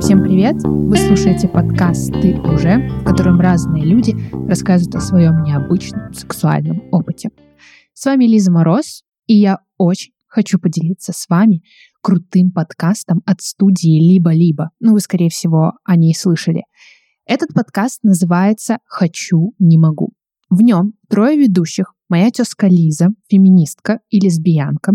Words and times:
Всем 0.00 0.22
привет! 0.22 0.56
Вы 0.62 0.94
слушаете 0.96 1.48
подкаст 1.48 2.12
«Ты 2.12 2.38
уже», 2.38 2.88
в 3.00 3.04
котором 3.04 3.40
разные 3.40 3.82
люди 3.82 4.14
рассказывают 4.46 4.94
о 4.94 5.00
своем 5.00 5.42
необычном 5.42 6.12
сексуальном 6.12 6.82
опыте. 6.92 7.30
С 7.94 8.04
вами 8.04 8.26
Лиза 8.26 8.52
Мороз, 8.52 9.04
и 9.26 9.34
я 9.34 9.58
очень 9.78 10.12
хочу 10.26 10.58
поделиться 10.58 11.12
с 11.14 11.26
вами 11.30 11.62
крутым 12.02 12.52
подкастом 12.52 13.22
от 13.24 13.40
студии 13.40 13.98
«Либо-либо». 13.98 14.70
Ну, 14.80 14.92
вы, 14.92 15.00
скорее 15.00 15.30
всего, 15.30 15.72
о 15.82 15.96
ней 15.96 16.14
слышали. 16.14 16.64
Этот 17.24 17.54
подкаст 17.54 18.00
называется 18.02 18.78
«Хочу, 18.84 19.54
не 19.58 19.78
могу». 19.78 20.12
В 20.48 20.60
нем 20.62 20.92
трое 21.08 21.36
ведущих 21.36 21.94
моя 22.08 22.30
тезка 22.30 22.68
Лиза, 22.68 23.08
феминистка 23.28 24.00
и 24.10 24.20
лесбиянка, 24.20 24.92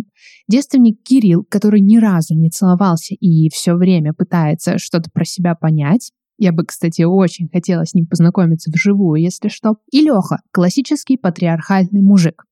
девственник 0.47 1.03
Кирилл, 1.03 1.45
который 1.49 1.81
ни 1.81 1.97
разу 1.97 2.35
не 2.35 2.49
целовался 2.49 3.15
и 3.15 3.49
все 3.49 3.73
время 3.73 4.13
пытается 4.13 4.77
что-то 4.77 5.09
про 5.11 5.25
себя 5.25 5.55
понять, 5.55 6.11
я 6.37 6.51
бы, 6.51 6.65
кстати, 6.65 7.03
очень 7.03 7.49
хотела 7.49 7.85
с 7.85 7.93
ним 7.93 8.07
познакомиться 8.07 8.71
вживую, 8.73 9.21
если 9.21 9.47
что. 9.47 9.75
И 9.91 10.01
Леха, 10.01 10.39
классический 10.51 11.15
патриархальный 11.15 12.01
мужик. 12.01 12.45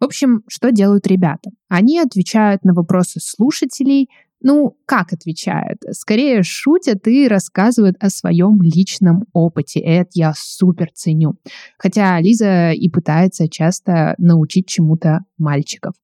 В 0.00 0.04
общем, 0.04 0.42
что 0.48 0.70
делают 0.70 1.06
ребята? 1.06 1.50
Они 1.68 1.98
отвечают 1.98 2.64
на 2.64 2.74
вопросы 2.74 3.20
слушателей, 3.22 4.08
ну, 4.40 4.76
как 4.86 5.12
отвечают? 5.12 5.78
Скорее 5.90 6.42
шутят 6.44 7.08
и 7.08 7.26
рассказывают 7.26 7.96
о 7.98 8.08
своем 8.08 8.62
личном 8.62 9.24
опыте. 9.32 9.80
Это 9.80 10.10
я 10.14 10.32
супер 10.36 10.90
ценю. 10.94 11.34
Хотя 11.76 12.20
Лиза 12.20 12.70
и 12.70 12.88
пытается 12.88 13.48
часто 13.48 14.14
научить 14.18 14.68
чему-то 14.68 15.20
мальчиков. 15.38 15.94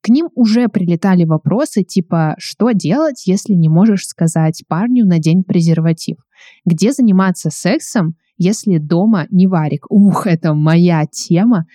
К 0.00 0.08
ним 0.08 0.28
уже 0.34 0.68
прилетали 0.68 1.24
вопросы 1.24 1.82
типа 1.82 2.34
«Что 2.38 2.72
делать, 2.72 3.26
если 3.26 3.54
не 3.54 3.68
можешь 3.68 4.06
сказать 4.06 4.64
парню 4.68 5.04
на 5.04 5.18
день 5.18 5.42
презерватив?» 5.44 6.16
«Где 6.64 6.92
заниматься 6.92 7.50
сексом, 7.50 8.16
если 8.36 8.78
дома 8.78 9.26
не 9.30 9.46
варик?» 9.46 9.86
Ух, 9.90 10.26
это 10.26 10.54
моя 10.54 11.06
тема. 11.06 11.66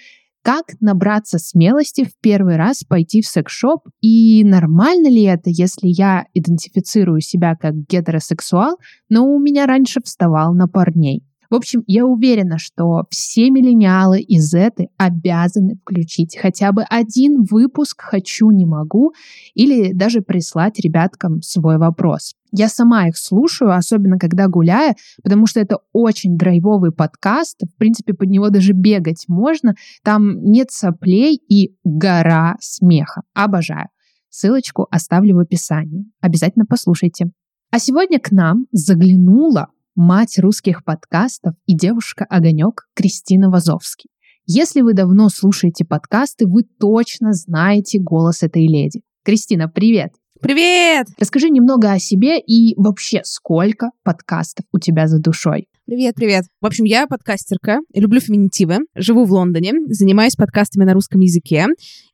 Как 0.47 0.79
набраться 0.79 1.39
смелости 1.39 2.05
в 2.05 2.17
первый 2.21 2.55
раз 2.55 2.85
пойти 2.87 3.21
в 3.21 3.27
секс-шоп? 3.27 3.81
И 3.99 4.45
нормально 4.45 5.09
ли 5.09 5.23
это, 5.23 5.49
если 5.49 5.87
я 5.89 6.23
идентифицирую 6.33 7.19
себя 7.19 7.55
как 7.59 7.73
гетеросексуал, 7.73 8.77
но 9.09 9.25
у 9.25 9.41
меня 9.41 9.65
раньше 9.65 9.99
вставал 10.01 10.53
на 10.53 10.69
парней? 10.69 11.25
В 11.49 11.55
общем, 11.55 11.83
я 11.87 12.05
уверена, 12.05 12.57
что 12.57 13.05
все 13.09 13.49
миллениалы 13.49 14.19
и 14.19 14.39
зеты 14.39 14.89
обязаны 14.97 15.75
включить 15.75 16.37
хотя 16.37 16.71
бы 16.71 16.83
один 16.83 17.43
выпуск 17.49 18.01
«Хочу, 18.01 18.51
не 18.51 18.65
могу» 18.65 19.13
или 19.53 19.93
даже 19.93 20.21
прислать 20.21 20.79
ребяткам 20.79 21.41
свой 21.41 21.77
вопрос. 21.77 22.33
Я 22.51 22.69
сама 22.69 23.07
их 23.07 23.17
слушаю, 23.17 23.75
особенно 23.75 24.17
когда 24.17 24.47
гуляю, 24.47 24.95
потому 25.23 25.47
что 25.47 25.59
это 25.59 25.77
очень 25.91 26.37
драйвовый 26.37 26.91
подкаст. 26.91 27.61
В 27.61 27.77
принципе, 27.77 28.13
под 28.13 28.29
него 28.29 28.49
даже 28.49 28.73
бегать 28.73 29.25
можно. 29.27 29.75
Там 30.03 30.43
нет 30.43 30.71
соплей 30.71 31.35
и 31.35 31.75
гора 31.83 32.55
смеха. 32.59 33.23
Обожаю. 33.33 33.87
Ссылочку 34.29 34.87
оставлю 34.91 35.35
в 35.35 35.39
описании. 35.39 36.05
Обязательно 36.21 36.65
послушайте. 36.65 37.31
А 37.69 37.79
сегодня 37.79 38.19
к 38.19 38.31
нам 38.31 38.65
заглянула 38.71 39.67
мать 39.97 40.37
русских 40.37 40.85
подкастов 40.85 41.55
и 41.65 41.75
девушка-огонек 41.75 42.83
Кристина 42.93 43.49
Вазовский. 43.49 44.11
Если 44.45 44.81
вы 44.81 44.93
давно 44.93 45.27
слушаете 45.29 45.85
подкасты, 45.85 46.45
вы 46.45 46.61
точно 46.79 47.33
знаете 47.33 47.99
голос 47.99 48.43
этой 48.43 48.67
леди. 48.67 49.01
Кристина, 49.25 49.67
привет! 49.67 50.11
Привет! 50.39 51.07
Расскажи 51.19 51.49
немного 51.49 51.91
о 51.91 51.99
себе 51.99 52.39
и 52.39 52.75
вообще 52.79 53.21
сколько 53.23 53.89
подкастов 54.03 54.67
у 54.71 54.77
тебя 54.77 55.07
за 55.07 55.19
душой. 55.19 55.67
Привет, 55.87 56.13
привет. 56.15 56.45
В 56.61 56.67
общем, 56.67 56.83
я 56.83 57.07
подкастерка, 57.07 57.79
люблю 57.95 58.19
феминитивы, 58.19 58.79
живу 58.93 59.25
в 59.25 59.31
Лондоне, 59.31 59.71
занимаюсь 59.87 60.35
подкастами 60.35 60.83
на 60.83 60.93
русском 60.93 61.21
языке, 61.21 61.65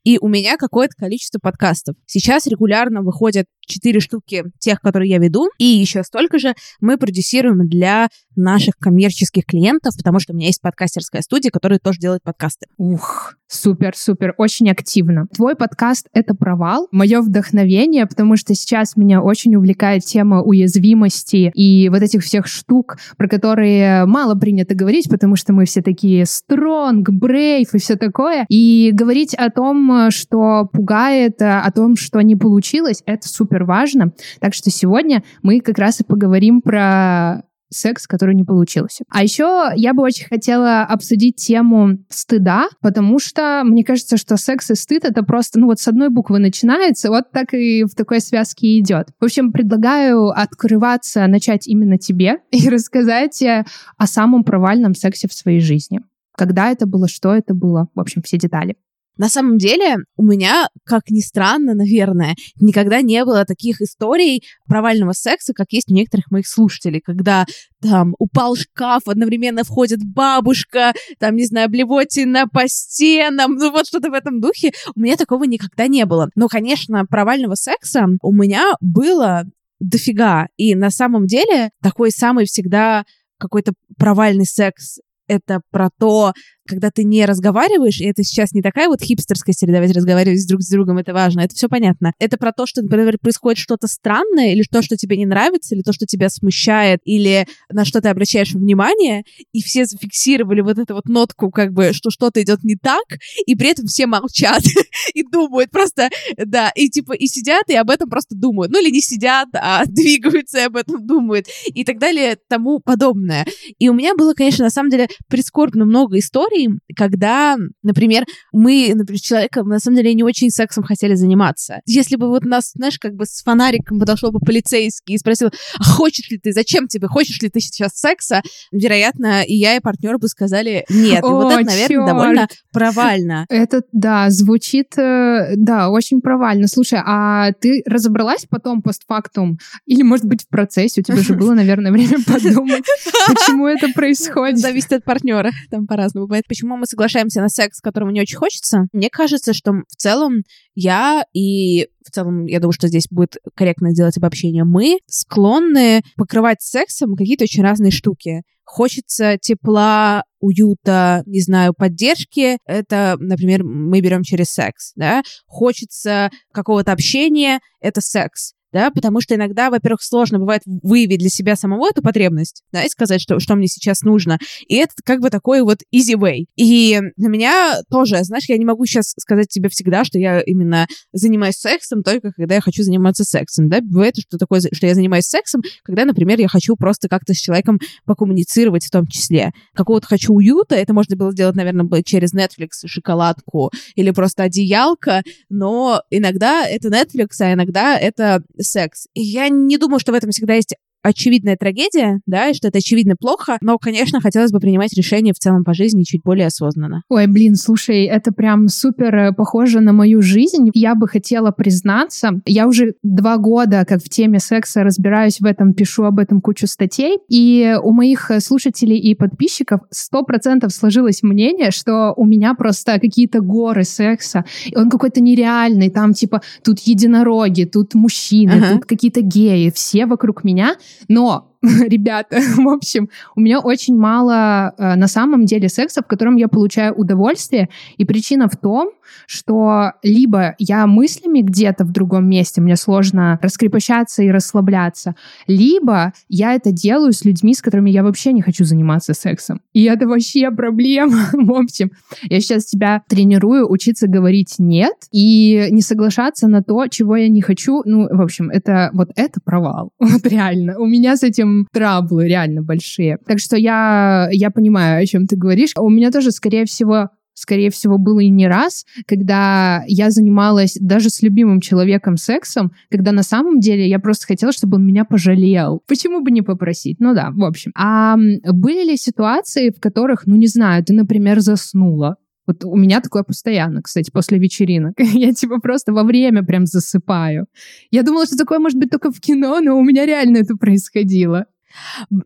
и 0.04 0.18
у 0.20 0.28
меня 0.28 0.58
какое-то 0.58 0.94
количество 0.98 1.40
подкастов. 1.40 1.96
Сейчас 2.06 2.48
регулярно 2.48 3.02
выходят 3.02 3.46
четыре 3.66 4.00
штуки 4.00 4.44
тех, 4.60 4.82
которые 4.82 5.10
я 5.10 5.18
веду, 5.20 5.50
и 5.58 5.66
еще 5.66 6.04
столько 6.04 6.40
же 6.40 6.54
мы 6.82 6.98
продюсируем 6.98 7.68
для 7.68 8.10
наших 8.36 8.76
коммерческих 8.78 9.46
клиентов, 9.46 9.96
потому 9.98 10.20
что 10.20 10.34
у 10.34 10.36
меня 10.36 10.48
есть 10.48 10.62
подкастерская 10.62 11.22
студия, 11.22 11.52
которая 11.52 11.80
тоже 11.80 12.00
делает 12.00 12.24
подкасты. 12.24 12.68
Ух, 12.78 13.36
супер, 13.48 13.94
супер, 13.96 14.34
очень 14.38 14.70
активно. 14.70 15.28
Твой 15.34 15.56
подкаст— 15.56 16.08
это 16.14 16.34
провал, 16.34 16.88
мое 16.92 17.22
вдохновение, 17.22 18.06
потому 18.06 18.36
что 18.36 18.54
сейчас 18.56 18.96
меня 18.96 19.22
очень 19.22 19.56
увлекает 19.56 20.04
тема 20.04 20.42
уязвимости 20.42 21.52
и 21.54 21.90
вот 21.90 22.02
этих 22.02 22.24
всех 22.24 22.48
штук, 22.48 22.98
про 23.18 23.28
которые 23.28 24.06
мало 24.06 24.36
принято 24.36 24.76
говорить, 24.76 25.10
потому 25.10 25.36
что 25.36 25.54
мы 25.54 25.66
все 25.66 25.82
такие 25.82 26.24
strong, 26.24 27.04
brave 27.04 27.68
и 27.72 27.78
все 27.78 27.96
такое. 27.96 28.46
И 28.50 28.92
говорить 28.94 29.34
о 29.36 29.50
том, 29.50 29.93
что 30.10 30.70
пугает, 30.72 31.42
о 31.42 31.70
том, 31.72 31.96
что 31.96 32.22
не 32.22 32.36
получилось, 32.36 33.02
это 33.06 33.28
супер 33.28 33.64
важно. 33.64 34.14
Так 34.40 34.54
что 34.54 34.70
сегодня 34.70 35.24
мы 35.42 35.60
как 35.60 35.78
раз 35.78 36.00
и 36.00 36.04
поговорим 36.04 36.62
про 36.62 37.44
секс, 37.74 38.08
который 38.08 38.36
не 38.36 38.44
получился. 38.44 39.04
А 39.10 39.24
еще 39.24 39.72
я 39.76 39.94
бы 39.94 40.04
очень 40.04 40.28
хотела 40.28 40.82
обсудить 40.82 41.36
тему 41.36 41.98
стыда, 42.10 42.68
потому 42.82 43.20
что 43.20 43.64
мне 43.66 43.84
кажется, 43.84 44.18
что 44.18 44.38
секс 44.38 44.72
и 44.72 44.76
стыд 44.76 45.04
это 45.06 45.24
просто, 45.24 45.60
ну 45.60 45.68
вот 45.68 45.80
с 45.80 45.88
одной 45.88 46.10
буквы 46.10 46.40
начинается, 46.40 47.10
вот 47.10 47.32
так 47.32 47.54
и 47.54 47.84
в 47.84 47.96
такой 47.96 48.22
связке 48.22 48.80
идет. 48.80 49.10
В 49.20 49.26
общем, 49.26 49.52
предлагаю 49.52 50.30
открываться, 50.30 51.28
начать 51.28 51.68
именно 51.68 51.98
тебе 51.98 52.38
и 52.52 52.70
рассказать 52.70 53.44
о 53.44 54.08
самом 54.08 54.44
провальном 54.44 54.96
сексе 54.96 55.28
в 55.28 55.34
своей 55.34 55.60
жизни. 55.60 56.02
Когда 56.36 56.72
это 56.72 56.88
было, 56.88 57.08
что 57.08 57.34
это 57.34 57.54
было, 57.54 57.90
в 57.94 58.00
общем, 58.00 58.22
все 58.24 58.38
детали. 58.38 58.76
На 59.18 59.30
самом 59.30 59.58
деле, 59.58 59.98
у 60.18 60.24
меня, 60.24 60.68
как 60.86 61.10
ни 61.10 61.20
странно, 61.20 61.76
наверное, 61.76 62.36
никогда 62.60 63.02
не 63.02 63.24
было 63.26 63.46
таких 63.46 63.82
историй 63.82 64.44
провального 64.68 65.14
секса, 65.14 65.54
как 65.54 65.68
есть 65.72 65.92
у 65.92 65.94
некоторых 65.94 66.32
моих 66.32 66.48
слушателей, 66.48 67.00
когда 67.00 67.46
там 67.82 68.16
упал 68.18 68.56
шкаф, 68.56 69.04
одновременно 69.06 69.64
входит 69.64 70.00
бабушка, 70.04 70.94
там, 71.20 71.36
не 71.36 71.46
знаю, 71.46 71.70
блевотина 71.70 72.48
по 72.48 72.68
стенам, 72.68 73.56
ну 73.56 73.72
вот 73.72 73.88
что-то 73.88 74.10
в 74.10 74.14
этом 74.14 74.42
духе. 74.42 74.72
У 74.96 75.00
меня 75.00 75.16
такого 75.16 75.44
никогда 75.44 75.88
не 75.88 76.06
было. 76.06 76.30
Но, 76.36 76.48
конечно, 76.48 77.06
провального 77.06 77.56
секса 77.56 78.06
у 78.22 78.34
меня 78.34 78.74
было 78.82 79.44
дофига. 79.80 80.48
И 80.58 80.76
на 80.76 80.90
самом 80.90 81.28
деле 81.28 81.70
такой 81.82 82.12
самый 82.12 82.46
всегда 82.46 83.04
какой-то 83.38 83.74
провальный 83.98 84.46
секс 84.46 85.00
это 85.28 85.62
про 85.72 85.90
то, 86.00 86.34
когда 86.68 86.92
ты 86.92 87.04
не 87.04 87.26
разговариваешь, 87.26 88.00
и 88.00 88.06
это 88.06 88.24
сейчас 88.24 88.54
не 88.54 88.62
такая 88.62 88.88
вот 88.88 89.02
хипстерская 89.02 89.54
среда, 89.54 89.80
ведь 89.80 89.96
разговаривать 89.96 90.48
друг 90.48 90.62
с 90.62 90.70
другом, 90.70 90.98
это 90.98 91.14
важно, 91.14 91.42
это 91.42 91.56
все 91.56 91.68
понятно. 91.68 92.14
Это 92.20 92.38
про 92.38 92.52
то, 92.52 92.66
что, 92.66 92.82
например, 92.82 93.18
происходит 93.20 93.60
что-то 93.60 93.88
странное, 93.88 94.54
или 94.54 94.64
то, 94.64 94.82
что 94.82 94.96
тебе 94.96 95.18
не 95.18 95.26
нравится, 95.26 95.76
или 95.76 95.82
то, 95.82 95.94
что 95.94 96.06
тебя 96.06 96.30
смущает, 96.30 97.00
или 97.04 97.48
на 97.70 97.86
что 97.86 98.02
ты 98.02 98.10
обращаешь 98.10 98.54
внимание, 98.54 99.24
и 99.52 99.62
все 99.62 99.86
зафиксировали 99.86 100.62
вот 100.62 100.78
эту 100.78 100.96
вот 100.96 101.06
нотку, 101.06 101.52
как 101.52 101.74
бы, 101.74 101.94
что 101.94 102.10
что-то 102.10 102.42
идет 102.42 102.64
не 102.64 102.76
так, 102.76 103.04
и 103.46 103.56
при 103.56 103.70
этом 103.70 103.88
все 103.88 104.08
молчат 104.08 104.64
и 105.14 105.24
думают 105.24 105.72
просто, 105.72 106.10
да, 106.38 106.72
и 106.76 106.90
типа, 106.90 107.14
и 107.14 107.28
сидят, 107.28 107.70
и 107.70 107.76
об 107.76 107.90
этом 107.90 108.10
просто 108.10 108.36
думают. 108.36 108.72
Ну, 108.72 108.82
или 108.82 108.90
не 108.90 109.02
сидят, 109.02 109.50
а 109.54 109.84
двигаются 109.88 110.60
и 110.60 110.64
об 110.64 110.76
этом 110.76 111.06
думают, 111.06 111.48
и 111.68 111.84
так 111.84 112.00
далее, 112.00 112.38
тому 112.48 112.80
подобное. 112.80 113.46
И 113.80 113.90
у 113.90 113.94
меня 113.94 114.16
было, 114.16 114.34
конечно, 114.34 114.66
на 114.66 114.72
самом 114.72 114.90
деле 114.90 115.08
прискорбно 115.28 115.86
много 115.86 116.20
историй, 116.20 116.53
историй, 116.54 116.80
когда, 116.96 117.58
например, 117.82 118.26
мы, 118.52 118.92
например, 118.96 119.20
с 119.20 119.22
человеком, 119.22 119.68
на 119.68 119.80
самом 119.80 119.98
деле, 119.98 120.14
не 120.14 120.24
очень 120.24 120.50
сексом 120.50 120.84
хотели 120.84 121.16
заниматься. 121.16 121.80
Если 121.86 122.16
бы 122.16 122.28
вот 122.28 122.46
нас, 122.46 122.72
знаешь, 122.76 123.00
как 123.00 123.14
бы 123.16 123.26
с 123.26 123.42
фонариком 123.44 124.00
подошел 124.00 124.32
бы 124.32 124.40
полицейский 124.40 125.16
и 125.16 125.18
спросил, 125.18 125.50
а 125.80 125.84
хочешь 125.84 126.30
ли 126.30 126.38
ты, 126.38 126.52
зачем 126.52 126.88
тебе, 126.88 127.08
хочешь 127.08 127.42
ли 127.42 127.50
ты 127.50 127.60
сейчас 127.60 127.94
секса, 127.96 128.42
вероятно, 128.72 129.44
и 129.44 129.56
я, 129.56 129.76
и 129.76 129.80
партнер 129.80 130.18
бы 130.18 130.28
сказали 130.28 130.86
нет. 130.90 131.24
И 131.24 131.26
О, 131.26 131.30
вот 131.30 131.54
это, 131.54 131.66
наверное, 131.66 131.88
черт. 131.88 132.06
довольно 132.06 132.48
провально. 132.72 133.46
Это, 133.50 133.82
да, 133.92 134.30
звучит, 134.30 134.98
э, 134.98 135.54
да, 135.56 135.90
очень 135.90 136.22
провально. 136.22 136.68
Слушай, 136.68 137.00
а 137.06 137.52
ты 137.54 137.84
разобралась 137.86 138.46
потом 138.50 138.82
постфактум? 138.82 139.58
Или, 139.86 140.04
может 140.04 140.26
быть, 140.26 140.44
в 140.44 140.50
процессе? 140.50 141.02
У 141.02 141.04
тебя 141.04 141.18
же 141.18 141.36
было, 141.36 141.54
наверное, 141.54 141.92
время 141.92 142.18
подумать, 142.28 142.84
почему 143.28 143.68
это 143.68 143.90
происходит. 143.94 144.60
Зависит 144.60 144.94
от 144.94 145.04
партнера. 145.04 145.52
Там 145.70 145.88
по-разному 145.88 146.28
бывает 146.44 146.48
почему 146.48 146.78
мы 146.78 146.86
соглашаемся 146.86 147.42
на 147.42 147.50
секс, 147.50 147.80
которого 147.80 148.10
не 148.10 148.22
очень 148.22 148.38
хочется. 148.38 148.88
Мне 148.94 149.10
кажется, 149.10 149.54
что 149.54 149.72
в 149.72 149.96
целом 149.96 150.44
я 150.76 151.26
и 151.34 151.88
в 152.06 152.12
целом, 152.12 152.46
я 152.46 152.60
думаю, 152.60 152.74
что 152.74 152.88
здесь 152.88 153.08
будет 153.10 153.38
корректно 153.56 153.92
сделать 153.92 154.18
обобщение, 154.18 154.64
мы 154.64 155.00
склонны 155.08 156.02
покрывать 156.18 156.62
сексом 156.62 157.16
какие-то 157.16 157.46
очень 157.46 157.64
разные 157.64 157.92
штуки. 157.92 158.42
Хочется 158.66 159.38
тепла, 159.38 160.24
уюта, 160.40 161.24
не 161.26 161.42
знаю, 161.42 161.74
поддержки. 161.74 162.58
Это, 162.66 163.16
например, 163.20 163.64
мы 163.64 164.00
берем 164.02 164.24
через 164.24 164.48
секс, 164.48 164.94
да. 164.96 165.22
Хочется 165.46 166.30
какого-то 166.54 166.92
общения, 166.92 167.60
это 167.82 168.02
секс 168.02 168.54
да, 168.74 168.90
потому 168.92 169.22
что 169.22 169.36
иногда, 169.36 169.70
во-первых, 169.70 170.02
сложно 170.02 170.40
бывает 170.40 170.64
выявить 170.66 171.20
для 171.20 171.30
себя 171.30 171.56
самого 171.56 171.90
эту 171.90 172.02
потребность, 172.02 172.64
да, 172.72 172.84
и 172.84 172.90
сказать, 172.90 173.22
что, 173.22 173.40
что 173.40 173.56
мне 173.56 173.68
сейчас 173.68 174.02
нужно. 174.02 174.40
И 174.68 174.76
это 174.76 174.94
как 175.06 175.22
бы 175.22 175.30
такой 175.30 175.62
вот 175.62 175.80
easy 175.94 176.16
way. 176.16 176.46
И 176.56 177.00
для 177.16 177.30
меня 177.30 177.82
тоже, 177.90 178.24
знаешь, 178.24 178.46
я 178.50 178.58
не 178.58 178.66
могу 178.66 178.86
сейчас 178.86 179.14
сказать 179.18 179.48
тебе 179.50 179.70
всегда, 179.70 180.04
что 180.04 180.18
я 180.18 180.42
именно 180.42 180.88
занимаюсь 181.14 181.56
сексом 181.56 182.04
только 182.04 182.32
когда 182.36 182.56
я 182.56 182.62
хочу 182.62 182.84
заниматься 182.84 183.24
сексом, 183.24 183.70
да, 183.70 183.80
бывает, 183.82 184.16
что 184.18 184.38
такое, 184.38 184.60
что 184.60 184.88
я 184.88 184.96
занимаюсь 184.96 185.26
сексом, 185.26 185.62
когда, 185.84 186.06
например, 186.06 186.40
я 186.40 186.48
хочу 186.48 186.76
просто 186.76 187.08
как-то 187.08 187.34
с 187.34 187.38
человеком 187.38 187.80
покоммуницировать 188.06 188.86
в 188.86 188.90
том 188.90 189.06
числе. 189.08 189.52
Какого-то 189.76 190.08
хочу 190.08 190.34
уюта, 190.34 190.76
это 190.76 190.94
можно 190.94 191.16
было 191.16 191.32
сделать, 191.32 191.56
наверное, 191.56 192.04
через 192.04 192.34
Netflix, 192.34 192.88
шоколадку 192.88 193.72
или 193.96 194.12
просто 194.12 194.44
одеялка, 194.44 195.22
но 195.50 196.02
иногда 196.10 196.66
это 196.68 196.90
Netflix, 196.90 197.28
а 197.40 197.54
иногда 197.54 197.98
это 197.98 198.42
секс. 198.64 199.08
И 199.14 199.22
я 199.22 199.50
не 199.50 199.78
думаю, 199.78 200.00
что 200.00 200.12
в 200.12 200.16
этом 200.16 200.32
всегда 200.32 200.56
есть 200.56 200.76
очевидная 201.04 201.58
трагедия, 201.58 202.22
да, 202.26 202.50
и 202.50 202.54
что 202.54 202.70
это 202.70 202.80
очевидно 202.80 203.16
плохо, 203.20 203.58
но, 203.62 203.78
конечно, 203.78 204.22
хотелось 204.22 204.52
бы 204.52 204.60
принимать 204.60 204.94
решения 204.94 205.34
в 205.34 205.40
целом 205.40 205.64
по 205.64 205.74
жизни 205.74 206.04
чуть 206.04 206.22
более 206.24 206.48
осознанно. 206.48 207.04
Ой, 207.10 207.28
блин, 207.28 207.56
слушай, 207.56 208.06
это 208.06 208.32
прям 208.32 208.70
супер 208.70 209.16
э, 209.16 209.34
похоже 209.34 209.82
на 209.82 209.94
мою 209.94 210.22
жизнь. 210.22 210.70
Я 210.74 210.96
бы 210.96 211.08
хотела 211.08 211.52
признаться, 211.52 212.42
я 212.46 212.68
уже 212.68 212.94
два 213.04 213.38
года 213.38 213.86
как 213.86 214.02
в 214.02 214.10
теме 214.10 214.40
секса 214.40 214.84
разбираюсь 214.84 215.40
в 215.40 215.46
этом, 215.46 215.74
пишу 215.74 216.04
об 216.04 216.20
этом 216.20 216.42
кучу 216.42 216.68
статей, 216.68 217.18
и 217.30 217.76
у 217.84 217.92
моих 217.92 218.32
слушателей 218.40 218.98
и 218.98 219.16
подписчиков 219.16 219.82
сто 219.90 220.24
процентов 220.24 220.72
сложилось 220.72 221.24
мнение, 221.24 221.72
что 221.72 222.14
у 222.16 222.26
меня 222.26 222.54
просто 222.54 223.00
какие-то 223.00 223.42
горы 223.42 223.84
секса, 223.84 224.46
и 224.66 224.76
он 224.76 224.90
какой-то 224.90 225.22
нереальный, 225.22 225.90
там 225.90 226.14
типа 226.14 226.42
тут 226.64 226.80
единороги, 226.80 227.66
тут 227.66 227.94
мужчины, 227.94 228.52
uh-huh. 228.52 228.74
тут 228.74 228.86
какие-то 228.86 229.22
геи, 229.22 229.72
все 229.74 230.06
вокруг 230.06 230.44
меня, 230.44 230.76
но 231.08 231.54
ребята, 231.88 232.40
в 232.58 232.68
общем, 232.68 233.10
у 233.36 233.42
меня 233.42 233.60
очень 233.60 233.96
мало 233.96 234.74
э, 234.78 234.96
на 234.96 235.08
самом 235.08 235.46
деле 235.46 235.70
секса, 235.70 236.02
в 236.02 236.08
котором 236.08 236.36
я 236.36 236.48
получаю 236.48 236.94
удовольствие. 236.94 237.70
И 237.98 238.04
причина 238.04 238.50
в 238.50 238.58
том, 238.58 238.92
что 239.28 239.94
либо 240.04 240.56
я 240.60 240.86
мыслями 240.88 241.40
где-то 241.40 241.86
в 241.86 241.92
другом 241.92 242.28
месте, 242.28 242.60
мне 242.60 242.76
сложно 242.76 243.40
раскрепощаться 243.42 244.24
и 244.24 244.30
расслабляться, 244.30 245.16
либо 245.48 246.14
я 246.28 246.54
это 246.54 246.72
делаю 246.72 247.14
с 247.14 247.24
людьми, 247.24 247.54
с 247.54 247.62
которыми 247.62 247.90
я 247.90 248.04
вообще 248.04 248.34
не 248.34 248.42
хочу 248.42 248.66
заниматься 248.66 249.14
сексом. 249.14 249.62
И 249.72 249.84
это 249.84 250.08
вообще 250.08 250.52
проблема. 250.52 251.30
в 251.34 251.52
общем, 251.54 251.92
я 252.24 252.42
сейчас 252.42 252.66
тебя 252.66 253.04
тренирую 253.08 253.72
учиться 253.72 254.08
говорить 254.08 254.56
«нет» 254.58 254.96
и 255.12 255.68
не 255.72 255.82
соглашаться 255.82 256.48
на 256.48 256.62
то, 256.62 256.88
чего 256.88 257.16
я 257.16 257.30
не 257.30 257.42
хочу. 257.42 257.84
Ну, 257.86 258.08
в 258.10 258.22
общем, 258.22 258.50
это 258.50 258.90
вот 258.94 259.12
это 259.16 259.40
провал. 259.44 259.92
Вот 260.00 260.26
реально. 260.26 260.78
У 260.84 260.86
меня 260.86 261.16
с 261.16 261.24
этим 261.24 261.66
траблы 261.72 262.28
реально 262.28 262.62
большие. 262.62 263.18
Так 263.26 263.40
что 263.40 263.56
я, 263.56 264.28
я 264.34 264.52
понимаю, 264.52 265.02
о 265.02 265.06
чем 265.06 265.28
ты 265.28 265.38
говоришь. 265.38 265.72
У 265.80 265.90
меня 265.90 266.12
тоже, 266.12 266.32
скорее 266.32 266.66
всего, 266.66 267.08
скорее 267.34 267.70
всего, 267.70 267.98
было 267.98 268.20
и 268.20 268.28
не 268.28 268.50
раз, 268.50 268.86
когда 269.08 269.86
я 269.88 270.12
занималась 270.12 270.78
даже 270.82 271.10
с 271.10 271.22
любимым 271.22 271.62
человеком 271.62 272.18
сексом, 272.18 272.74
когда 272.92 273.14
на 273.14 273.24
самом 273.24 273.60
деле 273.60 273.88
я 273.88 274.00
просто 274.00 274.28
хотела, 274.28 274.52
чтобы 274.52 274.76
он 274.76 274.86
меня 274.86 275.06
пожалел. 275.06 275.82
Почему 275.88 276.22
бы 276.22 276.32
не 276.32 276.42
попросить? 276.42 277.00
Ну 277.00 277.14
да, 277.14 277.32
в 277.32 277.46
общем. 277.46 277.72
А 277.78 278.18
были 278.18 278.92
ли 278.92 278.98
ситуации, 278.98 279.72
в 279.72 279.80
которых, 279.80 280.24
ну 280.26 280.36
не 280.36 280.48
знаю, 280.48 280.84
ты, 280.84 280.94
например, 280.94 281.40
заснула, 281.40 282.18
вот 282.46 282.64
у 282.66 282.76
меня 282.76 283.00
такое 283.00 283.24
постоянно, 283.24 283.82
кстати, 283.82 284.12
после 284.12 284.38
вечеринок. 284.38 284.96
Я 285.00 285.34
типа 285.34 285.60
просто 285.60 285.94
во 285.94 286.04
время 286.04 286.44
прям 286.44 286.66
засыпаю. 286.66 287.48
Я 287.92 288.04
думала, 288.04 288.26
что 288.26 288.36
такое 288.36 288.60
может 288.60 288.78
быть 288.78 288.90
только 288.90 289.12
в 289.12 289.20
кино, 289.20 289.60
но 289.62 289.78
у 289.78 289.84
меня 289.84 290.06
реально 290.06 290.38
это 290.38 290.56
происходило. 290.56 291.46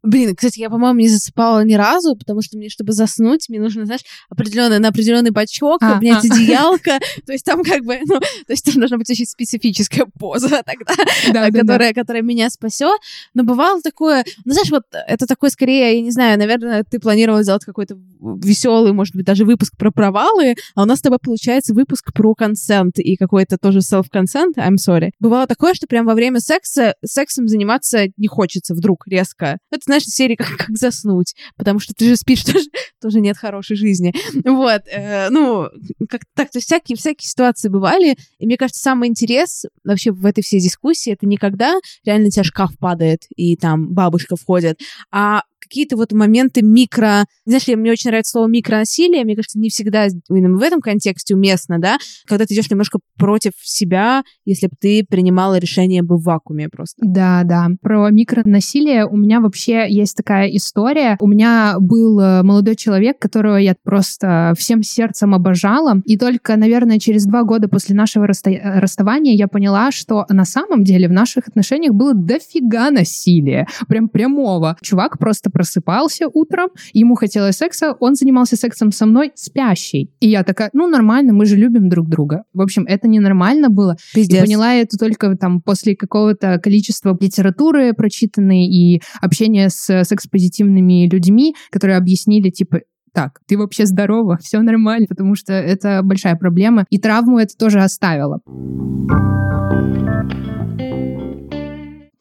Блин, 0.03 0.35
кстати, 0.35 0.59
я, 0.59 0.69
по-моему, 0.69 0.99
не 0.99 1.09
засыпала 1.09 1.63
ни 1.63 1.73
разу, 1.75 2.15
потому 2.15 2.41
что 2.41 2.57
мне, 2.57 2.69
чтобы 2.69 2.94
заснуть, 2.94 3.49
мне 3.49 3.59
нужно, 3.59 3.85
знаешь, 3.85 4.01
определенный, 4.29 4.79
на 4.79 4.89
определенный 4.89 5.31
бачок, 5.31 5.81
а, 5.81 5.95
обнять 5.95 6.25
а. 6.25 6.27
одеялко. 6.33 6.99
То 7.25 7.31
есть 7.31 7.45
там 7.45 7.63
как 7.63 7.83
бы, 7.83 7.99
ну, 8.05 8.19
то 8.19 8.49
есть 8.49 8.65
там 8.65 8.75
должна 8.75 8.97
быть 8.97 9.09
очень 9.09 9.25
специфическая 9.25 10.05
поза 10.19 10.49
тогда, 10.65 10.94
да, 11.33 11.51
которая, 11.51 11.94
да. 11.94 12.01
которая 12.01 12.23
меня 12.23 12.49
спасет. 12.49 12.99
Но 13.33 13.44
бывало 13.44 13.81
такое, 13.81 14.25
ну, 14.45 14.53
знаешь, 14.53 14.71
вот 14.71 14.83
это 14.91 15.25
такое 15.25 15.49
скорее, 15.49 15.95
я 15.95 16.01
не 16.01 16.11
знаю, 16.11 16.38
наверное, 16.38 16.83
ты 16.83 16.99
планировал 16.99 17.41
сделать 17.44 17.65
какой-то 17.65 17.97
веселый, 18.19 18.94
может 18.94 19.15
быть, 19.15 19.25
даже 19.25 19.45
выпуск 19.45 19.75
про 19.77 19.91
провалы, 19.91 20.55
а 20.75 20.83
у 20.83 20.85
нас 20.85 20.99
с 20.99 21.01
тобой 21.01 21.19
получается 21.19 21.73
выпуск 21.73 22.11
про 22.13 22.33
консент 22.35 22.99
и 22.99 23.15
какой-то 23.15 23.57
тоже 23.57 23.79
self-consent, 23.79 24.55
I'm 24.57 24.75
sorry. 24.75 25.11
Бывало 25.19 25.47
такое, 25.47 25.73
что 25.73 25.88
прям 25.88 26.05
во 26.05 26.13
время 26.13 26.39
секса 26.39 26.95
сексом 27.05 27.47
заниматься 27.47 28.07
не 28.17 28.27
хочется 28.27 28.73
вдруг 28.73 29.07
резко 29.07 29.37
жестко. 29.38 29.57
Это, 29.72 29.81
знаешь, 29.86 30.04
серия 30.04 30.36
как, 30.36 30.50
как 30.57 30.78
заснуть, 30.78 31.36
потому 31.56 31.80
что 31.80 31.94
ты 31.94 32.10
же 32.10 32.16
спишь, 32.16 32.44
тоже, 32.45 32.66
тоже 33.01 33.22
нет 33.22 33.38
хорошей 33.38 33.75
жизни. 33.78 34.13
Вот, 34.45 34.81
э, 34.92 35.30
ну, 35.30 35.68
как 36.10 36.22
так, 36.36 36.50
то 36.51 36.60
всякие, 36.60 36.98
всякие 36.98 37.28
ситуации 37.28 37.69
бывали, 37.69 38.16
и 38.39 38.45
мне 38.45 38.57
кажется, 38.57 38.81
самый 38.81 39.10
интерес 39.10 39.66
вообще 39.84 40.12
в 40.12 40.25
этой 40.25 40.44
всей 40.44 40.60
дискуссии, 40.60 41.13
это 41.13 41.25
не 41.25 41.38
когда 41.38 41.75
реально 42.06 42.28
у 42.28 42.31
тебя 42.31 42.44
шкаф 42.44 42.78
падает, 42.80 43.24
и 43.36 43.56
там 43.56 43.94
бабушка 43.94 44.36
входит, 44.36 44.80
а 45.12 45.44
какие-то 45.68 45.98
вот 45.98 46.12
моменты 46.12 46.62
микро... 46.62 47.25
Знаешь, 47.46 47.68
мне 47.68 47.92
очень 47.92 48.10
нравится 48.10 48.31
слово 48.31 48.48
микронасилие, 48.48 49.24
мне 49.24 49.36
кажется, 49.36 49.60
не 49.60 49.69
всегда 49.69 50.08
именно 50.30 50.58
в 50.58 50.62
этом 50.62 50.81
контексте 50.81 51.36
уместно, 51.36 51.80
да, 51.80 51.98
когда 52.25 52.46
ты 52.46 52.54
идешь 52.54 52.69
немножко 52.69 53.00
против 53.18 53.52
себя, 53.62 54.24
если 54.46 54.68
бы 54.68 54.74
ты 54.80 55.06
принимала 55.08 55.58
решение 55.58 56.04
бы 56.04 56.18
в 56.18 56.24
вакууме 56.24 56.69
просто. 56.69 56.96
Да, 57.06 57.44
да. 57.44 57.68
Про 57.81 58.10
микронасилие 58.10 59.06
у 59.06 59.18
меня 59.18 59.42
вообще 59.42 59.88
есть 59.90 60.16
такая 60.16 60.48
история. 60.50 61.18
У 61.19 61.28
меня 61.28 61.75
был 61.80 62.19
э, 62.19 62.44
молодой 62.44 62.75
человек, 62.75 63.19
которого 63.19 63.58
я 63.58 63.75
просто 63.84 64.54
всем 64.58 64.84
сердцем 64.84 65.34
обожала, 65.34 66.02
и 66.06 66.18
только, 66.18 66.56
наверное, 66.56 67.00
через 67.00 67.25
два 67.25 67.44
года 67.44 67.68
после 67.68 67.96
нашего 67.96 68.28
расста- 68.28 68.80
расставания 68.80 69.36
я 69.36 69.48
поняла, 69.48 69.92
что 69.92 70.25
на 70.30 70.46
самом 70.46 70.84
деле 70.84 71.08
в 71.08 71.12
наших 71.12 71.48
отношениях 71.48 71.94
было 71.94 72.14
дофига 72.14 72.92
насилия, 72.92 73.68
прям 73.88 74.10
прямого. 74.10 74.78
Чувак 74.81 75.18
просто 75.18 75.50
просыпался 75.57 76.27
утром, 76.31 76.69
ему 76.94 77.15
хотелось 77.15 77.57
секса, 77.57 77.95
он 78.00 78.13
занимался 78.13 78.56
сексом 78.56 78.92
со 78.92 79.07
мной 79.07 79.31
спящий. 79.33 80.12
И 80.19 80.30
я 80.30 80.44
такая, 80.44 80.69
ну 80.74 80.88
нормально, 80.88 81.33
мы 81.33 81.48
же 81.48 81.56
любим 81.56 81.89
друг 81.89 82.07
друга. 82.07 82.44
В 82.54 82.62
общем, 82.62 82.86
это 82.88 83.07
ненормально 83.07 83.69
было. 83.69 83.98
Пиздец. 84.13 84.38
И 84.38 84.42
поняла 84.45 84.75
это 84.75 85.00
только 85.00 85.36
там 85.36 85.63
после 85.63 85.95
какого-то 85.95 86.59
количества 86.59 87.18
литературы 87.19 87.94
прочитанной 87.94 88.68
и 88.68 89.02
общения 89.19 89.69
с 89.69 90.04
секс-позитивными 90.04 91.09
людьми, 91.09 91.56
которые 91.71 91.97
объяснили, 91.97 92.52
типа, 92.52 92.81
так, 93.11 93.40
ты 93.47 93.57
вообще 93.57 93.87
здорова, 93.87 94.37
все 94.42 94.59
нормально, 94.61 95.07
потому 95.09 95.33
что 95.33 95.54
это 95.54 96.02
большая 96.04 96.35
проблема. 96.35 96.85
И 96.92 96.99
травму 96.99 97.40
это 97.40 97.57
тоже 97.57 97.81
оставило. 97.81 98.42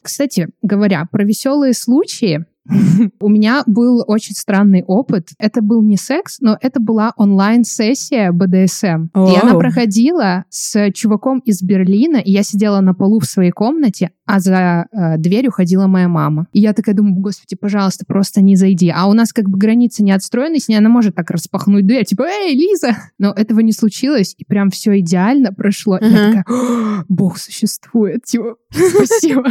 Кстати 0.01 0.47
говоря, 0.63 1.05
про 1.11 1.23
веселые 1.23 1.73
случаи, 1.73 2.45
У 3.19 3.29
меня 3.29 3.63
был 3.65 4.03
очень 4.07 4.35
странный 4.35 4.83
опыт. 4.83 5.29
Это 5.39 5.61
был 5.61 5.81
не 5.81 5.97
секс, 5.97 6.37
но 6.39 6.57
это 6.61 6.79
была 6.79 7.13
онлайн-сессия 7.17 8.31
БДСМ. 8.31 9.09
И 9.15 9.39
она 9.41 9.55
проходила 9.57 10.45
с 10.49 10.91
чуваком 10.91 11.39
из 11.39 11.61
Берлина, 11.61 12.17
и 12.17 12.31
я 12.31 12.43
сидела 12.43 12.81
на 12.81 12.93
полу 12.93 13.19
в 13.19 13.25
своей 13.25 13.51
комнате, 13.51 14.11
а 14.25 14.39
за 14.39 14.87
э, 14.91 15.17
дверью 15.17 15.51
ходила 15.51 15.87
моя 15.87 16.07
мама. 16.07 16.47
И 16.51 16.59
я 16.59 16.73
такая 16.73 16.95
думаю, 16.95 17.15
господи, 17.15 17.55
пожалуйста, 17.55 18.05
просто 18.05 18.41
не 18.41 18.55
зайди. 18.55 18.91
А 18.93 19.07
у 19.07 19.13
нас 19.13 19.31
как 19.33 19.49
бы 19.49 19.57
границы 19.57 20.03
не 20.03 20.11
отстроены, 20.11 20.59
с 20.59 20.67
ней 20.67 20.77
она 20.77 20.89
может 20.89 21.15
так 21.15 21.31
распахнуть 21.31 21.87
дверь, 21.87 22.05
типа, 22.05 22.23
эй, 22.23 22.53
Лиза! 22.53 22.97
Но 23.17 23.31
этого 23.31 23.61
не 23.61 23.71
случилось, 23.71 24.35
и 24.37 24.43
прям 24.43 24.69
все 24.69 24.99
идеально 24.99 25.53
прошло. 25.53 25.97
Uh-huh. 25.97 26.09
Я 26.09 26.43
такая, 26.43 27.05
Бог 27.07 27.37
существует, 27.37 28.23
типа, 28.25 28.55
спасибо. 28.71 29.45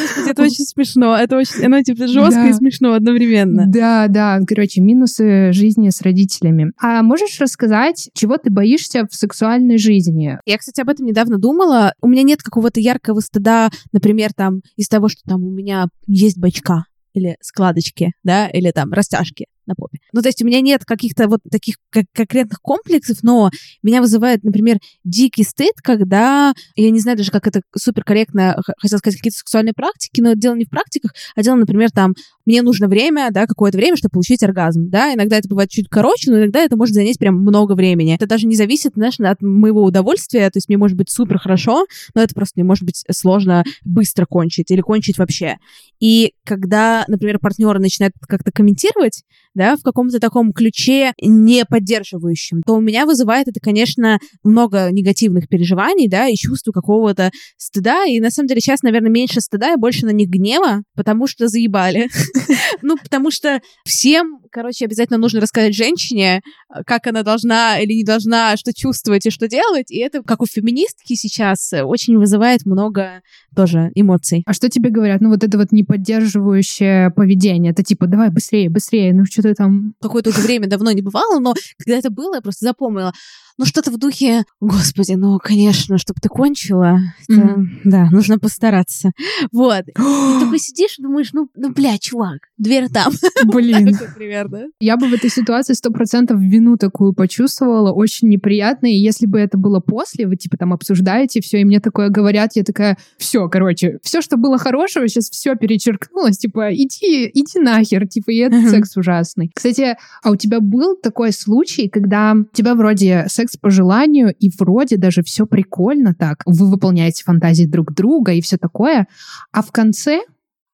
Господи, 0.00 0.30
это 0.30 0.42
очень 0.42 0.64
смешно. 0.64 1.16
Это 1.16 1.36
очень, 1.36 1.64
оно 1.64 1.82
типа 1.82 2.06
жестко 2.06 2.42
да. 2.42 2.48
и 2.48 2.52
смешно 2.52 2.94
одновременно. 2.94 3.64
Да, 3.66 4.06
да. 4.08 4.40
Короче, 4.46 4.80
минусы 4.80 5.52
жизни 5.52 5.90
с 5.90 6.02
родителями. 6.02 6.72
А 6.80 7.02
можешь 7.02 7.40
рассказать, 7.40 8.10
чего 8.14 8.36
ты 8.36 8.50
боишься 8.50 9.06
в 9.10 9.14
сексуальной 9.14 9.78
жизни? 9.78 10.38
Я, 10.44 10.58
кстати, 10.58 10.80
об 10.80 10.88
этом 10.88 11.06
недавно 11.06 11.38
думала. 11.38 11.92
У 12.00 12.08
меня 12.08 12.22
нет 12.22 12.42
какого-то 12.42 12.80
яркого 12.80 13.20
стыда, 13.20 13.70
например, 13.92 14.30
там, 14.34 14.60
из 14.76 14.88
того, 14.88 15.08
что 15.08 15.22
там 15.26 15.42
у 15.44 15.50
меня 15.50 15.86
есть 16.06 16.38
бачка 16.38 16.84
или 17.14 17.36
складочки, 17.40 18.12
да, 18.22 18.48
или 18.48 18.70
там 18.70 18.92
растяжки 18.92 19.46
на 19.66 19.74
попе. 19.74 19.98
Ну, 20.12 20.22
то 20.22 20.28
есть 20.28 20.42
у 20.42 20.46
меня 20.46 20.60
нет 20.60 20.84
каких-то 20.84 21.28
вот 21.28 21.40
таких 21.50 21.76
конкретных 21.90 22.60
комплексов, 22.60 23.18
но 23.22 23.50
меня 23.82 24.00
вызывает, 24.00 24.44
например, 24.44 24.78
дикий 25.04 25.44
стыд, 25.44 25.74
когда, 25.82 26.52
я 26.76 26.90
не 26.90 27.00
знаю 27.00 27.16
даже, 27.16 27.30
как 27.30 27.46
это 27.46 27.60
суперкорректно, 27.76 28.60
хотел 28.78 28.98
сказать, 28.98 29.16
какие-то 29.16 29.38
сексуальные 29.38 29.74
практики, 29.74 30.20
но 30.20 30.34
дело 30.34 30.54
не 30.54 30.64
в 30.64 30.70
практиках, 30.70 31.12
а 31.34 31.42
дело, 31.42 31.56
например, 31.56 31.90
там 31.90 32.14
мне 32.46 32.62
нужно 32.62 32.88
время, 32.88 33.28
да, 33.30 33.46
какое-то 33.46 33.76
время, 33.76 33.96
чтобы 33.96 34.12
получить 34.12 34.42
оргазм, 34.42 34.88
да, 34.88 35.12
иногда 35.12 35.36
это 35.36 35.48
бывает 35.48 35.68
чуть 35.70 35.88
короче, 35.88 36.30
но 36.30 36.38
иногда 36.38 36.60
это 36.60 36.76
может 36.76 36.94
занять 36.94 37.18
прям 37.18 37.36
много 37.36 37.74
времени. 37.74 38.14
Это 38.14 38.26
даже 38.26 38.46
не 38.46 38.56
зависит, 38.56 38.92
знаешь, 38.94 39.18
от 39.18 39.42
моего 39.42 39.82
удовольствия, 39.82 40.48
то 40.50 40.56
есть 40.56 40.68
мне 40.68 40.78
может 40.78 40.96
быть 40.96 41.10
супер 41.10 41.38
хорошо, 41.38 41.86
но 42.14 42.22
это 42.22 42.34
просто 42.34 42.54
мне 42.56 42.64
может 42.64 42.84
быть 42.84 43.04
сложно 43.10 43.64
быстро 43.84 44.26
кончить 44.26 44.70
или 44.70 44.80
кончить 44.80 45.18
вообще. 45.18 45.56
И 46.00 46.32
когда, 46.44 47.04
например, 47.08 47.38
партнеры 47.38 47.78
начинают 47.78 48.14
как-то 48.28 48.52
комментировать, 48.52 49.22
да, 49.54 49.76
в 49.76 49.82
каком-то 49.82 50.20
таком 50.20 50.52
ключе 50.52 51.12
не 51.20 51.64
поддерживающем, 51.64 52.62
то 52.62 52.74
у 52.74 52.80
меня 52.80 53.06
вызывает 53.06 53.48
это, 53.48 53.58
конечно, 53.58 54.18
много 54.44 54.90
негативных 54.92 55.48
переживаний, 55.48 56.08
да, 56.08 56.28
и 56.28 56.34
чувство 56.34 56.72
какого-то 56.72 57.30
стыда. 57.56 58.04
И 58.04 58.20
на 58.20 58.30
самом 58.30 58.48
деле 58.48 58.60
сейчас, 58.60 58.82
наверное, 58.82 59.10
меньше 59.10 59.40
стыда 59.40 59.72
и 59.72 59.76
больше 59.76 60.04
на 60.04 60.10
них 60.10 60.28
гнева, 60.28 60.82
потому 60.94 61.26
что 61.26 61.48
заебали. 61.48 62.08
Ну, 62.82 62.96
потому 62.96 63.30
что 63.30 63.60
всем, 63.84 64.40
короче, 64.50 64.84
обязательно 64.84 65.18
нужно 65.18 65.40
рассказать 65.40 65.74
женщине, 65.74 66.42
как 66.86 67.06
она 67.06 67.22
должна 67.22 67.78
или 67.78 67.94
не 67.94 68.04
должна, 68.04 68.56
что 68.56 68.72
чувствовать 68.72 69.26
и 69.26 69.30
что 69.30 69.48
делать. 69.48 69.90
И 69.90 69.98
это, 69.98 70.22
как 70.22 70.42
у 70.42 70.46
феминистки 70.46 71.14
сейчас, 71.14 71.72
очень 71.72 72.16
вызывает 72.18 72.64
много 72.64 73.22
тоже 73.54 73.90
эмоций. 73.94 74.42
А 74.46 74.52
что 74.52 74.68
тебе 74.68 74.90
говорят? 74.90 75.20
Ну, 75.20 75.30
вот 75.30 75.42
это 75.42 75.58
вот 75.58 75.72
неподдерживающее 75.72 77.10
поведение. 77.10 77.72
Это 77.72 77.82
типа, 77.82 78.06
давай 78.06 78.30
быстрее, 78.30 78.70
быстрее, 78.70 79.12
ну 79.12 79.24
что 79.24 79.42
ты 79.42 79.54
там... 79.54 79.94
Какое-то 80.00 80.30
уже 80.30 80.40
время 80.42 80.68
давно 80.68 80.92
не 80.92 81.02
бывало, 81.02 81.40
но 81.40 81.54
когда 81.78 81.98
это 81.98 82.10
было, 82.10 82.36
я 82.36 82.40
просто 82.40 82.66
запомнила 82.66 83.12
ну, 83.58 83.64
что-то 83.64 83.90
в 83.90 83.98
духе, 83.98 84.44
господи, 84.60 85.12
ну, 85.12 85.38
конечно, 85.38 85.98
чтобы 85.98 86.20
ты 86.20 86.28
кончила, 86.28 86.98
mm-hmm. 87.30 87.66
да, 87.84 88.08
нужно 88.10 88.38
постараться. 88.38 89.12
Вот. 89.52 89.84
И 89.88 90.40
такой 90.40 90.58
сидишь 90.58 90.98
и 90.98 91.02
думаешь, 91.02 91.30
ну, 91.32 91.48
ну, 91.54 91.70
бля, 91.72 91.98
чувак, 91.98 92.48
дверь 92.58 92.88
там. 92.88 93.12
Блин. 93.44 93.96
примерно. 94.16 94.66
Я 94.80 94.96
бы 94.96 95.08
в 95.08 95.14
этой 95.14 95.30
ситуации 95.30 95.72
сто 95.72 95.90
процентов 95.90 96.40
вину 96.40 96.76
такую 96.76 97.14
почувствовала, 97.14 97.92
очень 97.92 98.28
неприятно, 98.28 98.86
и 98.86 98.96
если 98.96 99.26
бы 99.26 99.38
это 99.38 99.56
было 99.56 99.80
после, 99.80 100.26
вы, 100.26 100.36
типа, 100.36 100.56
там, 100.56 100.72
обсуждаете 100.72 101.40
все, 101.40 101.60
и 101.60 101.64
мне 101.64 101.80
такое 101.80 102.08
говорят, 102.10 102.52
я 102.54 102.62
такая, 102.62 102.98
все, 103.16 103.48
короче, 103.48 103.98
все, 104.02 104.20
что 104.20 104.36
было 104.36 104.58
хорошего, 104.58 105.08
сейчас 105.08 105.30
все 105.30 105.54
перечеркнулось, 105.54 106.38
типа, 106.38 106.74
иди, 106.74 107.30
иди 107.32 107.58
нахер, 107.58 108.06
типа, 108.06 108.30
и 108.30 108.36
этот 108.36 108.68
секс 108.70 108.96
ужасный. 108.96 109.50
Кстати, 109.54 109.96
а 110.22 110.30
у 110.30 110.36
тебя 110.36 110.60
был 110.60 110.96
такой 110.96 111.32
случай, 111.32 111.88
когда 111.88 112.34
у 112.34 112.54
тебя 112.54 112.74
вроде 112.74 113.26
секс 113.28 113.45
секс 113.46 113.56
по 113.56 113.70
желанию, 113.70 114.34
и 114.34 114.50
вроде 114.58 114.96
даже 114.96 115.22
все 115.22 115.46
прикольно 115.46 116.14
так. 116.14 116.42
Вы 116.46 116.68
выполняете 116.70 117.24
фантазии 117.24 117.64
друг 117.64 117.94
друга 117.94 118.32
и 118.32 118.40
все 118.40 118.56
такое. 118.58 119.06
А 119.52 119.62
в 119.62 119.70
конце, 119.72 120.20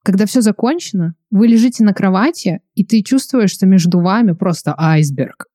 когда 0.04 0.26
все 0.26 0.40
закончено, 0.40 1.14
вы 1.30 1.46
лежите 1.46 1.84
на 1.84 1.92
кровати, 1.92 2.60
и 2.74 2.84
ты 2.84 3.02
чувствуешь, 3.02 3.50
что 3.50 3.66
между 3.66 4.00
вами 4.00 4.32
просто 4.32 4.74
айсберг. 4.76 5.46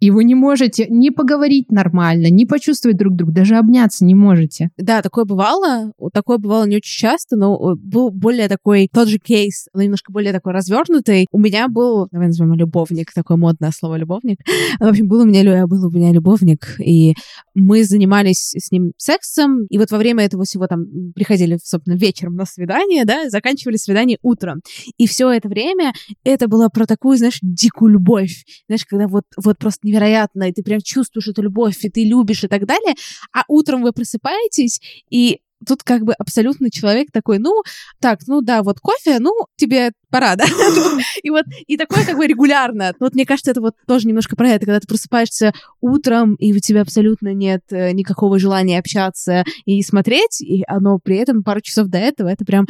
И 0.00 0.10
вы 0.10 0.24
не 0.24 0.34
можете 0.34 0.86
ни 0.88 1.08
поговорить 1.08 1.70
нормально, 1.70 2.28
ни 2.28 2.44
почувствовать 2.44 2.98
друг 2.98 3.14
друга, 3.16 3.32
даже 3.32 3.56
обняться 3.56 4.04
не 4.04 4.14
можете. 4.14 4.70
Да, 4.76 5.00
такое 5.00 5.24
бывало. 5.24 5.92
Такое 6.12 6.38
бывало 6.38 6.66
не 6.66 6.76
очень 6.76 7.06
часто, 7.06 7.36
но 7.36 7.54
э, 7.54 7.74
был 7.76 8.10
более 8.10 8.48
такой, 8.48 8.88
тот 8.92 9.08
же 9.08 9.18
кейс, 9.18 9.68
но 9.72 9.82
немножко 9.82 10.12
более 10.12 10.32
такой 10.32 10.52
развернутый. 10.52 11.26
У 11.32 11.38
меня 11.38 11.68
был, 11.68 12.08
давай 12.12 12.28
назовем 12.28 12.54
любовник, 12.54 13.12
такое 13.14 13.36
модное 13.36 13.70
слово 13.70 13.96
любовник. 13.96 14.38
В 14.80 14.84
общем, 14.84 15.08
был 15.08 15.22
у 15.22 15.24
меня, 15.24 15.66
был 15.66 15.86
у 15.86 15.90
меня 15.90 16.12
любовник, 16.12 16.78
и 16.78 17.14
мы 17.54 17.84
занимались 17.84 18.52
с 18.54 18.70
ним 18.70 18.92
сексом, 18.98 19.66
и 19.70 19.78
вот 19.78 19.90
во 19.90 19.98
время 19.98 20.24
этого 20.24 20.44
всего 20.44 20.66
там 20.66 20.84
приходили, 21.14 21.58
собственно, 21.62 21.96
вечером 21.96 22.36
на 22.36 22.44
свидание, 22.44 23.04
да, 23.04 23.30
заканчивали 23.30 23.76
свидание 23.76 24.18
утром. 24.22 24.60
И 24.98 25.06
все 25.06 25.30
это 25.30 25.48
время 25.48 25.94
это 26.24 26.48
было 26.48 26.68
про 26.68 26.86
такую, 26.86 27.16
знаешь, 27.16 27.38
дикую 27.40 27.92
любовь. 27.92 28.44
Знаешь, 28.68 28.84
когда 28.84 29.08
вот, 29.08 29.24
вот 29.42 29.58
просто 29.58 29.85
невероятно, 29.86 30.48
и 30.48 30.52
ты 30.52 30.62
прям 30.62 30.80
чувствуешь 30.80 31.28
эту 31.28 31.42
любовь, 31.42 31.78
и 31.82 31.88
ты 31.88 32.04
любишь 32.04 32.44
и 32.44 32.48
так 32.48 32.66
далее, 32.66 32.94
а 33.32 33.44
утром 33.48 33.82
вы 33.82 33.92
просыпаетесь, 33.92 34.80
и 35.10 35.40
тут 35.66 35.82
как 35.82 36.02
бы 36.02 36.12
абсолютно 36.12 36.70
человек 36.70 37.08
такой, 37.12 37.38
ну, 37.38 37.62
так, 38.00 38.20
ну 38.26 38.40
да, 38.42 38.62
вот 38.62 38.80
кофе, 38.80 39.18
ну, 39.18 39.32
тебе 39.56 39.92
пора, 40.10 40.36
да? 40.36 40.44
И 41.22 41.30
вот, 41.30 41.44
и 41.66 41.76
такое 41.76 42.04
как 42.04 42.16
бы 42.16 42.26
регулярно. 42.26 42.94
Вот 43.00 43.14
мне 43.14 43.26
кажется, 43.26 43.50
это 43.50 43.60
вот 43.60 43.74
тоже 43.86 44.06
немножко 44.06 44.36
про 44.36 44.50
это, 44.50 44.66
когда 44.66 44.80
ты 44.80 44.86
просыпаешься 44.86 45.52
утром, 45.80 46.34
и 46.36 46.52
у 46.54 46.58
тебя 46.58 46.82
абсолютно 46.82 47.34
нет 47.34 47.62
э, 47.70 47.92
никакого 47.92 48.38
желания 48.38 48.78
общаться 48.78 49.44
и 49.64 49.82
смотреть, 49.82 50.40
и 50.40 50.62
оно 50.68 50.98
при 50.98 51.16
этом 51.16 51.42
пару 51.42 51.60
часов 51.60 51.88
до 51.88 51.98
этого, 51.98 52.28
это 52.28 52.44
прям 52.44 52.66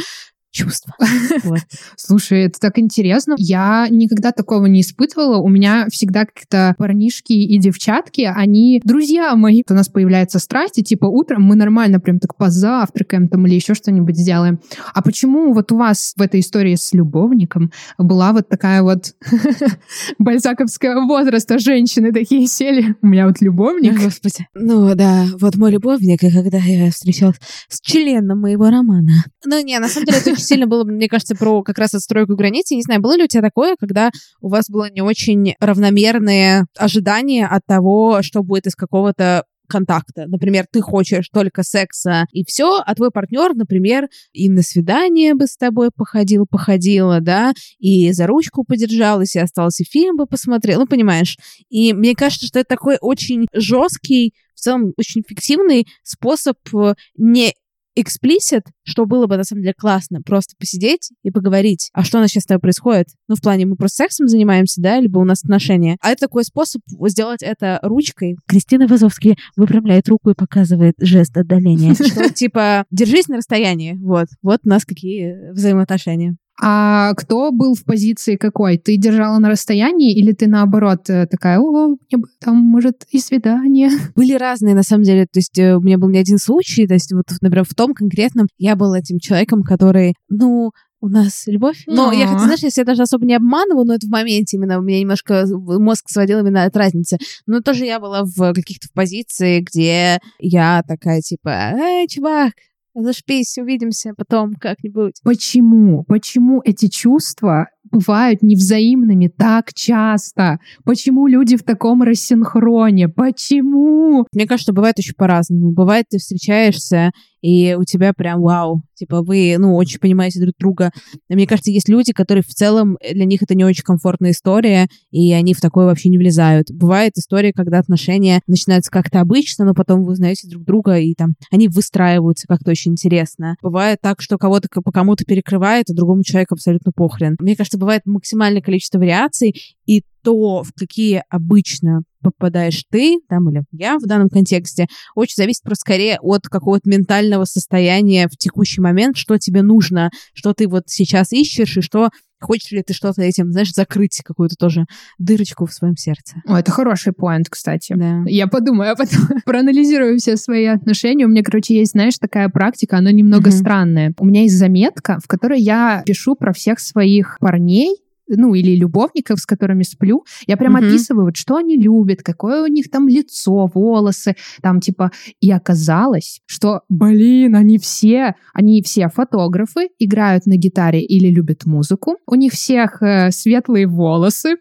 чувства. 0.50 0.94
Вот. 1.44 1.60
Слушай, 1.96 2.46
это 2.46 2.58
так 2.58 2.78
интересно. 2.78 3.34
Я 3.38 3.86
никогда 3.90 4.32
такого 4.32 4.66
не 4.66 4.80
испытывала. 4.80 5.36
У 5.36 5.48
меня 5.48 5.86
всегда 5.90 6.24
как-то 6.24 6.74
парнишки 6.78 7.32
и 7.32 7.58
девчатки, 7.58 8.22
они 8.22 8.80
друзья 8.84 9.34
мои. 9.36 9.62
У 9.68 9.74
нас 9.74 9.88
появляется 9.88 10.38
страсть, 10.38 10.78
и 10.78 10.82
типа 10.82 11.06
утром 11.06 11.42
мы 11.42 11.56
нормально 11.56 12.00
прям 12.00 12.18
так 12.18 12.36
позавтракаем 12.36 13.28
там 13.28 13.46
или 13.46 13.54
еще 13.54 13.74
что-нибудь 13.74 14.16
сделаем. 14.16 14.60
А 14.94 15.02
почему 15.02 15.52
вот 15.52 15.72
у 15.72 15.76
вас 15.76 16.14
в 16.16 16.22
этой 16.22 16.40
истории 16.40 16.74
с 16.74 16.92
любовником 16.92 17.70
была 17.98 18.32
вот 18.32 18.48
такая 18.48 18.82
вот 18.82 19.14
бальзаковского 20.18 21.06
возраста 21.06 21.58
женщины 21.58 22.12
такие 22.12 22.46
сели? 22.46 22.96
У 23.02 23.06
меня 23.06 23.26
вот 23.26 23.40
любовник. 23.40 24.00
Господи. 24.02 24.46
Ну 24.54 24.94
да, 24.94 25.26
вот 25.38 25.56
мой 25.56 25.70
любовник, 25.72 26.22
и 26.22 26.30
когда 26.30 26.58
я 26.58 26.90
встречалась 26.90 27.36
с 27.68 27.80
членом 27.80 28.40
моего 28.40 28.70
романа. 28.70 29.12
Ну 29.44 29.62
не, 29.62 29.78
на 29.78 29.88
самом 29.88 30.06
деле 30.06 30.18
это 30.18 30.30
очень 30.32 30.45
сильно 30.46 30.66
было, 30.66 30.84
мне 30.84 31.08
кажется, 31.08 31.34
про 31.34 31.62
как 31.62 31.78
раз 31.78 31.94
отстройку 31.94 32.36
границ. 32.36 32.70
Я 32.70 32.76
не 32.76 32.82
знаю, 32.82 33.00
было 33.00 33.16
ли 33.16 33.24
у 33.24 33.28
тебя 33.28 33.42
такое, 33.42 33.76
когда 33.78 34.10
у 34.40 34.48
вас 34.48 34.70
было 34.70 34.90
не 34.90 35.02
очень 35.02 35.54
равномерные 35.60 36.64
ожидания 36.76 37.46
от 37.46 37.66
того, 37.66 38.22
что 38.22 38.42
будет 38.42 38.66
из 38.66 38.74
какого-то 38.74 39.44
контакта. 39.66 40.26
Например, 40.26 40.64
ты 40.70 40.80
хочешь 40.80 41.28
только 41.28 41.62
секса 41.62 42.26
и 42.32 42.44
все, 42.44 42.80
а 42.84 42.94
твой 42.94 43.10
партнер, 43.10 43.54
например, 43.54 44.08
и 44.32 44.48
на 44.48 44.62
свидание 44.62 45.34
бы 45.34 45.46
с 45.46 45.56
тобой 45.56 45.90
походил, 45.94 46.46
походила, 46.48 47.20
да, 47.20 47.52
и 47.78 48.12
за 48.12 48.26
ручку 48.26 48.64
подержалась, 48.64 49.36
и 49.36 49.40
остался 49.40 49.84
фильм 49.84 50.16
бы 50.16 50.26
посмотрел, 50.26 50.80
ну, 50.80 50.86
понимаешь. 50.86 51.36
И 51.68 51.92
мне 51.92 52.14
кажется, 52.14 52.46
что 52.46 52.60
это 52.60 52.68
такой 52.68 52.96
очень 53.00 53.46
жесткий, 53.52 54.34
в 54.54 54.60
целом 54.60 54.92
очень 54.96 55.22
фиктивный 55.26 55.86
способ 56.02 56.56
э, 56.74 56.94
не 57.16 57.52
эксплисит, 57.96 58.62
что 58.84 59.06
было 59.06 59.26
бы 59.26 59.36
на 59.36 59.44
самом 59.44 59.62
деле 59.62 59.74
классно, 59.76 60.20
просто 60.22 60.54
посидеть 60.58 61.10
и 61.22 61.30
поговорить. 61.30 61.90
А 61.92 62.04
что 62.04 62.18
у 62.18 62.20
нас 62.20 62.30
сейчас 62.30 62.44
с 62.44 62.46
тобой 62.46 62.60
происходит? 62.60 63.08
Ну, 63.26 63.34
в 63.34 63.40
плане, 63.40 63.66
мы 63.66 63.76
просто 63.76 64.04
сексом 64.04 64.28
занимаемся, 64.28 64.80
да, 64.80 65.00
либо 65.00 65.18
у 65.18 65.24
нас 65.24 65.42
отношения. 65.42 65.96
А 66.00 66.10
это 66.12 66.26
такой 66.26 66.44
способ 66.44 66.82
сделать 67.08 67.42
это 67.42 67.80
ручкой. 67.82 68.36
Кристина 68.46 68.86
Вазовский 68.86 69.36
выпрямляет 69.56 70.08
руку 70.08 70.30
и 70.30 70.34
показывает 70.34 70.94
жест 71.00 71.36
отдаления. 71.36 71.94
Типа, 72.34 72.84
держись 72.90 73.28
на 73.28 73.38
расстоянии. 73.38 73.94
Вот. 74.00 74.26
Вот 74.42 74.60
у 74.64 74.68
нас 74.68 74.84
какие 74.84 75.52
взаимоотношения. 75.52 76.36
А 76.60 77.12
кто 77.14 77.52
был 77.52 77.74
в 77.74 77.84
позиции 77.84 78.36
какой? 78.36 78.78
Ты 78.78 78.96
держала 78.96 79.38
на 79.38 79.50
расстоянии 79.50 80.14
или 80.14 80.32
ты 80.32 80.46
наоборот 80.46 81.10
э, 81.10 81.26
такая, 81.26 81.60
о, 81.60 81.96
там, 82.40 82.56
может, 82.56 83.04
и 83.10 83.18
свидание? 83.18 83.90
Были 84.16 84.34
разные, 84.34 84.74
на 84.74 84.82
самом 84.82 85.02
деле. 85.02 85.26
То 85.26 85.38
есть 85.38 85.58
э, 85.58 85.76
у 85.76 85.80
меня 85.80 85.98
был 85.98 86.08
не 86.08 86.18
один 86.18 86.38
случай. 86.38 86.86
То 86.86 86.94
есть 86.94 87.12
вот, 87.12 87.26
например, 87.42 87.66
в 87.68 87.74
том 87.74 87.92
конкретном 87.92 88.46
я 88.56 88.74
был 88.74 88.94
этим 88.94 89.18
человеком, 89.18 89.62
который, 89.62 90.14
ну, 90.30 90.70
у 91.00 91.08
нас 91.08 91.46
любовь. 91.46 91.82
Но 91.86 92.10
я, 92.10 92.26
хотя, 92.26 92.40
знаешь, 92.40 92.62
если 92.62 92.80
я 92.80 92.84
даже 92.86 93.02
особо 93.02 93.26
не 93.26 93.34
обманываю, 93.34 93.84
но 93.84 93.94
это 93.94 94.06
в 94.06 94.10
моменте 94.10 94.56
именно 94.56 94.78
у 94.78 94.82
меня 94.82 95.00
немножко 95.00 95.44
мозг 95.46 96.08
сводил 96.08 96.40
именно 96.40 96.64
от 96.64 96.76
разницы. 96.76 97.18
Но 97.46 97.60
тоже 97.60 97.84
я 97.84 98.00
была 98.00 98.24
в 98.24 98.54
каких-то 98.54 98.88
позиции, 98.94 99.60
где 99.60 100.20
я 100.38 100.82
такая 100.88 101.20
типа, 101.20 101.74
эй, 101.76 102.08
чувак, 102.08 102.54
Зашпись, 102.98 103.58
увидимся 103.58 104.14
потом 104.16 104.54
как-нибудь. 104.54 105.20
Почему? 105.22 106.04
Почему 106.04 106.62
эти 106.64 106.88
чувства 106.88 107.68
бывают 107.90 108.42
невзаимными 108.42 109.28
так 109.28 109.72
часто? 109.74 110.58
Почему 110.84 111.26
люди 111.26 111.56
в 111.56 111.62
таком 111.62 112.02
рассинхроне? 112.02 113.08
Почему? 113.08 114.26
Мне 114.32 114.46
кажется, 114.46 114.72
бывает 114.72 114.98
еще 114.98 115.14
по-разному. 115.16 115.72
Бывает, 115.72 116.06
ты 116.10 116.18
встречаешься, 116.18 117.12
и 117.46 117.76
у 117.78 117.84
тебя 117.84 118.12
прям 118.12 118.40
вау, 118.40 118.82
типа 118.94 119.22
вы, 119.22 119.54
ну, 119.58 119.76
очень 119.76 120.00
понимаете 120.00 120.40
друг 120.40 120.54
друга. 120.58 120.90
Мне 121.28 121.46
кажется, 121.46 121.70
есть 121.70 121.88
люди, 121.88 122.12
которые 122.12 122.42
в 122.42 122.48
целом, 122.48 122.96
для 123.00 123.24
них 123.24 123.42
это 123.42 123.54
не 123.54 123.64
очень 123.64 123.84
комфортная 123.84 124.32
история, 124.32 124.88
и 125.12 125.32
они 125.32 125.54
в 125.54 125.60
такое 125.60 125.86
вообще 125.86 126.08
не 126.08 126.18
влезают. 126.18 126.72
Бывает 126.72 127.12
история, 127.16 127.52
когда 127.52 127.78
отношения 127.78 128.40
начинаются 128.48 128.90
как-то 128.90 129.20
обычно, 129.20 129.64
но 129.64 129.74
потом 129.74 130.02
вы 130.02 130.12
узнаете 130.12 130.48
друг 130.48 130.64
друга, 130.64 130.98
и 130.98 131.14
там 131.14 131.34
они 131.52 131.68
выстраиваются 131.68 132.48
как-то 132.48 132.72
очень 132.72 132.92
интересно. 132.92 133.54
Бывает 133.62 133.98
так, 134.02 134.20
что 134.20 134.38
кого-то 134.38 134.68
по 134.82 134.90
кому-то 134.90 135.24
перекрывает, 135.24 135.88
а 135.88 135.94
другому 135.94 136.24
человеку 136.24 136.54
абсолютно 136.54 136.90
похрен. 136.90 137.36
Мне 137.38 137.54
кажется, 137.54 137.75
бывает 137.78 138.02
максимальное 138.04 138.62
количество 138.62 138.98
вариаций, 138.98 139.54
и 139.86 140.02
то, 140.22 140.62
в 140.64 140.72
какие 140.72 141.22
обычно 141.30 142.02
попадаешь 142.20 142.82
ты, 142.90 143.18
там, 143.28 143.48
или 143.48 143.62
я 143.70 143.98
в 143.98 144.02
данном 144.02 144.28
контексте, 144.28 144.88
очень 145.14 145.36
зависит 145.36 145.62
просто 145.62 145.82
скорее 145.82 146.18
от 146.20 146.48
какого-то 146.48 146.88
ментального 146.90 147.44
состояния 147.44 148.26
в 148.26 148.36
текущий 148.36 148.80
момент, 148.80 149.16
что 149.16 149.38
тебе 149.38 149.62
нужно, 149.62 150.10
что 150.34 150.52
ты 150.52 150.66
вот 150.66 150.84
сейчас 150.86 151.32
ищешь 151.32 151.76
и 151.76 151.82
что 151.82 152.10
хочешь 152.46 152.70
ли 152.72 152.82
ты 152.82 152.94
что-то 152.94 153.22
этим, 153.22 153.52
знаешь, 153.52 153.72
закрыть 153.72 154.22
какую-то 154.24 154.56
тоже 154.56 154.86
дырочку 155.18 155.66
в 155.66 155.72
своем 155.72 155.96
сердце. 155.96 156.36
О, 156.46 156.56
это 156.58 156.70
хороший 156.70 157.12
поинт, 157.12 157.48
кстати. 157.48 157.94
Да. 157.96 158.22
Я 158.26 158.46
подумаю, 158.46 158.92
а 158.92 158.96
потом 158.96 159.20
проанализирую 159.44 160.18
все 160.18 160.36
свои 160.36 160.66
отношения. 160.66 161.24
У 161.26 161.28
меня, 161.28 161.42
короче, 161.42 161.76
есть, 161.76 161.92
знаешь, 161.92 162.18
такая 162.18 162.48
практика, 162.48 162.98
она 162.98 163.10
немного 163.12 163.48
Мгм. 163.50 163.58
странная. 163.58 164.14
У 164.18 164.24
меня 164.24 164.42
есть 164.42 164.56
заметка, 164.56 165.18
в 165.22 165.26
которой 165.26 165.60
я 165.60 166.02
пишу 166.06 166.36
про 166.36 166.52
всех 166.52 166.78
своих 166.80 167.36
парней, 167.40 167.96
ну, 168.28 168.54
или 168.54 168.74
любовников, 168.76 169.38
с 169.40 169.46
которыми 169.46 169.82
сплю, 169.82 170.24
я 170.46 170.56
прям 170.56 170.72
Мгм. 170.74 170.86
описываю, 170.86 171.24
вот 171.26 171.36
что 171.36 171.56
они 171.56 171.76
любят, 171.76 172.22
какое 172.22 172.62
у 172.62 172.66
них 172.66 172.90
там 172.90 173.08
лицо, 173.08 173.70
волосы, 173.72 174.34
там 174.62 174.80
типа... 174.80 175.10
И 175.40 175.50
оказалось, 175.50 176.40
что, 176.46 176.80
блин, 176.88 177.54
они 177.54 177.78
все, 177.78 178.34
они 178.52 178.82
все 178.82 179.08
фотографы, 179.08 179.88
играют 179.98 180.46
на 180.46 180.56
гитаре 180.56 181.02
или 181.02 181.28
любят 181.28 181.66
музыку, 181.66 182.16
у 182.26 182.34
них 182.34 182.52
всех 182.52 183.02
э, 183.02 183.30
светлые 183.30 183.86
волосы, 183.86 184.56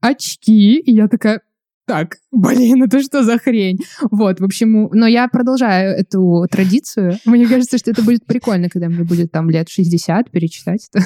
очки, 0.00 0.78
и 0.78 0.92
я 0.92 1.08
такая, 1.08 1.40
так, 1.86 2.16
блин, 2.32 2.82
это 2.84 3.02
что 3.02 3.22
за 3.22 3.38
хрень? 3.38 3.78
Вот, 4.10 4.40
в 4.40 4.44
общем, 4.44 4.88
но 4.92 5.06
я 5.06 5.28
продолжаю 5.28 5.94
эту 5.94 6.46
традицию. 6.50 7.18
Мне 7.26 7.46
кажется, 7.46 7.76
что 7.76 7.90
это 7.90 8.02
будет 8.02 8.24
прикольно, 8.24 8.70
когда 8.70 8.88
мне 8.88 9.04
будет 9.04 9.30
там 9.32 9.50
лет 9.50 9.68
60 9.68 10.30
перечитать 10.30 10.88
это, 10.92 11.04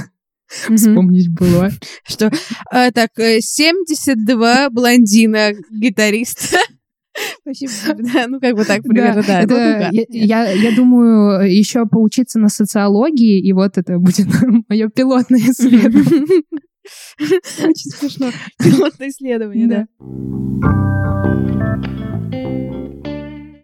Вспомнить 0.48 1.32
было. 1.32 1.70
Что, 2.04 2.30
э, 2.72 2.90
так, 2.92 3.10
э, 3.18 3.40
72 3.40 4.70
блондина 4.70 5.52
гитариста. 5.70 6.58
Да, 7.44 8.28
ну 8.28 8.38
как 8.38 8.54
бы 8.54 8.64
так 8.64 8.82
примерно, 8.82 9.24
да. 9.26 9.40
это, 9.40 9.48
ну, 9.48 9.56
да. 9.56 9.88
я, 9.90 10.04
я, 10.08 10.52
я 10.52 10.76
думаю, 10.76 11.50
еще 11.52 11.84
поучиться 11.84 12.38
на 12.38 12.48
социологии, 12.48 13.40
и 13.40 13.52
вот 13.52 13.76
это 13.76 13.98
будет 13.98 14.28
мое 14.68 14.88
пилотное 14.88 15.40
исследование. 15.40 16.42
Очень 17.58 17.90
смешно. 17.90 18.30
Пилотное 18.62 19.08
исследование, 19.08 19.66
да. 19.66 19.86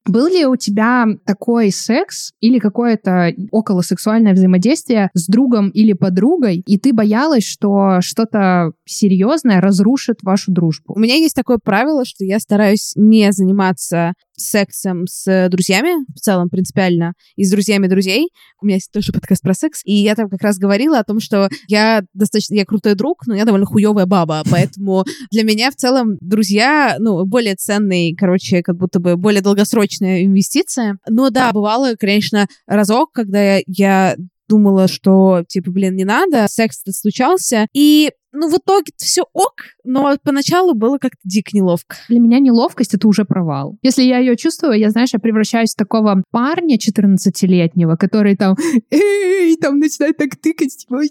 Был 0.06 0.26
ли 0.26 0.44
у 0.44 0.56
тебя 0.56 1.06
такой 1.24 1.70
секс 1.70 2.32
или 2.40 2.58
какое-то 2.58 3.32
околосексуальное 3.50 4.34
взаимодействие 4.34 5.10
с 5.14 5.26
другом 5.26 5.70
или 5.70 5.94
подругой, 5.94 6.62
и 6.66 6.78
ты 6.78 6.92
боялась, 6.92 7.44
что 7.44 8.00
что-то 8.00 8.72
серьезное 8.84 9.60
разрушит 9.60 10.22
вашу 10.22 10.52
дружбу? 10.52 10.94
У 10.94 10.98
меня 10.98 11.14
есть 11.14 11.34
такое 11.34 11.58
правило, 11.62 12.04
что 12.04 12.24
я 12.24 12.38
стараюсь 12.38 12.92
не 12.96 13.32
заниматься 13.32 14.12
сексом 14.36 15.06
с 15.06 15.48
друзьями, 15.48 16.04
в 16.14 16.20
целом 16.20 16.48
принципиально, 16.48 17.14
и 17.36 17.44
с 17.44 17.50
друзьями 17.50 17.86
друзей. 17.86 18.28
У 18.60 18.66
меня 18.66 18.76
есть 18.76 18.90
тоже 18.92 19.12
подкаст 19.12 19.42
про 19.42 19.54
секс, 19.54 19.80
и 19.84 19.94
я 19.94 20.14
там 20.14 20.28
как 20.28 20.42
раз 20.42 20.58
говорила 20.58 20.98
о 20.98 21.04
том, 21.04 21.20
что 21.20 21.48
я 21.68 22.02
достаточно, 22.14 22.54
я 22.54 22.64
крутой 22.64 22.94
друг, 22.94 23.26
но 23.26 23.34
я 23.34 23.44
довольно 23.44 23.66
хуевая 23.66 24.06
баба, 24.06 24.42
поэтому 24.50 25.04
для 25.30 25.42
меня 25.44 25.70
в 25.70 25.76
целом 25.76 26.16
друзья, 26.20 26.96
ну, 26.98 27.24
более 27.24 27.54
ценный, 27.54 28.14
короче, 28.14 28.62
как 28.62 28.76
будто 28.76 29.00
бы 29.00 29.16
более 29.16 29.42
долгосрочная 29.42 30.24
инвестиция. 30.24 30.98
Но 31.08 31.30
да, 31.30 31.52
бывало, 31.52 31.94
конечно, 31.98 32.46
разок, 32.66 33.12
когда 33.12 33.58
я 33.66 34.16
думала, 34.48 34.88
что, 34.88 35.44
типа, 35.48 35.70
блин, 35.70 35.96
не 35.96 36.04
надо, 36.04 36.46
секс 36.48 36.82
случался, 36.90 37.66
и 37.72 38.10
ну, 38.34 38.48
в 38.50 38.58
итоге 38.58 38.92
все 38.96 39.22
ок, 39.32 39.54
но 39.84 40.16
поначалу 40.22 40.74
было 40.74 40.98
как-то 40.98 41.20
дико 41.24 41.50
неловко. 41.52 41.96
Для 42.08 42.18
меня 42.18 42.40
неловкость— 42.40 42.94
это 42.94 43.06
уже 43.08 43.24
провал. 43.24 43.78
Если 43.82 44.02
я 44.02 44.18
ее 44.18 44.36
чувствую, 44.36 44.78
я, 44.78 44.90
знаешь, 44.90 45.10
я 45.12 45.18
превращаюсь 45.18 45.72
в 45.72 45.76
такого 45.76 46.22
парня 46.30 46.76
14-летнего, 46.76 47.96
который 47.96 48.36
там, 48.36 48.56
эй, 48.90 49.56
там 49.56 49.78
начинает 49.78 50.16
так 50.16 50.36
тыкать, 50.36 50.76
типа, 50.76 50.96
«Ой, 50.96 51.10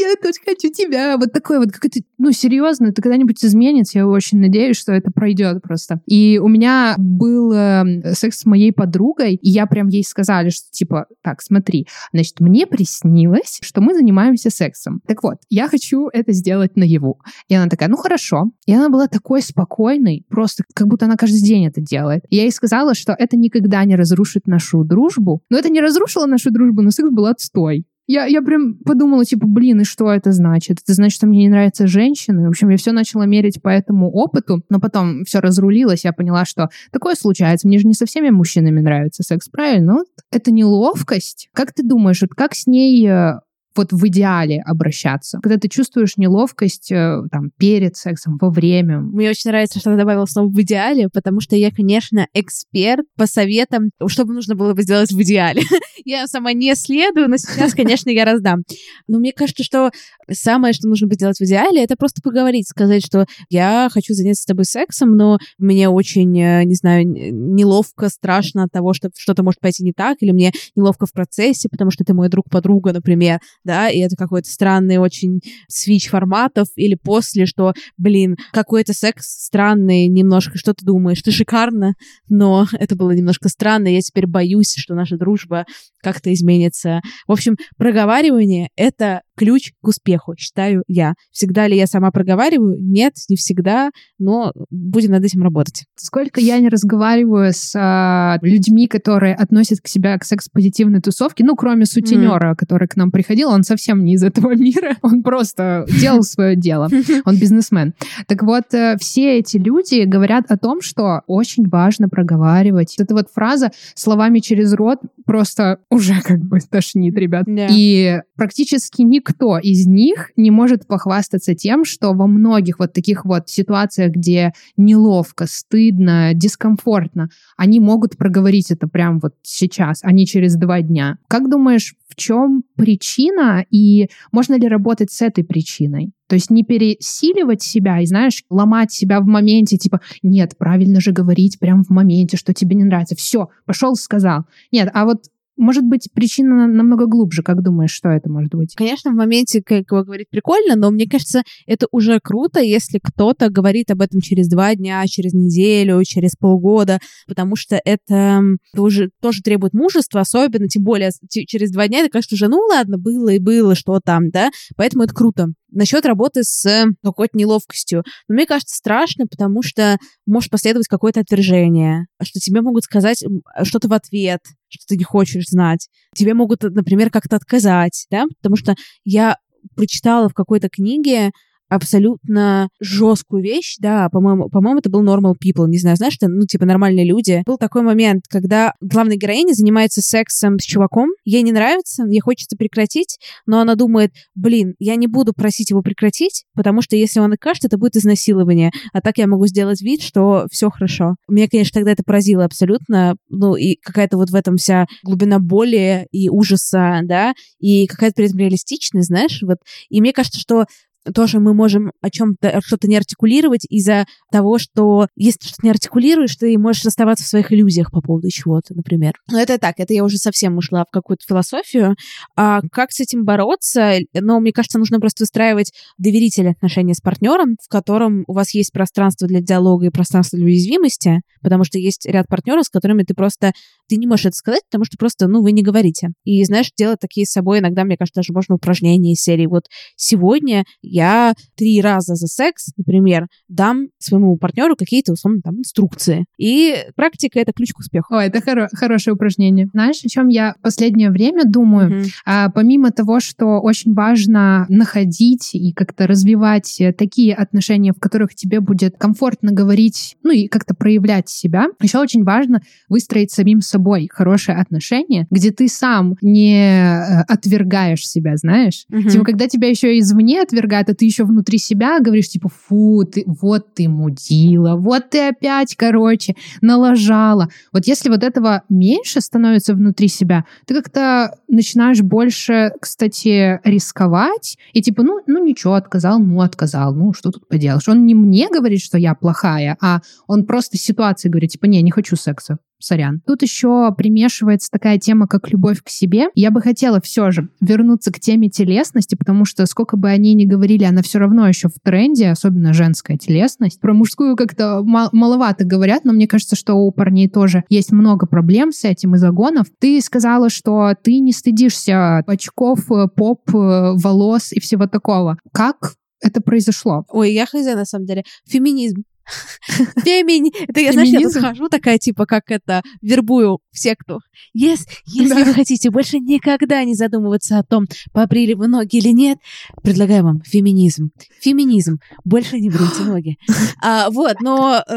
я 0.00 0.14
тоже 0.16 0.40
хочу 0.44 0.72
тебя. 0.72 1.16
Вот 1.16 1.32
такой 1.32 1.58
вот, 1.58 1.72
как 1.72 1.84
это, 1.86 2.00
ну, 2.18 2.32
серьезно, 2.32 2.86
это 2.86 3.00
когда-нибудь 3.02 3.44
изменится, 3.44 3.98
я 3.98 4.06
очень 4.06 4.40
надеюсь, 4.40 4.76
что 4.76 4.92
это 4.92 5.10
пройдет 5.10 5.62
просто. 5.62 6.00
И 6.06 6.38
у 6.38 6.48
меня 6.48 6.94
был 6.98 7.52
э, 7.52 8.14
секс 8.14 8.40
с 8.40 8.44
моей 8.44 8.72
подругой, 8.72 9.34
и 9.34 9.50
я 9.50 9.66
прям 9.66 9.88
ей 9.88 10.04
сказали, 10.04 10.50
что, 10.50 10.70
типа, 10.70 11.06
так, 11.22 11.42
смотри, 11.42 11.86
значит, 12.12 12.40
мне 12.40 12.66
приснилось, 12.66 13.58
что 13.62 13.80
мы 13.80 13.94
занимаемся 13.94 14.50
сексом. 14.50 15.00
Так 15.06 15.22
вот, 15.22 15.36
я 15.48 15.68
хочу 15.68 16.08
это 16.08 16.32
сделать 16.32 16.61
наяву. 16.76 17.20
И 17.48 17.54
она 17.54 17.68
такая, 17.68 17.88
ну 17.88 17.96
хорошо. 17.96 18.50
И 18.66 18.74
она 18.74 18.88
была 18.88 19.08
такой 19.08 19.42
спокойной, 19.42 20.24
просто 20.28 20.64
как 20.74 20.88
будто 20.88 21.06
она 21.06 21.16
каждый 21.16 21.42
день 21.42 21.66
это 21.66 21.80
делает. 21.80 22.24
И 22.28 22.36
я 22.36 22.42
ей 22.42 22.52
сказала, 22.52 22.94
что 22.94 23.14
это 23.18 23.36
никогда 23.36 23.84
не 23.84 23.96
разрушит 23.96 24.46
нашу 24.46 24.84
дружбу. 24.84 25.42
Но 25.50 25.58
это 25.58 25.68
не 25.68 25.80
разрушило 25.80 26.26
нашу 26.26 26.50
дружбу, 26.50 26.82
но 26.82 26.90
секс 26.90 27.10
был 27.10 27.26
отстой. 27.26 27.86
Я, 28.08 28.26
я 28.26 28.42
прям 28.42 28.74
подумала, 28.74 29.24
типа, 29.24 29.46
блин, 29.46 29.80
и 29.80 29.84
что 29.84 30.12
это 30.12 30.32
значит? 30.32 30.78
Это 30.82 30.92
значит, 30.92 31.14
что 31.14 31.26
мне 31.26 31.44
не 31.44 31.48
нравятся 31.48 31.86
женщины? 31.86 32.46
В 32.46 32.50
общем, 32.50 32.68
я 32.70 32.76
все 32.76 32.92
начала 32.92 33.24
мерить 33.26 33.62
по 33.62 33.68
этому 33.68 34.10
опыту, 34.10 34.62
но 34.68 34.80
потом 34.80 35.24
все 35.24 35.38
разрулилось, 35.38 36.04
я 36.04 36.12
поняла, 36.12 36.44
что 36.44 36.68
такое 36.90 37.14
случается. 37.14 37.68
Мне 37.68 37.78
же 37.78 37.86
не 37.86 37.94
со 37.94 38.04
всеми 38.04 38.30
мужчинами 38.30 38.80
нравится 38.80 39.22
секс, 39.22 39.48
правильно? 39.48 39.94
Вот 39.94 40.08
это 40.32 40.50
неловкость. 40.50 41.48
Как 41.54 41.72
ты 41.72 41.84
думаешь, 41.84 42.20
вот 42.22 42.30
как 42.34 42.54
с 42.54 42.66
ней 42.66 43.06
э, 43.08 43.34
вот 43.76 43.92
в 43.92 44.06
идеале 44.08 44.62
обращаться. 44.64 45.38
Когда 45.42 45.58
ты 45.58 45.68
чувствуешь 45.68 46.16
неловкость 46.16 46.92
э, 46.92 47.22
там 47.30 47.50
перед 47.58 47.96
сексом, 47.96 48.38
во 48.40 48.50
время. 48.50 49.00
Мне 49.00 49.30
очень 49.30 49.50
нравится, 49.50 49.78
что 49.78 49.90
ты 49.90 49.96
добавила 49.96 50.26
слово 50.26 50.48
«в 50.48 50.60
идеале», 50.60 51.08
потому 51.08 51.40
что 51.40 51.56
я, 51.56 51.70
конечно, 51.70 52.26
эксперт 52.34 53.04
по 53.16 53.26
советам, 53.26 53.90
что 54.06 54.24
бы 54.24 54.34
нужно 54.34 54.54
было 54.54 54.74
бы 54.74 54.82
сделать 54.82 55.12
в 55.12 55.20
идеале. 55.22 55.62
я 56.04 56.26
сама 56.26 56.52
не 56.52 56.74
следую, 56.74 57.28
но 57.28 57.36
сейчас, 57.36 57.74
конечно, 57.74 58.10
я 58.10 58.24
раздам. 58.24 58.62
Но 59.08 59.18
мне 59.18 59.32
кажется, 59.32 59.64
что 59.64 59.90
самое, 60.30 60.72
что 60.72 60.88
нужно 60.88 61.08
бы 61.08 61.16
делать 61.16 61.38
в 61.38 61.42
идеале, 61.42 61.82
это 61.82 61.96
просто 61.96 62.22
поговорить, 62.22 62.68
сказать, 62.68 63.04
что 63.04 63.26
я 63.48 63.88
хочу 63.92 64.14
заняться 64.14 64.42
с 64.42 64.46
тобой 64.46 64.64
сексом, 64.64 65.16
но 65.16 65.38
мне 65.58 65.88
очень, 65.88 66.38
э, 66.40 66.64
не 66.64 66.74
знаю, 66.74 67.06
неловко, 67.06 68.08
страшно 68.08 68.64
от 68.64 68.72
того, 68.72 68.92
что 68.92 69.10
что-то 69.16 69.42
может 69.42 69.60
пойти 69.60 69.84
не 69.84 69.92
так, 69.92 70.18
или 70.20 70.32
мне 70.32 70.52
неловко 70.74 71.06
в 71.06 71.12
процессе, 71.12 71.68
потому 71.70 71.90
что 71.90 72.04
ты 72.04 72.14
мой 72.14 72.28
друг-подруга, 72.28 72.92
например, 72.92 73.40
да, 73.64 73.88
и 73.88 73.98
это 73.98 74.16
какой-то 74.16 74.50
странный 74.50 74.98
очень 74.98 75.40
свич 75.68 76.08
форматов, 76.08 76.68
или 76.76 76.94
после, 76.94 77.46
что, 77.46 77.72
блин, 77.96 78.36
какой-то 78.52 78.92
секс 78.92 79.26
странный 79.44 80.08
немножко, 80.08 80.58
что 80.58 80.74
ты 80.74 80.84
думаешь, 80.84 81.22
ты 81.22 81.30
шикарно, 81.30 81.94
но 82.28 82.66
это 82.72 82.96
было 82.96 83.12
немножко 83.12 83.48
странно, 83.48 83.88
я 83.88 84.00
теперь 84.00 84.26
боюсь, 84.26 84.74
что 84.76 84.94
наша 84.94 85.16
дружба 85.16 85.64
как-то 86.02 86.32
изменится. 86.32 87.00
В 87.26 87.32
общем, 87.32 87.56
проговаривание— 87.76 88.68
это 88.76 89.22
ключ 89.36 89.72
к 89.80 89.88
успеху, 89.88 90.34
считаю 90.36 90.82
я. 90.86 91.14
Всегда 91.30 91.66
ли 91.66 91.76
я 91.76 91.86
сама 91.86 92.10
проговариваю? 92.10 92.76
Нет, 92.80 93.14
не 93.28 93.36
всегда, 93.36 93.90
но 94.18 94.52
будем 94.70 95.12
над 95.12 95.24
этим 95.24 95.42
работать. 95.42 95.84
Сколько 95.96 96.40
я 96.40 96.58
не 96.58 96.68
разговариваю 96.68 97.52
с 97.52 97.72
а, 97.76 98.38
людьми, 98.42 98.86
которые 98.86 99.34
относят 99.34 99.80
к 99.80 99.88
себя 99.88 100.18
к 100.18 100.24
секс-позитивной 100.24 101.00
тусовке, 101.00 101.44
ну, 101.44 101.56
кроме 101.56 101.86
сутенера, 101.86 102.54
который 102.54 102.88
к 102.88 102.96
нам 102.96 103.10
приходил, 103.10 103.50
он 103.50 103.62
совсем 103.62 104.04
не 104.04 104.14
из 104.14 104.22
этого 104.22 104.54
мира, 104.54 104.96
он 105.02 105.22
просто 105.22 105.86
делал 106.00 106.22
свое 106.22 106.56
дело, 106.56 106.88
он 107.24 107.38
бизнесмен. 107.38 107.94
Так 108.26 108.42
вот, 108.42 108.72
э, 108.72 108.96
все 108.98 109.38
эти 109.38 109.56
люди 109.56 110.04
говорят 110.04 110.50
о 110.50 110.56
том, 110.56 110.80
что 110.80 111.22
очень 111.26 111.68
важно 111.68 112.08
проговаривать. 112.08 112.96
Эта 112.98 113.14
вот 113.14 113.28
фраза 113.32 113.70
словами 113.94 114.40
через 114.40 114.72
рот 114.74 114.98
просто 115.24 115.78
уже 115.90 116.20
как 116.22 116.40
бы 116.40 116.58
тошнит, 116.60 117.16
ребят. 117.16 117.46
И 117.48 118.20
практически 118.36 119.02
никто 119.22 119.58
из 119.58 119.86
них 119.86 120.30
не 120.36 120.50
может 120.50 120.86
похвастаться 120.86 121.54
тем, 121.54 121.84
что 121.84 122.12
во 122.12 122.26
многих 122.26 122.78
вот 122.78 122.92
таких 122.92 123.24
вот 123.24 123.48
ситуациях, 123.48 124.12
где 124.12 124.52
неловко, 124.76 125.46
стыдно, 125.48 126.32
дискомфортно, 126.34 127.28
они 127.56 127.80
могут 127.80 128.16
проговорить 128.16 128.70
это 128.70 128.88
прямо 128.88 129.20
вот 129.22 129.34
сейчас, 129.42 130.00
а 130.02 130.12
не 130.12 130.26
через 130.26 130.56
два 130.56 130.82
дня. 130.82 131.18
Как 131.28 131.48
думаешь, 131.48 131.94
в 132.08 132.14
чем 132.14 132.62
причина 132.76 133.64
и 133.70 134.08
можно 134.32 134.54
ли 134.58 134.68
работать 134.68 135.10
с 135.10 135.22
этой 135.22 135.44
причиной? 135.44 136.12
То 136.28 136.34
есть 136.34 136.50
не 136.50 136.62
пересиливать 136.62 137.62
себя 137.62 138.00
и, 138.00 138.06
знаешь, 138.06 138.44
ломать 138.50 138.92
себя 138.92 139.20
в 139.20 139.26
моменте, 139.26 139.76
типа, 139.76 140.00
нет, 140.22 140.56
правильно 140.58 141.00
же 141.00 141.12
говорить 141.12 141.58
прямо 141.58 141.84
в 141.84 141.90
моменте, 141.90 142.36
что 142.36 142.52
тебе 142.54 142.74
не 142.74 142.84
нравится. 142.84 143.14
Все, 143.16 143.48
пошел, 143.66 143.94
сказал. 143.96 144.44
Нет, 144.70 144.90
а 144.92 145.04
вот 145.04 145.24
может 145.62 145.84
быть, 145.84 146.08
причина 146.12 146.66
намного 146.66 147.06
глубже. 147.06 147.42
Как 147.42 147.62
думаешь, 147.62 147.92
что 147.92 148.08
это 148.08 148.28
может 148.28 148.52
быть? 148.52 148.74
Конечно, 148.74 149.12
в 149.12 149.14
моменте, 149.14 149.62
как 149.62 149.84
его 149.90 150.02
говорить, 150.02 150.28
прикольно, 150.28 150.74
но 150.76 150.90
мне 150.90 151.08
кажется, 151.08 151.42
это 151.66 151.86
уже 151.92 152.18
круто, 152.20 152.60
если 152.60 152.98
кто-то 153.02 153.48
говорит 153.48 153.90
об 153.90 154.02
этом 154.02 154.20
через 154.20 154.48
два 154.48 154.74
дня, 154.74 155.04
через 155.06 155.32
неделю, 155.32 156.02
через 156.04 156.34
полгода, 156.34 156.98
потому 157.28 157.54
что 157.54 157.80
это 157.84 158.42
тоже, 158.74 159.10
тоже 159.20 159.40
требует 159.42 159.72
мужества, 159.72 160.20
особенно, 160.20 160.68
тем 160.68 160.82
более 160.82 161.10
через 161.30 161.70
два 161.70 161.86
дня, 161.86 162.02
ты 162.02 162.10
кажется, 162.10 162.34
уже, 162.34 162.48
ну 162.48 162.58
ладно, 162.58 162.98
было 162.98 163.28
и 163.28 163.38
было, 163.38 163.74
что 163.76 164.00
там, 164.04 164.30
да, 164.30 164.50
поэтому 164.76 165.04
это 165.04 165.14
круто. 165.14 165.48
Насчет 165.72 166.04
работы 166.06 166.44
с 166.44 166.64
э, 166.66 166.86
какой-то 167.02 167.36
неловкостью. 167.36 168.04
Но 168.28 168.34
мне 168.34 168.46
кажется, 168.46 168.76
страшно, 168.76 169.26
потому 169.26 169.62
что 169.62 169.96
может 170.26 170.50
последовать 170.50 170.86
какое-то 170.86 171.20
отвержение, 171.20 172.06
что 172.22 172.38
тебе 172.40 172.60
могут 172.60 172.84
сказать 172.84 173.24
что-то 173.62 173.88
в 173.88 173.92
ответ, 173.92 174.40
что 174.68 174.86
ты 174.86 174.96
не 174.96 175.04
хочешь 175.04 175.46
знать. 175.48 175.88
Тебе 176.14 176.34
могут, 176.34 176.62
например, 176.62 177.10
как-то 177.10 177.36
отказать, 177.36 178.06
да, 178.10 178.26
потому 178.40 178.56
что 178.56 178.74
я 179.04 179.36
прочитала 179.74 180.28
в 180.28 180.34
какой-то 180.34 180.68
книге 180.68 181.30
абсолютно 181.72 182.68
жесткую 182.80 183.42
вещь, 183.42 183.76
да, 183.78 184.08
по-моему, 184.10 184.50
по-моему, 184.50 184.80
это 184.80 184.90
был 184.90 185.02
normal 185.02 185.34
people, 185.42 185.66
не 185.68 185.78
знаю, 185.78 185.96
знаешь, 185.96 186.16
это, 186.20 186.28
ну, 186.28 186.46
типа, 186.46 186.66
нормальные 186.66 187.06
люди. 187.06 187.42
Был 187.46 187.56
такой 187.56 187.82
момент, 187.82 188.24
когда 188.28 188.74
главная 188.80 189.16
героиня 189.16 189.54
занимается 189.54 190.02
сексом 190.02 190.58
с 190.58 190.64
чуваком, 190.64 191.08
ей 191.24 191.42
не 191.42 191.52
нравится, 191.52 192.04
ей 192.04 192.20
хочется 192.20 192.56
прекратить, 192.56 193.18
но 193.46 193.60
она 193.60 193.74
думает, 193.74 194.12
блин, 194.34 194.74
я 194.78 194.96
не 194.96 195.06
буду 195.06 195.32
просить 195.32 195.70
его 195.70 195.82
прекратить, 195.82 196.44
потому 196.54 196.82
что 196.82 196.94
если 196.94 197.20
он 197.20 197.32
откажет, 197.32 197.64
это 197.64 197.78
будет 197.78 197.96
изнасилование, 197.96 198.70
а 198.92 199.00
так 199.00 199.16
я 199.16 199.26
могу 199.26 199.46
сделать 199.46 199.80
вид, 199.80 200.02
что 200.02 200.46
все 200.50 200.68
хорошо. 200.68 201.16
Меня, 201.28 201.48
конечно, 201.48 201.72
тогда 201.74 201.92
это 201.92 202.02
поразило 202.04 202.44
абсолютно, 202.44 203.16
ну, 203.30 203.56
и 203.56 203.76
какая-то 203.76 204.18
вот 204.18 204.28
в 204.30 204.34
этом 204.34 204.56
вся 204.56 204.86
глубина 205.02 205.38
боли 205.38 206.06
и 206.10 206.28
ужаса, 206.28 207.00
да, 207.04 207.32
и 207.58 207.86
какая-то 207.86 208.16
при 208.16 208.26
этом 208.26 208.38
реалистичность, 208.38 209.08
знаешь, 209.08 209.40
вот. 209.42 209.58
И 209.88 210.00
мне 210.02 210.12
кажется, 210.12 210.38
что 210.38 210.66
тоже 211.14 211.40
мы 211.40 211.54
можем 211.54 211.92
о 212.00 212.10
чем-то 212.10 212.60
что-то 212.64 212.88
не 212.88 212.96
артикулировать 212.96 213.64
из-за 213.68 214.06
того, 214.30 214.58
что 214.58 215.08
если 215.16 215.46
что-то 215.46 215.64
не 215.64 215.70
артикулируешь, 215.70 216.36
ты 216.36 216.56
можешь 216.58 216.84
оставаться 216.86 217.24
в 217.24 217.28
своих 217.28 217.52
иллюзиях 217.52 217.90
по 217.90 218.00
поводу 218.00 218.28
чего-то, 218.30 218.74
например. 218.74 219.14
Но 219.30 219.40
это 219.40 219.58
так, 219.58 219.76
это 219.78 219.94
я 219.94 220.04
уже 220.04 220.18
совсем 220.18 220.56
ушла 220.56 220.84
в 220.84 220.90
какую-то 220.92 221.24
философию. 221.26 221.96
А 222.36 222.60
как 222.70 222.92
с 222.92 223.00
этим 223.00 223.24
бороться? 223.24 223.98
Ну, 224.14 224.40
мне 224.40 224.52
кажется, 224.52 224.78
нужно 224.78 225.00
просто 225.00 225.24
выстраивать 225.24 225.72
доверительные 225.98 226.52
отношения 226.52 226.94
с 226.94 227.00
партнером, 227.00 227.56
в 227.62 227.68
котором 227.68 228.24
у 228.26 228.32
вас 228.32 228.54
есть 228.54 228.72
пространство 228.72 229.26
для 229.26 229.40
диалога 229.40 229.86
и 229.86 229.90
пространство 229.90 230.36
для 230.36 230.46
уязвимости, 230.46 231.20
потому 231.42 231.64
что 231.64 231.78
есть 231.78 232.06
ряд 232.06 232.26
партнеров, 232.28 232.64
с 232.66 232.70
которыми 232.70 233.02
ты 233.02 233.14
просто 233.14 233.52
ты 233.88 233.96
не 233.96 234.06
можешь 234.06 234.26
это 234.26 234.34
сказать, 234.34 234.62
потому 234.70 234.84
что 234.84 234.96
просто, 234.96 235.28
ну, 235.28 235.42
вы 235.42 235.52
не 235.52 235.62
говорите. 235.62 236.10
И, 236.24 236.42
знаешь, 236.44 236.70
делать 236.76 237.00
такие 237.00 237.26
с 237.26 237.30
собой 237.30 237.58
иногда, 237.58 237.84
мне 237.84 237.96
кажется, 237.96 238.20
даже 238.20 238.32
можно 238.32 238.54
упражнения 238.54 239.12
из 239.12 239.20
серии. 239.20 239.46
Вот 239.46 239.64
сегодня 239.96 240.64
я 240.80 241.34
три 241.56 241.80
раза 241.80 242.14
за 242.14 242.26
секс, 242.26 242.68
например, 242.76 243.26
дам 243.48 243.88
своему 243.98 244.36
партнеру 244.36 244.76
какие-то, 244.76 245.12
условно, 245.12 245.40
там, 245.42 245.58
инструкции. 245.58 246.24
И 246.38 246.76
практика— 246.96 247.38
это 247.40 247.52
ключ 247.52 247.72
к 247.72 247.80
успеху. 247.80 248.14
Ой, 248.14 248.26
это 248.26 248.38
хоро- 248.38 248.68
хорошее 248.72 249.14
упражнение. 249.14 249.66
Знаешь, 249.72 250.00
о 250.04 250.08
чем 250.08 250.28
я 250.28 250.54
последнее 250.62 251.10
время 251.10 251.44
думаю? 251.44 251.90
Mm-hmm. 251.90 252.06
А, 252.24 252.50
помимо 252.50 252.90
того, 252.92 253.20
что 253.20 253.60
очень 253.60 253.94
важно 253.94 254.66
находить 254.68 255.50
и 255.54 255.72
как-то 255.72 256.06
развивать 256.06 256.80
такие 256.96 257.34
отношения, 257.34 257.92
в 257.92 258.00
которых 258.00 258.34
тебе 258.34 258.60
будет 258.60 258.96
комфортно 258.96 259.52
говорить, 259.52 260.16
ну 260.22 260.30
и 260.30 260.48
как-то 260.48 260.74
проявлять 260.74 261.28
себя, 261.28 261.66
еще 261.80 261.98
очень 261.98 262.24
важно 262.24 262.62
выстроить 262.88 263.30
самим 263.30 263.60
собой 263.60 263.81
хорошие 264.10 264.56
отношения, 264.56 265.26
где 265.30 265.50
ты 265.50 265.68
сам 265.68 266.16
не 266.20 266.56
э, 266.56 267.22
отвергаешь 267.28 268.06
себя, 268.06 268.36
знаешь? 268.36 268.86
Mm-hmm. 268.90 269.10
Типа, 269.10 269.24
когда 269.24 269.48
тебя 269.48 269.68
еще 269.68 269.98
извне 269.98 270.42
отвергают, 270.42 270.88
а 270.88 270.94
ты 270.94 271.04
еще 271.04 271.24
внутри 271.24 271.58
себя 271.58 272.00
говоришь, 272.00 272.28
типа, 272.28 272.48
фу, 272.48 273.04
ты, 273.04 273.24
вот 273.26 273.74
ты 273.74 273.88
мудила, 273.88 274.76
вот 274.76 275.10
ты 275.10 275.28
опять, 275.28 275.76
короче, 275.76 276.34
налажала. 276.60 277.48
Вот 277.72 277.86
если 277.86 278.08
вот 278.08 278.22
этого 278.22 278.62
меньше 278.68 279.20
становится 279.20 279.74
внутри 279.74 280.08
себя, 280.08 280.44
ты 280.66 280.74
как-то 280.74 281.36
начинаешь 281.48 282.02
больше, 282.02 282.72
кстати, 282.80 283.60
рисковать, 283.64 284.58
и 284.72 284.82
типа, 284.82 285.02
ну, 285.02 285.20
ну 285.26 285.44
ничего, 285.44 285.74
отказал, 285.74 286.18
ну, 286.18 286.40
отказал, 286.40 286.94
ну, 286.94 287.12
что 287.12 287.30
тут 287.30 287.48
поделаешь. 287.48 287.88
Он 287.88 288.06
не 288.06 288.14
мне 288.14 288.48
говорит, 288.48 288.80
что 288.80 288.98
я 288.98 289.14
плохая, 289.14 289.76
а 289.80 290.00
он 290.26 290.44
просто 290.46 290.76
ситуации 290.78 291.28
говорит, 291.28 291.50
типа, 291.50 291.66
не, 291.66 291.82
не 291.82 291.90
хочу 291.90 292.16
секса 292.16 292.58
сорян. 292.84 293.20
Тут 293.26 293.42
еще 293.42 293.92
примешивается 293.96 294.68
такая 294.70 294.98
тема, 294.98 295.26
как 295.26 295.50
любовь 295.50 295.82
к 295.82 295.88
себе. 295.88 296.26
Я 296.34 296.50
бы 296.50 296.60
хотела 296.60 297.00
все 297.00 297.30
же 297.30 297.48
вернуться 297.60 298.12
к 298.12 298.20
теме 298.20 298.48
телесности, 298.48 299.14
потому 299.14 299.44
что 299.44 299.66
сколько 299.66 299.96
бы 299.96 300.08
они 300.08 300.34
ни 300.34 300.44
говорили, 300.44 300.84
она 300.84 301.02
все 301.02 301.18
равно 301.18 301.48
еще 301.48 301.68
в 301.68 301.74
тренде, 301.82 302.28
особенно 302.30 302.72
женская 302.72 303.16
телесность. 303.16 303.80
Про 303.80 303.94
мужскую 303.94 304.36
как-то 304.36 304.82
мал- 304.82 305.10
маловато 305.12 305.64
говорят, 305.64 306.04
но 306.04 306.12
мне 306.12 306.26
кажется, 306.26 306.56
что 306.56 306.74
у 306.74 306.90
парней 306.90 307.28
тоже 307.28 307.64
есть 307.68 307.92
много 307.92 308.26
проблем 308.26 308.72
с 308.72 308.84
этим 308.84 309.14
и 309.14 309.18
загонов. 309.18 309.66
Ты 309.78 310.00
сказала, 310.00 310.50
что 310.50 310.94
ты 311.02 311.18
не 311.18 311.32
стыдишься 311.32 312.18
очков, 312.18 312.90
э, 312.90 313.08
поп, 313.08 313.42
э, 313.54 313.92
волос 313.94 314.52
и 314.52 314.60
всего 314.60 314.86
такого. 314.86 315.38
Как 315.52 315.94
это 316.20 316.40
произошло? 316.40 317.04
Ой, 317.08 317.32
я 317.32 317.46
хз, 317.46 317.54
на 317.54 317.84
самом 317.84 318.06
деле. 318.06 318.24
Феминизм. 318.46 319.02
Фемини... 320.04 320.52
Это 320.68 320.80
я, 320.80 320.92
знаешь, 320.92 321.08
я 321.08 321.20
подхожу 321.20 321.68
такая, 321.68 321.98
типа, 321.98 322.26
как 322.26 322.44
это, 322.50 322.82
вербую 323.00 323.58
в 323.70 323.78
секту. 323.78 324.20
Yes, 324.56 324.80
если 325.06 325.34
да. 325.34 325.44
вы 325.44 325.54
хотите 325.54 325.90
больше 325.90 326.18
никогда 326.18 326.84
не 326.84 326.94
задумываться 326.94 327.58
о 327.58 327.62
том, 327.62 327.86
побрили 328.12 328.54
вы 328.54 328.68
ноги 328.68 328.96
или 328.96 329.08
нет, 329.08 329.38
предлагаю 329.82 330.24
вам 330.24 330.42
феминизм. 330.42 331.10
Феминизм. 331.40 331.98
Больше 332.24 332.58
не 332.58 332.70
брите 332.70 333.02
ноги. 333.06 333.36
А, 333.80 334.10
вот, 334.10 334.40
но... 334.40 334.82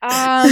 А, 0.00 0.46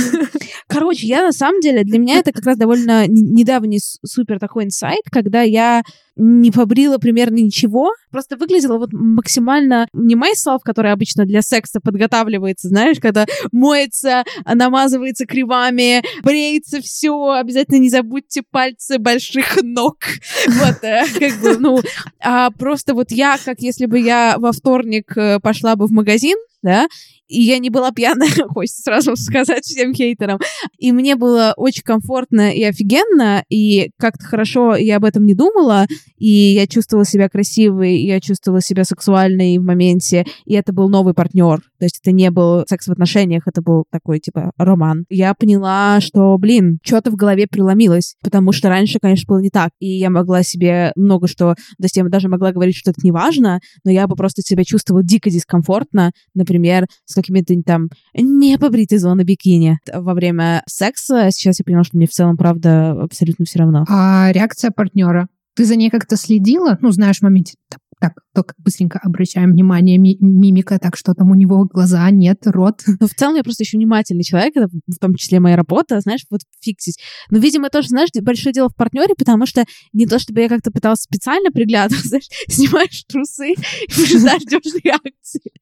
короче, 0.66 1.07
я 1.07 1.22
на 1.22 1.33
самом 1.33 1.61
деле, 1.61 1.85
для 1.85 1.98
меня 1.98 2.18
это 2.18 2.33
как 2.33 2.44
раз 2.44 2.57
довольно 2.57 3.07
недавний 3.07 3.81
супер 4.05 4.38
такой 4.38 4.64
инсайт, 4.64 5.03
когда 5.11 5.42
я 5.42 5.83
не 6.18 6.50
побрила 6.50 6.98
примерно 6.98 7.37
ничего, 7.37 7.92
просто 8.11 8.37
выглядела 8.37 8.78
вот 8.78 8.92
максимально 8.92 9.88
не 9.92 10.14
myself, 10.14 10.59
которая 10.64 10.92
обычно 10.92 11.24
для 11.24 11.42
секса 11.42 11.81
подготавливается, 11.81 12.68
знаешь, 12.68 12.98
когда 13.00 13.26
моется, 13.52 14.24
намазывается 14.44 15.26
кремами, 15.26 16.02
бреется 16.22 16.81
все, 16.81 17.31
обязательно 17.31 17.78
не 17.78 17.88
забудьте 17.88 18.42
пальцы 18.50 18.98
больших 18.98 19.62
ног. 19.62 19.98
Вот, 20.48 20.83
э, 20.83 21.04
как 21.18 21.40
бы, 21.40 21.59
ну, 21.59 21.81
а 22.20 22.50
просто 22.50 22.94
вот 22.94 23.11
я, 23.11 23.37
как 23.44 23.61
если 23.61 23.87
бы 23.87 23.98
я 24.00 24.37
во 24.38 24.52
вторник 24.52 25.16
э, 25.16 25.38
пошла 25.40 25.76
бы 25.76 25.87
в 25.87 25.90
магазин, 25.90 26.37
да, 26.68 26.87
и 27.28 27.42
я 27.42 27.59
не 27.59 27.70
была 27.70 27.92
пьяная, 27.92 28.28
хочется 28.48 28.83
сразу 28.83 29.16
сказать 29.16 29.64
всем 29.64 29.94
хейтерам. 29.94 30.38
И 30.78 30.92
мне 30.92 31.16
было 31.16 31.54
очень 31.57 31.83
комфортно 31.83 32.50
и 32.52 32.62
офигенно, 32.62 33.44
и 33.48 33.90
как-то 33.98 34.24
хорошо 34.24 34.76
я 34.76 34.96
об 34.96 35.04
этом 35.04 35.24
не 35.24 35.35
думала, 35.35 35.87
и 36.18 36.28
я 36.28 36.66
чувствовала 36.66 37.07
себя 37.07 37.28
красивой, 37.28 37.96
я 37.96 38.20
чувствовала 38.20 38.61
себя 38.61 38.85
сексуальной 38.85 39.59
в 39.59 39.62
моменте, 39.62 40.26
и 40.44 40.54
это 40.54 40.72
был 40.72 40.88
новый 40.88 41.14
партнер. 41.14 41.61
То 41.78 41.84
есть 41.84 42.00
это 42.02 42.12
не 42.12 42.30
был 42.30 42.64
секс 42.68 42.86
в 42.86 42.92
отношениях, 42.92 43.42
это 43.46 43.62
был 43.62 43.84
такой, 43.90 44.20
типа, 44.20 44.52
роман. 44.56 45.04
Я 45.08 45.34
поняла, 45.34 46.00
что, 46.00 46.36
блин, 46.38 46.78
что-то 46.82 47.10
в 47.10 47.16
голове 47.16 47.46
преломилось, 47.46 48.16
потому 48.22 48.52
что 48.52 48.68
раньше, 48.68 48.98
конечно, 49.00 49.24
было 49.28 49.40
не 49.40 49.50
так, 49.50 49.70
и 49.78 49.86
я 49.86 50.10
могла 50.10 50.42
себе 50.42 50.92
много 50.96 51.28
что, 51.28 51.54
то 51.54 51.82
есть 51.82 51.96
я 51.96 52.04
даже 52.04 52.28
могла 52.28 52.52
говорить, 52.52 52.76
что 52.76 52.90
это 52.90 53.00
не 53.02 53.12
важно, 53.12 53.60
но 53.84 53.90
я 53.90 54.06
бы 54.06 54.16
просто 54.16 54.42
себя 54.42 54.64
чувствовала 54.64 55.02
дико 55.04 55.30
дискомфортно, 55.30 56.12
например, 56.34 56.86
с 57.04 57.14
какими-то 57.14 57.54
там 57.64 57.88
непобритой 58.14 58.98
зоны 58.98 59.22
бикини 59.22 59.78
во 59.92 60.14
время 60.14 60.62
секса. 60.66 61.28
Сейчас 61.30 61.58
я 61.58 61.64
поняла, 61.64 61.84
что 61.84 61.96
мне 61.96 62.06
в 62.06 62.10
целом, 62.10 62.36
правда, 62.36 62.92
абсолютно 62.92 63.44
все 63.44 63.60
равно. 63.60 63.84
А 63.88 64.30
реакция 64.32 64.70
партнера? 64.70 65.28
Ты 65.54 65.64
за 65.64 65.76
ней 65.76 65.90
как-то 65.90 66.16
следила? 66.16 66.78
Ну, 66.80 66.90
знаешь, 66.92 67.18
в 67.18 67.22
моменте, 67.22 67.54
так, 68.00 68.12
только 68.34 68.54
быстренько 68.58 68.98
обращаем 69.02 69.52
внимание, 69.52 69.98
ми- 69.98 70.16
мимика, 70.20 70.78
так 70.78 70.96
что 70.96 71.14
там 71.14 71.30
у 71.30 71.34
него 71.34 71.64
глаза, 71.64 72.11
нет, 72.11 72.46
рот. 72.46 72.82
Но 73.00 73.06
в 73.06 73.14
целом 73.14 73.37
я 73.37 73.42
просто 73.42 73.64
еще 73.64 73.76
внимательный 73.76 74.22
человек, 74.22 74.56
это 74.56 74.68
в 74.68 74.98
том 75.00 75.14
числе 75.14 75.40
моя 75.40 75.56
работа, 75.56 76.00
знаешь, 76.00 76.24
вот 76.30 76.40
фиксить. 76.61 76.98
Но, 77.30 77.38
видимо, 77.38 77.70
тоже, 77.70 77.88
знаешь, 77.88 78.11
большое 78.20 78.52
дело 78.52 78.68
в 78.68 78.76
партнере, 78.76 79.14
потому 79.16 79.46
что 79.46 79.64
не 79.92 80.06
то, 80.06 80.18
чтобы 80.18 80.40
я 80.40 80.48
как-то 80.48 80.70
пыталась 80.70 81.00
специально 81.00 81.50
приглядываться, 81.50 82.08
знаешь, 82.08 82.28
снимаешь 82.48 83.04
трусы 83.08 83.52
и 83.52 83.56
ждешь 83.88 84.82
реакции. 84.84 85.52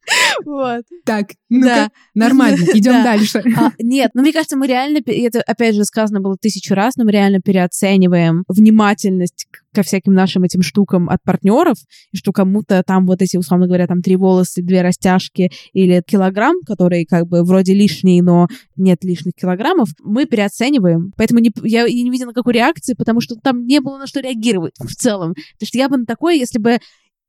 Вот. 0.45 0.85
Так, 1.05 1.31
ну 1.49 1.67
да. 1.67 1.91
нормально, 2.15 2.65
идем 2.75 2.93
да. 2.93 3.05
дальше. 3.05 3.43
А, 3.57 3.73
нет, 3.79 4.11
ну 4.15 4.23
мне 4.23 4.33
кажется, 4.33 4.57
мы 4.57 4.67
реально, 4.67 4.99
это 5.07 5.41
опять 5.43 5.75
же 5.75 5.85
сказано 5.85 6.21
было 6.21 6.37
тысячу 6.37 6.75
раз, 6.75 6.97
но 6.97 7.05
мы 7.05 7.13
реально 7.13 7.41
переоцениваем 7.41 8.45
внимательность 8.49 9.47
ко 9.77 9.83
всяким 9.83 10.15
нашим 10.15 10.43
этим 10.43 10.63
штукам 10.63 11.11
от 11.11 11.23
партнеров, 11.23 11.77
и 12.11 12.17
что 12.17 12.33
кому-то 12.33 12.83
там 12.83 13.07
вот 13.07 13.21
эти, 13.21 13.37
условно 13.37 13.67
говоря, 13.67 13.87
там 13.87 14.01
три 14.01 14.17
волосы, 14.17 14.63
две 14.63 14.81
растяжки 14.81 15.51
или 15.75 16.03
килограмм, 16.07 16.57
который 16.67 17.05
как 17.05 17.27
бы 17.27 17.45
вроде 17.45 17.75
лишний, 17.75 18.23
но 18.23 18.49
нет 18.75 19.05
лишних 19.05 19.35
килограммов, 19.35 19.91
мы 20.03 20.25
переоцениваем. 20.25 21.13
Поэтому 21.19 21.41
не, 21.41 21.53
я, 21.63 21.85
я 21.85 22.03
не 22.03 22.11
видела 22.11 22.31
никакой 22.31 22.55
реакции, 22.55 22.95
потому 22.95 23.21
что 23.21 23.35
там 23.37 23.67
не 23.67 23.81
было 23.81 23.99
на 23.99 24.07
что 24.07 24.21
реагировать 24.21 24.73
в 24.79 24.95
целом. 24.95 25.35
То 25.59 25.67
что 25.67 25.77
я 25.77 25.91
бы 25.91 25.99
на 25.99 26.07
такое, 26.07 26.37
если 26.37 26.59
бы 26.59 26.79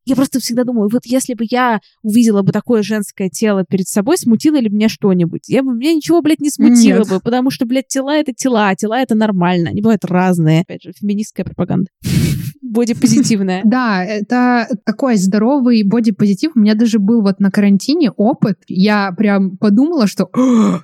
я 0.07 0.15
просто 0.15 0.39
всегда 0.39 0.63
думаю, 0.63 0.89
вот 0.91 1.05
если 1.05 1.33
бы 1.33 1.45
я 1.49 1.81
увидела 2.01 2.41
бы 2.41 2.51
такое 2.51 2.81
женское 2.81 3.29
тело 3.29 3.65
перед 3.67 3.87
собой, 3.87 4.17
смутило 4.17 4.55
ли 4.57 4.69
меня 4.69 4.87
что-нибудь? 4.87 5.49
Я 5.49 5.63
бы, 5.63 5.75
меня 5.75 5.93
ничего, 5.93 6.21
блядь, 6.21 6.39
не 6.39 6.49
смутило 6.49 6.99
Нет. 6.99 7.09
бы, 7.09 7.19
потому 7.19 7.51
что, 7.51 7.65
блядь, 7.65 7.87
тела— 7.87 8.17
это 8.17 8.33
тела, 8.33 8.73
тела— 8.75 8.99
это 9.01 9.15
нормально, 9.15 9.71
они 9.71 9.81
бывают 9.81 10.05
разные. 10.05 10.61
Опять 10.61 10.83
же, 10.83 10.93
феминистская 10.93 11.45
пропаганда. 11.45 11.89
бодипозитивное. 12.67 13.61
Да, 13.77 14.03
это 14.03 14.67
такой 14.85 15.17
здоровый 15.17 15.83
бодипозитив. 15.83 16.51
У 16.55 16.59
меня 16.59 16.73
даже 16.73 16.99
был 16.99 17.21
вот 17.21 17.39
на 17.39 17.51
карантине 17.51 18.11
опыт. 18.11 18.57
Я 18.67 19.11
прям 19.11 19.57
подумала, 19.57 20.07
что 20.07 20.29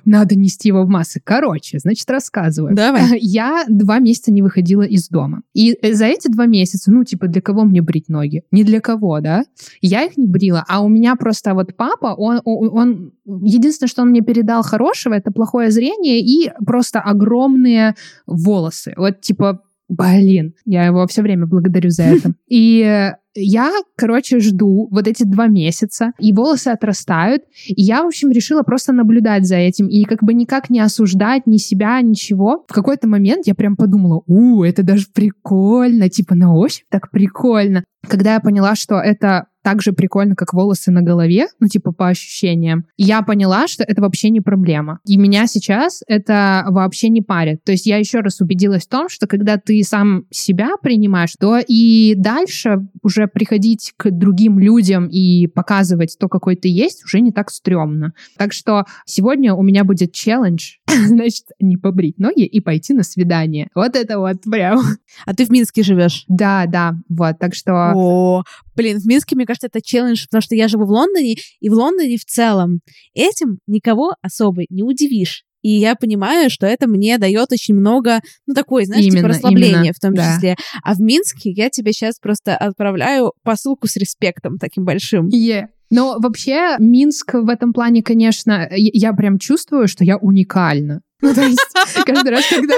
надо 0.04 0.36
нести 0.36 0.68
его 0.68 0.84
в 0.84 0.88
массы. 0.88 1.20
Короче, 1.22 1.78
значит, 1.78 2.08
рассказываю. 2.10 2.74
Давай. 2.74 3.18
Я 3.20 3.64
два 3.68 3.98
месяца 3.98 4.32
не 4.32 4.42
выходила 4.42 4.82
из 4.82 5.08
дома. 5.08 5.42
И 5.54 5.76
за 5.82 6.06
эти 6.06 6.28
два 6.28 6.46
месяца, 6.46 6.92
ну, 6.92 7.04
типа, 7.04 7.26
для 7.26 7.40
кого 7.40 7.64
мне 7.64 7.80
брить 7.80 8.08
ноги? 8.08 8.42
Не 8.50 8.64
для 8.64 8.80
кого, 8.80 9.13
да? 9.20 9.44
Я 9.80 10.04
их 10.04 10.16
не 10.16 10.26
брила. 10.26 10.64
А 10.68 10.80
у 10.80 10.88
меня 10.88 11.16
просто 11.16 11.54
вот 11.54 11.76
папа, 11.76 12.14
он, 12.16 12.40
он 12.44 13.12
единственное, 13.24 13.88
что 13.88 14.02
он 14.02 14.10
мне 14.10 14.20
передал 14.20 14.62
хорошего, 14.62 15.14
это 15.14 15.30
плохое 15.30 15.70
зрение 15.70 16.20
и 16.20 16.50
просто 16.64 17.00
огромные 17.00 17.94
волосы. 18.26 18.94
Вот, 18.96 19.20
типа, 19.20 19.62
Блин, 19.88 20.54
я 20.64 20.86
его 20.86 21.06
все 21.06 21.22
время 21.22 21.46
благодарю 21.46 21.90
за 21.90 22.04
это. 22.04 22.34
И 22.48 23.10
я, 23.36 23.72
короче, 23.96 24.38
жду 24.38 24.88
вот 24.90 25.08
эти 25.08 25.24
два 25.24 25.48
месяца, 25.48 26.12
и 26.20 26.32
волосы 26.32 26.68
отрастают, 26.68 27.42
и 27.66 27.82
я, 27.82 28.04
в 28.04 28.06
общем, 28.06 28.30
решила 28.30 28.62
просто 28.62 28.92
наблюдать 28.92 29.44
за 29.44 29.56
этим, 29.56 29.88
и 29.88 30.04
как 30.04 30.22
бы 30.22 30.34
никак 30.34 30.70
не 30.70 30.80
осуждать 30.80 31.46
ни 31.46 31.56
себя, 31.56 32.00
ничего. 32.00 32.64
В 32.68 32.72
какой-то 32.72 33.08
момент 33.08 33.46
я 33.46 33.56
прям 33.56 33.74
подумала, 33.76 34.22
у, 34.26 34.62
это 34.62 34.84
даже 34.84 35.06
прикольно, 35.12 36.08
типа 36.08 36.36
на 36.36 36.54
ощупь 36.54 36.86
так 36.90 37.10
прикольно. 37.10 37.84
Когда 38.06 38.34
я 38.34 38.40
поняла, 38.40 38.76
что 38.76 39.00
это 39.00 39.46
так 39.64 39.80
же 39.80 39.92
прикольно, 39.92 40.36
как 40.36 40.52
волосы 40.52 40.90
на 40.90 41.00
голове, 41.00 41.46
ну, 41.58 41.68
типа, 41.68 41.90
по 41.92 42.08
ощущениям, 42.08 42.84
я 42.98 43.22
поняла, 43.22 43.66
что 43.66 43.82
это 43.82 44.02
вообще 44.02 44.28
не 44.28 44.42
проблема. 44.42 45.00
И 45.06 45.16
меня 45.16 45.46
сейчас 45.46 46.02
это 46.06 46.66
вообще 46.68 47.08
не 47.08 47.22
парит. 47.22 47.64
То 47.64 47.72
есть 47.72 47.86
я 47.86 47.96
еще 47.96 48.20
раз 48.20 48.42
убедилась 48.42 48.84
в 48.84 48.88
том, 48.88 49.08
что 49.08 49.26
когда 49.26 49.56
ты 49.56 49.82
сам 49.82 50.26
себя 50.30 50.72
принимаешь, 50.82 51.34
то 51.40 51.58
и 51.66 52.14
дальше 52.14 52.86
уже 53.02 53.26
приходить 53.26 53.94
к 53.96 54.10
другим 54.10 54.58
людям 54.58 55.08
и 55.08 55.46
показывать 55.46 56.16
то, 56.20 56.28
какой 56.28 56.56
ты 56.56 56.68
есть, 56.68 57.02
уже 57.02 57.20
не 57.20 57.32
так 57.32 57.50
стрёмно. 57.50 58.12
Так 58.36 58.52
что 58.52 58.84
сегодня 59.06 59.54
у 59.54 59.62
меня 59.62 59.84
будет 59.84 60.12
челлендж, 60.12 60.74
значит, 61.06 61.46
не 61.58 61.78
побрить 61.78 62.18
ноги 62.18 62.44
и 62.44 62.60
пойти 62.60 62.92
на 62.92 63.02
свидание. 63.02 63.68
Вот 63.74 63.96
это 63.96 64.18
вот 64.18 64.42
прям. 64.42 64.82
А 65.24 65.34
ты 65.34 65.46
в 65.46 65.50
Минске 65.50 65.82
живешь? 65.82 66.24
Да, 66.28 66.66
да, 66.66 66.96
вот, 67.08 67.38
так 67.38 67.54
что... 67.54 67.92
О, 67.94 68.42
блин, 68.76 68.98
в 68.98 69.06
Минске, 69.06 69.36
мне 69.36 69.46
кажется, 69.46 69.68
это 69.68 69.80
челлендж, 69.82 70.24
потому 70.26 70.42
что 70.42 70.54
я 70.54 70.68
живу 70.68 70.84
в 70.84 70.90
Лондоне, 70.90 71.36
и 71.60 71.68
в 71.68 71.72
Лондоне 71.72 72.16
в 72.16 72.24
целом 72.24 72.80
этим 73.14 73.58
никого 73.66 74.14
особо 74.22 74.62
не 74.68 74.82
удивишь. 74.82 75.44
И 75.62 75.70
я 75.70 75.94
понимаю, 75.94 76.50
что 76.50 76.66
это 76.66 76.86
мне 76.86 77.16
дает 77.16 77.50
очень 77.50 77.74
много, 77.74 78.20
ну, 78.46 78.52
такой, 78.52 78.84
знаешь, 78.84 79.04
типа 79.04 79.14
Именно, 79.14 79.28
типа 79.28 79.34
расслабления 79.34 79.78
именно, 79.78 79.92
в 79.94 79.98
том 79.98 80.12
да. 80.12 80.34
числе. 80.34 80.56
А 80.82 80.94
в 80.94 81.00
Минске 81.00 81.52
я 81.52 81.70
тебе 81.70 81.92
сейчас 81.92 82.18
просто 82.18 82.54
отправляю 82.54 83.32
посылку 83.42 83.86
с 83.86 83.96
респектом 83.96 84.58
таким 84.58 84.84
большим. 84.84 85.28
Yeah. 85.28 85.68
Но 85.90 86.18
вообще 86.18 86.76
Минск 86.78 87.32
в 87.32 87.48
этом 87.48 87.72
плане, 87.72 88.02
конечно, 88.02 88.68
я 88.72 89.14
прям 89.14 89.38
чувствую, 89.38 89.88
что 89.88 90.04
я 90.04 90.18
уникальна. 90.18 91.00
Ну, 91.24 91.34
то 91.34 91.42
есть, 91.42 91.58
каждый 92.04 92.30
раз, 92.30 92.44
когда... 92.48 92.76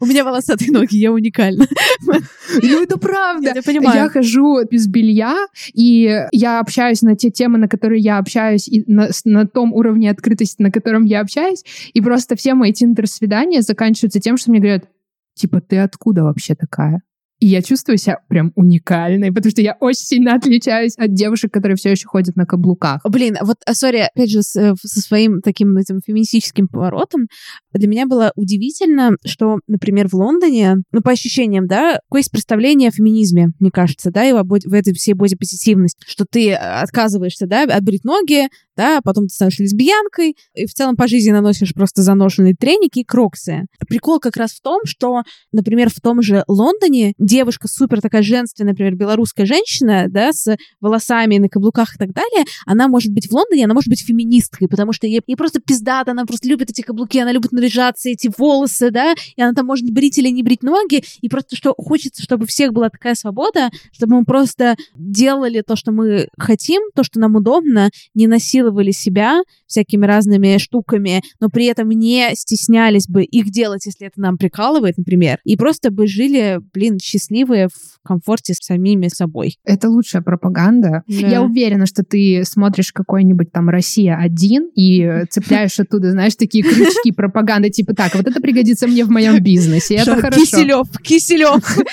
У 0.00 0.06
меня 0.06 0.24
волосатые 0.24 0.72
ноги, 0.72 0.96
я 0.96 1.12
уникальна. 1.12 1.66
Ну, 2.62 2.82
это 2.82 2.98
правда. 2.98 3.52
Я 3.54 3.62
понимаю. 3.62 4.04
Я 4.04 4.08
хожу 4.08 4.64
без 4.64 4.86
белья, 4.86 5.36
и 5.74 6.24
я 6.32 6.60
общаюсь 6.60 7.02
на 7.02 7.16
те 7.16 7.30
темы, 7.30 7.58
на 7.58 7.68
которые 7.68 8.00
я 8.00 8.16
общаюсь, 8.16 8.66
и 8.66 8.82
на, 8.86 9.10
на 9.26 9.46
том 9.46 9.74
уровне 9.74 10.10
открытости, 10.10 10.62
на 10.62 10.70
котором 10.70 11.04
я 11.04 11.20
общаюсь, 11.20 11.64
и 11.92 12.00
просто 12.00 12.34
все 12.34 12.54
мои 12.54 12.72
тиндер-свидания 12.72 13.60
заканчиваются 13.60 14.20
тем, 14.20 14.38
что 14.38 14.50
мне 14.50 14.60
говорят, 14.60 14.84
типа, 15.34 15.60
ты 15.60 15.78
откуда 15.78 16.24
вообще 16.24 16.54
такая? 16.54 17.02
И 17.40 17.46
я 17.46 17.62
чувствую 17.62 17.98
себя 17.98 18.18
прям 18.28 18.52
уникальной, 18.56 19.32
потому 19.32 19.50
что 19.50 19.62
я 19.62 19.76
очень 19.80 20.04
сильно 20.04 20.34
отличаюсь 20.34 20.94
от 20.96 21.14
девушек, 21.14 21.52
которые 21.52 21.76
все 21.76 21.90
еще 21.90 22.06
ходят 22.06 22.34
на 22.36 22.46
каблуках. 22.46 23.00
Блин, 23.08 23.36
вот, 23.42 23.58
сори, 23.72 24.08
опять 24.12 24.30
же, 24.30 24.40
э, 24.40 24.74
со 24.80 25.00
своим 25.00 25.40
таким 25.40 25.76
этим 25.76 26.00
феминистическим 26.04 26.66
поворотом, 26.66 27.26
для 27.72 27.86
меня 27.86 28.06
было 28.06 28.32
удивительно, 28.34 29.12
что, 29.24 29.58
например, 29.68 30.08
в 30.08 30.14
Лондоне, 30.14 30.78
ну, 30.90 31.00
по 31.00 31.12
ощущениям, 31.12 31.66
да, 31.68 32.00
какое 32.08 32.20
есть 32.20 32.32
представление 32.32 32.88
о 32.88 32.92
феминизме, 32.92 33.48
мне 33.60 33.70
кажется, 33.70 34.10
да, 34.10 34.24
и 34.24 34.32
в, 34.32 34.74
этой 34.74 34.92
всей 34.94 35.14
бодипозитивности, 35.14 36.04
что 36.06 36.24
ты 36.28 36.54
отказываешься, 36.54 37.46
да, 37.46 37.62
отбрить 37.64 38.04
ноги, 38.04 38.48
да, 38.76 39.00
потом 39.02 39.24
ты 39.26 39.34
становишься 39.34 39.62
лесбиянкой, 39.64 40.36
и 40.54 40.66
в 40.66 40.72
целом 40.72 40.96
по 40.96 41.06
жизни 41.08 41.30
наносишь 41.30 41.74
просто 41.74 42.02
заношенные 42.02 42.54
треники 42.54 43.00
и 43.00 43.04
кроксы. 43.04 43.66
Прикол 43.88 44.18
как 44.20 44.36
раз 44.36 44.52
в 44.52 44.62
том, 44.62 44.80
что, 44.84 45.22
например, 45.52 45.90
в 45.90 46.00
том 46.00 46.22
же 46.22 46.44
Лондоне 46.48 47.12
девушка 47.28 47.68
супер 47.68 48.00
такая 48.00 48.22
женственная, 48.22 48.72
например, 48.72 48.94
белорусская 48.96 49.46
женщина, 49.46 50.06
да, 50.08 50.32
с 50.32 50.56
волосами 50.80 51.38
на 51.38 51.48
каблуках 51.48 51.94
и 51.94 51.98
так 51.98 52.12
далее, 52.12 52.44
она 52.66 52.88
может 52.88 53.12
быть 53.12 53.28
в 53.28 53.32
Лондоне, 53.32 53.66
она 53.66 53.74
может 53.74 53.88
быть 53.88 54.04
феминисткой, 54.04 54.68
потому 54.68 54.92
что 54.92 55.06
ей, 55.06 55.20
ей 55.26 55.36
просто 55.36 55.60
пиздата, 55.60 56.12
она 56.12 56.24
просто 56.24 56.48
любит 56.48 56.70
эти 56.70 56.80
каблуки, 56.80 57.18
она 57.18 57.30
любит 57.30 57.52
наряжаться, 57.52 58.08
эти 58.08 58.30
волосы, 58.36 58.90
да, 58.90 59.14
и 59.36 59.42
она 59.42 59.52
там 59.52 59.66
может 59.66 59.90
брить 59.90 60.18
или 60.18 60.28
не 60.28 60.42
брить 60.42 60.62
ноги, 60.62 61.04
и 61.20 61.28
просто 61.28 61.54
что 61.54 61.74
хочется, 61.76 62.22
чтобы 62.22 62.44
у 62.44 62.46
всех 62.46 62.72
была 62.72 62.88
такая 62.88 63.14
свобода, 63.14 63.70
чтобы 63.92 64.16
мы 64.16 64.24
просто 64.24 64.76
делали 64.96 65.60
то, 65.60 65.76
что 65.76 65.92
мы 65.92 66.28
хотим, 66.38 66.82
то, 66.94 67.04
что 67.04 67.20
нам 67.20 67.36
удобно, 67.36 67.90
не 68.14 68.26
насиловали 68.26 68.90
себя 68.90 69.42
всякими 69.66 70.06
разными 70.06 70.56
штуками, 70.58 71.22
но 71.40 71.50
при 71.50 71.66
этом 71.66 71.90
не 71.90 72.30
стеснялись 72.34 73.06
бы 73.06 73.22
их 73.22 73.50
делать, 73.50 73.84
если 73.84 74.06
это 74.06 74.20
нам 74.20 74.38
прикалывает, 74.38 74.96
например, 74.96 75.40
и 75.44 75.56
просто 75.56 75.90
бы 75.90 76.06
жили, 76.06 76.60
блин, 76.72 76.98
счастливые 77.18 77.68
в 77.68 78.06
комфорте 78.06 78.54
с 78.54 78.64
самими 78.64 79.08
собой. 79.08 79.58
Это 79.64 79.88
лучшая 79.88 80.22
пропаганда. 80.22 81.02
Да. 81.06 81.14
Я 81.14 81.42
уверена, 81.42 81.86
что 81.86 82.02
ты 82.02 82.42
смотришь 82.44 82.92
какой-нибудь 82.92 83.52
там 83.52 83.68
«Россия-1» 83.68 84.70
и 84.74 85.24
цепляешь 85.30 85.78
оттуда, 85.78 86.12
знаешь, 86.12 86.36
такие 86.36 86.64
крючки 86.64 87.12
пропаганды, 87.12 87.70
типа 87.70 87.94
так, 87.94 88.14
вот 88.14 88.26
это 88.26 88.40
пригодится 88.40 88.86
мне 88.86 89.04
в 89.04 89.10
моем 89.10 89.42
бизнесе, 89.42 89.96
это 89.96 90.16
хорошо. 90.16 90.40
Киселев, 90.40 90.86
Киселев. 91.02 91.78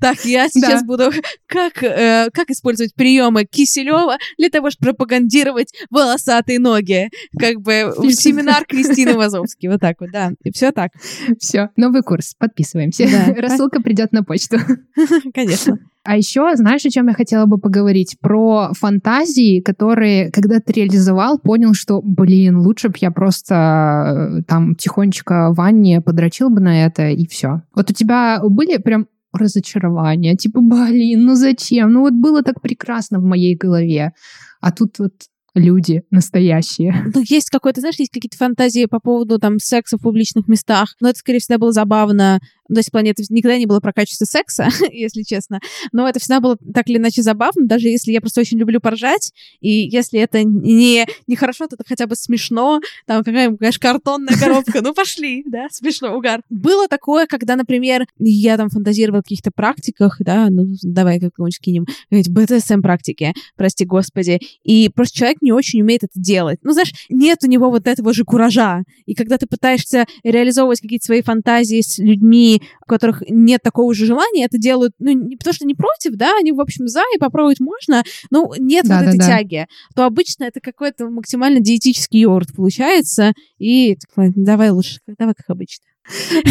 Так, 0.00 0.24
я 0.24 0.48
сейчас 0.48 0.84
буду 0.84 1.10
как 1.46 1.82
э, 1.82 2.28
как 2.32 2.50
использовать 2.50 2.94
приемы 2.94 3.44
Киселева 3.44 4.16
для 4.36 4.50
того, 4.50 4.70
чтобы 4.70 4.92
пропагандировать 4.92 5.72
волосатые 5.90 6.58
ноги. 6.58 7.08
Как 7.38 7.60
бы 7.60 7.92
семинар 8.12 8.64
Кристины 8.66 9.14
Вазовски. 9.14 9.66
Вот 9.66 9.80
так 9.80 9.96
вот, 10.00 10.10
да. 10.12 10.32
И 10.44 10.52
все 10.52 10.72
так. 10.72 10.92
Все, 11.38 11.70
новый 11.76 12.02
курс, 12.02 12.34
подписываемся. 12.38 13.06
Рассылка 13.36 13.80
придет 13.80 14.12
на 14.12 14.17
почту. 14.22 14.58
Конечно. 15.34 15.78
А 16.04 16.16
еще, 16.16 16.50
знаешь, 16.54 16.86
о 16.86 16.90
чем 16.90 17.08
я 17.08 17.12
хотела 17.12 17.44
бы 17.46 17.58
поговорить? 17.58 18.16
Про 18.20 18.72
фантазии, 18.72 19.60
которые, 19.60 20.30
когда 20.30 20.58
ты 20.58 20.72
реализовал, 20.72 21.38
понял, 21.38 21.74
что, 21.74 22.00
блин, 22.02 22.58
лучше 22.58 22.88
бы 22.88 22.94
я 23.00 23.10
просто 23.10 24.38
э, 24.38 24.42
там 24.44 24.74
тихонечко 24.74 25.50
в 25.50 25.56
ванне 25.56 26.00
подрочил 26.00 26.48
бы 26.48 26.60
на 26.60 26.86
это, 26.86 27.10
и 27.10 27.26
все. 27.26 27.62
Вот 27.74 27.90
у 27.90 27.92
тебя 27.92 28.40
были 28.42 28.78
прям 28.78 29.06
разочарования, 29.32 30.34
типа, 30.34 30.60
блин, 30.60 31.24
ну 31.24 31.34
зачем? 31.34 31.92
Ну 31.92 32.00
вот 32.00 32.14
было 32.14 32.42
так 32.42 32.62
прекрасно 32.62 33.18
в 33.18 33.24
моей 33.24 33.54
голове. 33.54 34.12
А 34.60 34.72
тут 34.72 34.98
вот 34.98 35.12
люди 35.54 36.02
настоящие. 36.10 36.94
Ну, 37.14 37.22
есть 37.26 37.50
какой-то, 37.50 37.80
знаешь, 37.80 37.98
есть 37.98 38.12
какие-то 38.12 38.36
фантазии 38.36 38.86
по 38.86 39.00
поводу 39.00 39.38
там 39.38 39.58
секса 39.58 39.96
в 39.96 40.02
публичных 40.02 40.46
местах, 40.46 40.94
но 41.00 41.08
это, 41.08 41.18
скорее 41.18 41.40
всего, 41.40 41.58
было 41.58 41.72
забавно. 41.72 42.40
Есть, 42.68 42.88
в 42.88 42.92
плане, 42.92 43.10
это 43.10 43.22
никогда 43.30 43.58
не 43.58 43.66
было 43.66 43.80
про 43.80 43.92
качество 43.92 44.24
секса, 44.24 44.68
если 44.92 45.22
честно. 45.22 45.60
Но 45.92 46.08
это 46.08 46.20
всегда 46.20 46.40
было 46.40 46.56
так 46.74 46.88
или 46.88 46.98
иначе 46.98 47.22
забавно, 47.22 47.66
даже 47.66 47.88
если 47.88 48.12
я 48.12 48.20
просто 48.20 48.40
очень 48.40 48.58
люблю 48.58 48.80
поржать, 48.80 49.32
и 49.60 49.88
если 49.88 50.20
это 50.20 50.44
не, 50.44 51.06
не 51.26 51.36
хорошо, 51.36 51.66
то 51.66 51.76
это 51.76 51.84
хотя 51.86 52.06
бы 52.06 52.16
смешно. 52.16 52.80
Там 53.06 53.24
какая-нибудь, 53.24 53.58
конечно, 53.58 53.80
картонная 53.80 54.36
коробка. 54.40 54.82
Ну, 54.82 54.94
пошли, 54.94 55.42
да, 55.46 55.68
смешно, 55.70 56.16
угар. 56.16 56.42
Было 56.50 56.88
такое, 56.88 57.26
когда, 57.26 57.56
например, 57.56 58.06
я 58.18 58.56
там 58.56 58.68
фантазировала 58.68 59.20
о 59.20 59.22
каких-то 59.22 59.50
практиках, 59.50 60.16
да, 60.20 60.48
ну, 60.50 60.66
давай 60.82 61.20
как-нибудь 61.20 61.58
кинем, 61.60 61.86
БТСМ-практики, 62.10 63.32
прости 63.56 63.84
господи, 63.84 64.40
и 64.62 64.88
просто 64.94 65.18
человек 65.18 65.38
не 65.40 65.52
очень 65.52 65.80
умеет 65.82 66.04
это 66.04 66.12
делать. 66.14 66.58
Ну, 66.62 66.72
знаешь, 66.72 66.92
нет 67.08 67.38
у 67.42 67.46
него 67.46 67.70
вот 67.70 67.86
этого 67.86 68.12
же 68.12 68.24
куража. 68.24 68.82
И 69.06 69.14
когда 69.14 69.38
ты 69.38 69.46
пытаешься 69.46 70.06
реализовывать 70.22 70.80
какие-то 70.80 71.06
свои 71.06 71.22
фантазии 71.22 71.80
с 71.80 71.98
людьми, 71.98 72.57
у 72.82 72.86
которых 72.86 73.22
нет 73.28 73.62
такого 73.62 73.94
же 73.94 74.06
желания, 74.06 74.44
это 74.44 74.58
делают, 74.58 74.92
ну, 74.98 75.10
не 75.12 75.36
потому 75.36 75.54
что 75.54 75.66
не 75.66 75.74
против, 75.74 76.12
да, 76.16 76.36
они, 76.38 76.52
в 76.52 76.60
общем, 76.60 76.88
за, 76.88 77.02
и 77.14 77.18
попробовать 77.18 77.60
можно, 77.60 78.02
но 78.30 78.52
нет 78.58 78.86
Да, 78.86 78.96
вот 78.96 79.04
да, 79.04 79.10
этой 79.10 79.18
да. 79.18 79.26
тяги, 79.26 79.66
то 79.94 80.04
обычно 80.04 80.44
это 80.44 80.60
какой-то 80.60 81.08
максимально 81.08 81.60
диетический 81.60 82.20
йогурт 82.20 82.54
получается, 82.54 83.32
и 83.58 83.96
давай 84.16 84.70
лучше, 84.70 84.98
давай 85.18 85.34
как 85.34 85.50
обычно. 85.50 85.84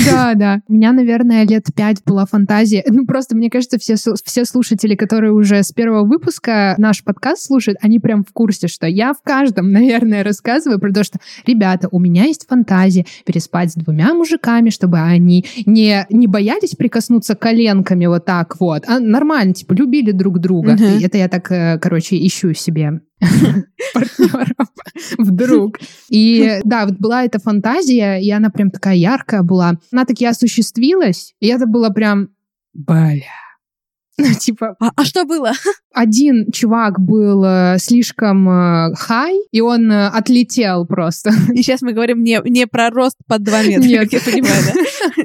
Да, 0.06 0.34
да. 0.36 0.62
У 0.68 0.74
меня, 0.74 0.92
наверное, 0.92 1.46
лет 1.46 1.66
пять 1.76 2.04
была 2.06 2.26
фантазия. 2.26 2.84
Ну, 2.88 3.06
просто, 3.06 3.36
мне 3.36 3.50
кажется, 3.50 3.78
все, 3.78 3.96
все 3.96 4.46
слушатели, 4.46 4.96
которые 4.96 5.34
уже 5.34 5.64
с 5.64 5.72
первого 5.72 6.06
выпуска 6.06 6.76
наш 6.78 7.04
подкаст 7.04 7.46
слушают, 7.46 7.78
они 7.82 8.00
прям 8.00 8.24
в 8.24 8.32
курсе, 8.34 8.68
что 8.68 8.88
я 8.88 9.14
в 9.14 9.22
каждом, 9.24 9.72
наверное, 9.72 10.24
рассказываю 10.24 10.80
про 10.80 10.92
то, 10.92 11.04
что, 11.04 11.20
ребята, 11.46 11.88
у 11.92 12.00
меня 12.00 12.26
есть 12.26 12.48
фантазия 12.48 13.06
переспать 13.26 13.72
с 13.72 13.76
двумя 13.76 14.14
мужиками, 14.14 14.70
чтобы 14.70 15.00
они 15.00 15.46
не, 15.66 16.06
не 16.10 16.28
боялись 16.28 16.76
прикоснуться 16.76 17.36
коленками 17.36 18.06
вот 18.06 18.26
так 18.26 18.60
вот, 18.60 18.84
а 18.88 19.00
нормально, 19.00 19.54
типа, 19.54 19.74
любили 19.74 20.12
друг 20.12 20.40
друга. 20.40 20.76
Uh-huh. 20.76 21.06
Это 21.06 21.18
я 21.18 21.28
так, 21.28 21.52
э, 21.52 21.80
короче, 21.80 22.18
ищу 22.18 22.54
себе 22.54 23.02
партнеров 23.94 24.68
вдруг. 25.18 25.80
И 26.10 26.60
да, 26.64 26.86
вот 26.86 26.96
была 26.98 27.24
эта 27.24 27.40
фантазия, 27.40 28.18
и 28.18 28.30
она 28.30 28.50
прям 28.50 28.72
такая 28.72 28.96
яркая 28.96 29.44
была. 29.44 29.74
Она 29.92 30.06
таки 30.06 30.26
осуществилась, 30.26 31.34
и 31.40 31.48
это 31.48 31.66
было 31.66 31.90
прям, 31.90 32.30
бля, 32.74 33.24
Ну, 34.20 34.34
типа... 34.34 34.76
А, 34.80 34.90
а 34.96 35.06
что 35.06 35.26
было? 35.26 35.52
Один 35.94 36.52
чувак 36.52 37.00
был 37.00 37.44
э, 37.46 37.78
слишком 37.80 38.50
э, 38.50 38.96
хай, 38.96 39.36
и 39.52 39.62
он 39.62 39.92
э, 39.92 40.08
отлетел 40.08 40.88
просто. 40.88 41.32
И 41.54 41.58
сейчас 41.58 41.84
мы 41.84 41.94
говорим 41.94 42.24
не, 42.24 42.42
не 42.46 42.66
про 42.66 42.90
рост 42.90 43.16
под 43.28 43.44
2 43.44 43.64
метра, 43.64 43.88
Нет. 43.88 44.04
как 44.10 44.14
я 44.14 44.32
понимаю, 44.32 44.64
да? 44.66 44.74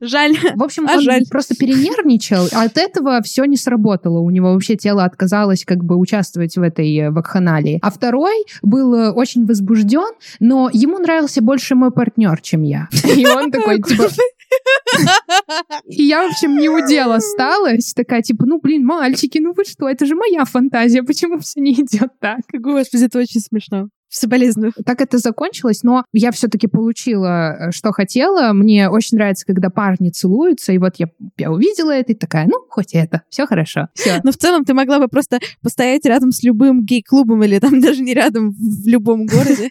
Жаль. 0.00 0.36
В 0.54 0.62
общем, 0.62 0.86
а 0.88 0.94
он 0.94 1.00
жаль. 1.00 1.22
просто 1.30 1.54
перенервничал, 1.54 2.48
а 2.52 2.64
от 2.64 2.76
этого 2.76 3.20
все 3.22 3.44
не 3.44 3.56
сработало. 3.56 4.20
У 4.20 4.30
него 4.30 4.52
вообще 4.52 4.76
тело 4.76 5.04
отказалось 5.04 5.64
как 5.64 5.84
бы 5.84 5.96
участвовать 5.96 6.56
в 6.56 6.62
этой 6.62 6.94
э, 6.96 7.10
вакханалии. 7.10 7.78
А 7.82 7.90
второй 7.90 8.44
был 8.62 8.94
э, 8.94 9.10
очень 9.10 9.46
возбужден, 9.46 10.12
но 10.40 10.70
ему 10.72 10.98
нравился 10.98 11.42
больше 11.42 11.74
мой 11.74 11.90
партнер, 11.90 12.40
чем 12.40 12.62
я. 12.62 12.88
И 13.16 13.26
он 13.26 13.50
такой, 13.50 13.80
типа, 13.82 14.04
и 15.86 16.04
я, 16.04 16.26
в 16.26 16.30
общем, 16.30 16.56
не 16.56 16.68
удел 16.68 17.12
осталась. 17.12 17.92
Такая, 17.94 18.22
типа, 18.22 18.46
ну, 18.46 18.60
блин, 18.60 18.84
мальчики, 18.84 19.38
ну 19.38 19.52
вы 19.52 19.64
что, 19.64 19.88
это 19.88 20.06
же 20.06 20.14
моя 20.14 20.44
фантазия, 20.44 21.02
почему 21.02 21.38
все 21.38 21.60
не 21.60 21.72
идет 21.72 22.10
так? 22.20 22.40
Господи, 22.52 23.04
это 23.04 23.18
очень 23.18 23.40
смешно. 23.40 23.88
Соболезную. 24.14 24.74
Так 24.84 25.00
это 25.00 25.16
закончилось, 25.16 25.82
но 25.82 26.04
я 26.12 26.32
все-таки 26.32 26.66
получила, 26.66 27.68
э, 27.68 27.70
что 27.72 27.92
хотела. 27.92 28.52
Мне 28.52 28.90
очень 28.90 29.16
нравится, 29.16 29.46
когда 29.46 29.70
парни 29.70 30.10
целуются, 30.10 30.72
и 30.72 30.78
вот 30.78 30.96
я, 30.98 31.06
я 31.38 31.50
увидела 31.50 31.92
это 31.92 32.12
и 32.12 32.14
такая, 32.14 32.46
ну, 32.46 32.58
хоть 32.68 32.92
это, 32.92 33.22
все 33.30 33.46
хорошо. 33.46 33.88
Всё. 33.94 34.20
Но 34.22 34.30
в 34.30 34.36
целом 34.36 34.66
ты 34.66 34.74
могла 34.74 34.98
бы 34.98 35.08
просто 35.08 35.40
постоять 35.62 36.04
рядом 36.04 36.30
с 36.30 36.42
любым 36.42 36.84
гей-клубом 36.84 37.42
или 37.42 37.58
там 37.58 37.80
даже 37.80 38.02
не 38.02 38.12
рядом 38.12 38.50
в 38.50 38.86
любом 38.86 39.24
городе. 39.24 39.70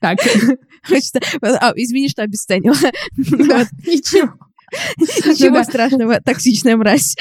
Так. 0.00 0.18
Хочется... 0.86 1.20
А, 1.40 1.72
извини, 1.74 2.10
что 2.10 2.22
обесценила. 2.22 2.76
Ничего. 3.16 4.34
Ничего 4.98 5.62
страшного, 5.62 6.20
токсичная 6.20 6.76
мразь. 6.76 7.16